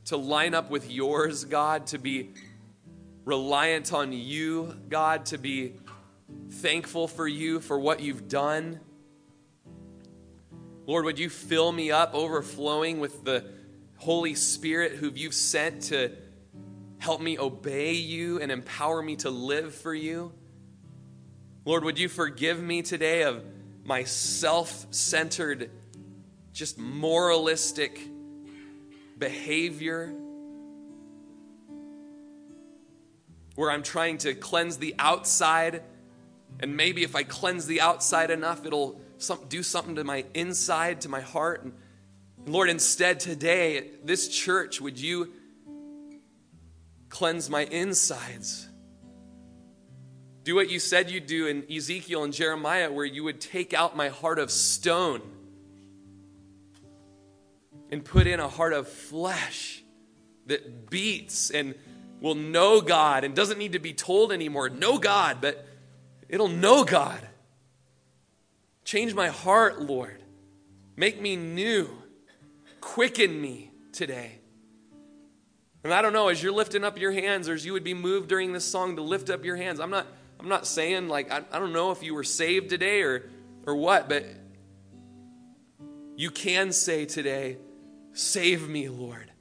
to 0.06 0.16
line 0.16 0.54
up 0.54 0.70
with 0.72 0.90
yours, 0.90 1.44
God, 1.44 1.88
to 1.88 1.98
be 1.98 2.30
reliant 3.26 3.92
on 3.92 4.14
you, 4.14 4.74
God, 4.88 5.26
to 5.28 5.38
be 5.38 5.74
thankful 6.50 7.10
for 7.10 7.28
you 7.28 7.60
for 7.60 7.78
what 7.78 8.00
you've 8.00 8.30
done? 8.30 8.80
Lord, 10.86 11.04
would 11.04 11.20
you 11.20 11.30
fill 11.30 11.74
me 11.74 11.92
up 11.92 12.14
overflowing 12.14 13.02
with 13.02 13.26
the 13.26 13.44
Holy 13.98 14.36
Spirit, 14.36 14.94
who 14.94 15.12
you've 15.14 15.34
sent 15.34 15.82
to 15.82 16.14
help 17.00 17.20
me 17.20 17.38
obey 17.38 17.92
you 17.92 18.40
and 18.40 18.54
empower 18.54 19.02
me 19.02 19.18
to 19.18 19.30
live 19.30 19.76
for 19.76 19.94
you. 19.94 20.32
Lord, 21.66 21.84
would 21.84 22.00
you 22.00 22.08
forgive 22.08 22.64
me 22.64 22.82
today 22.82 23.24
of 23.24 23.44
my 23.90 24.04
self 24.04 24.86
centered, 24.92 25.72
just 26.54 26.78
moralistic 26.78 28.00
behavior 29.18 30.14
where 33.56 33.72
I'm 33.72 33.82
trying 33.82 34.20
to 34.20 34.36
cleanse 34.36 34.78
the 34.78 34.94
outside, 35.00 35.82
and 36.60 36.78
maybe 36.78 37.02
if 37.02 37.16
I 37.16 37.24
cleanse 37.24 37.66
the 37.66 37.82
outside 37.82 38.30
enough, 38.30 38.64
it'll 38.64 39.02
do 39.50 39.64
something 39.64 39.96
to 39.96 40.04
my 40.04 40.24
inside, 40.36 41.02
to 41.02 41.10
my 41.10 41.22
heart. 41.22 41.64
And 41.64 41.74
Lord, 42.46 42.70
instead 42.70 43.20
today, 43.20 43.90
this 44.04 44.28
church, 44.28 44.80
would 44.80 45.00
you 45.00 45.34
cleanse 47.10 47.50
my 47.50 47.66
insides? 47.66 48.69
Do 50.50 50.56
what 50.56 50.72
you 50.72 50.80
said 50.80 51.12
you'd 51.12 51.28
do 51.28 51.46
in 51.46 51.64
Ezekiel 51.72 52.24
and 52.24 52.34
Jeremiah, 52.34 52.92
where 52.92 53.06
you 53.06 53.24
would 53.24 53.40
take 53.40 53.72
out 53.72 53.96
my 53.96 54.10
heart 54.10 54.40
of 54.40 54.50
stone 54.50 55.22
and 57.92 58.04
put 58.04 58.26
in 58.26 58.40
a 58.40 58.48
heart 58.48 58.74
of 58.74 58.88
flesh 58.88 59.84
that 60.48 60.90
beats 60.90 61.52
and 61.52 61.76
will 62.20 62.34
know 62.34 62.82
God 62.82 63.26
and 63.26 63.36
doesn't 63.36 63.60
need 63.60 63.74
to 63.74 63.80
be 63.80 63.94
told 63.94 64.32
anymore. 64.32 64.70
Know 64.70 64.98
God, 64.98 65.38
but 65.40 65.68
it'll 66.28 66.48
know 66.48 66.84
God. 66.84 67.22
Change 68.84 69.14
my 69.14 69.28
heart, 69.28 69.80
Lord. 69.80 70.20
Make 70.96 71.22
me 71.22 71.36
new. 71.36 71.92
Quicken 72.82 73.40
me 73.40 73.70
today. 73.92 74.40
And 75.84 75.94
I 75.94 76.02
don't 76.02 76.12
know, 76.12 76.30
as 76.30 76.42
you're 76.42 76.52
lifting 76.52 76.84
up 76.84 76.98
your 76.98 77.12
hands, 77.12 77.48
or 77.48 77.54
as 77.54 77.68
you 77.68 77.74
would 77.74 77.84
be 77.84 77.94
moved 77.94 78.30
during 78.30 78.52
this 78.52 78.66
song 78.66 78.96
to 78.96 79.04
lift 79.04 79.30
up 79.30 79.46
your 79.46 79.56
hands, 79.56 79.80
I'm 79.80 79.92
not, 79.92 80.08
I'm 80.40 80.48
not 80.48 80.66
saying 80.66 81.08
like, 81.08 81.32
I, 81.32 81.44
I 81.52 81.60
don't 81.60 81.74
know 81.74 81.92
if 81.92 82.02
you 82.02 82.14
were 82.16 82.24
saved 82.24 82.70
today 82.70 83.02
or, 83.02 83.30
or 83.66 83.76
what, 83.76 84.08
but 84.08 84.26
you 86.16 86.32
can 86.32 86.72
say 86.72 87.06
today, 87.06 87.58
Save 88.14 88.68
me, 88.68 88.90
Lord. 88.90 89.32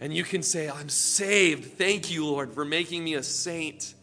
And 0.00 0.14
you 0.14 0.24
can 0.24 0.42
say, 0.42 0.68
I'm 0.68 0.88
saved. 0.88 1.76
Thank 1.76 2.10
you, 2.10 2.26
Lord, 2.26 2.52
for 2.52 2.64
making 2.64 3.04
me 3.04 3.14
a 3.14 3.22
saint. 3.22 3.94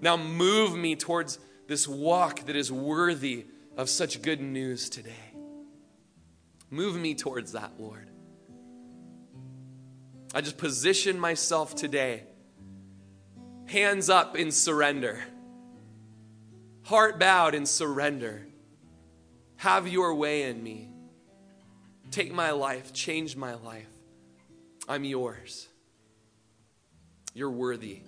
Now 0.00 0.16
move 0.16 0.74
me 0.76 0.96
towards 0.96 1.38
this 1.66 1.86
walk 1.86 2.46
that 2.46 2.56
is 2.56 2.72
worthy 2.72 3.46
of 3.76 3.88
such 3.88 4.22
good 4.22 4.40
news 4.40 4.90
today. 4.90 5.12
Move 6.70 6.96
me 6.96 7.14
towards 7.14 7.52
that, 7.52 7.72
Lord. 7.78 8.08
I 10.34 10.40
just 10.40 10.56
position 10.56 11.20
myself 11.20 11.74
today, 11.74 12.24
hands 13.66 14.08
up 14.08 14.36
in 14.36 14.50
surrender, 14.50 15.22
heart 16.84 17.18
bowed 17.18 17.54
in 17.54 17.66
surrender. 17.66 18.46
Have 19.56 19.86
your 19.86 20.14
way 20.14 20.42
in 20.42 20.62
me. 20.62 20.90
Take 22.10 22.32
my 22.32 22.50
life, 22.50 22.92
change 22.92 23.36
my 23.36 23.54
life. 23.54 23.86
I'm 24.88 25.04
yours. 25.04 25.68
You're 27.34 27.50
worthy. 27.50 28.02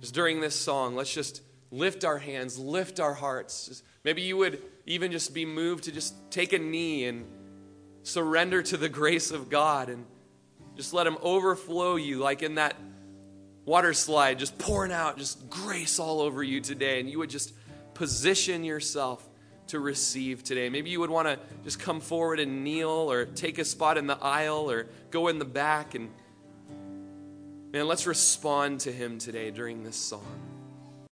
Just 0.00 0.14
during 0.14 0.40
this 0.40 0.54
song, 0.54 0.94
let's 0.94 1.14
just 1.14 1.42
lift 1.70 2.04
our 2.04 2.18
hands, 2.18 2.58
lift 2.58 3.00
our 3.00 3.14
hearts. 3.14 3.82
Maybe 4.04 4.22
you 4.22 4.36
would 4.36 4.62
even 4.84 5.10
just 5.10 5.32
be 5.32 5.44
moved 5.46 5.84
to 5.84 5.92
just 5.92 6.14
take 6.30 6.52
a 6.52 6.58
knee 6.58 7.06
and 7.06 7.26
surrender 8.02 8.62
to 8.62 8.76
the 8.76 8.88
grace 8.88 9.30
of 9.30 9.48
God 9.48 9.88
and 9.88 10.04
just 10.76 10.92
let 10.92 11.06
Him 11.06 11.16
overflow 11.22 11.96
you, 11.96 12.18
like 12.18 12.42
in 12.42 12.56
that 12.56 12.76
water 13.66 13.92
slide, 13.92 14.38
just 14.38 14.56
pouring 14.58 14.92
out 14.92 15.18
just 15.18 15.50
grace 15.50 15.98
all 15.98 16.22
over 16.22 16.42
you 16.42 16.60
today. 16.62 17.00
And 17.00 17.10
you 17.10 17.18
would 17.18 17.30
just 17.30 17.52
position 17.92 18.64
yourself 18.64 19.28
to 19.68 19.80
receive 19.80 20.44
today. 20.44 20.68
Maybe 20.68 20.90
you 20.90 21.00
would 21.00 21.10
want 21.10 21.28
to 21.28 21.38
just 21.64 21.80
come 21.80 22.00
forward 22.00 22.40
and 22.40 22.62
kneel 22.62 22.88
or 22.88 23.26
take 23.26 23.58
a 23.58 23.64
spot 23.64 23.98
in 23.98 24.06
the 24.06 24.16
aisle 24.22 24.70
or 24.70 24.86
go 25.10 25.28
in 25.28 25.38
the 25.38 25.44
back 25.44 25.94
and 25.94 26.08
man, 27.72 27.88
let's 27.88 28.06
respond 28.06 28.80
to 28.80 28.92
him 28.92 29.18
today 29.18 29.50
during 29.50 29.82
this 29.82 29.96
song. 29.96 30.45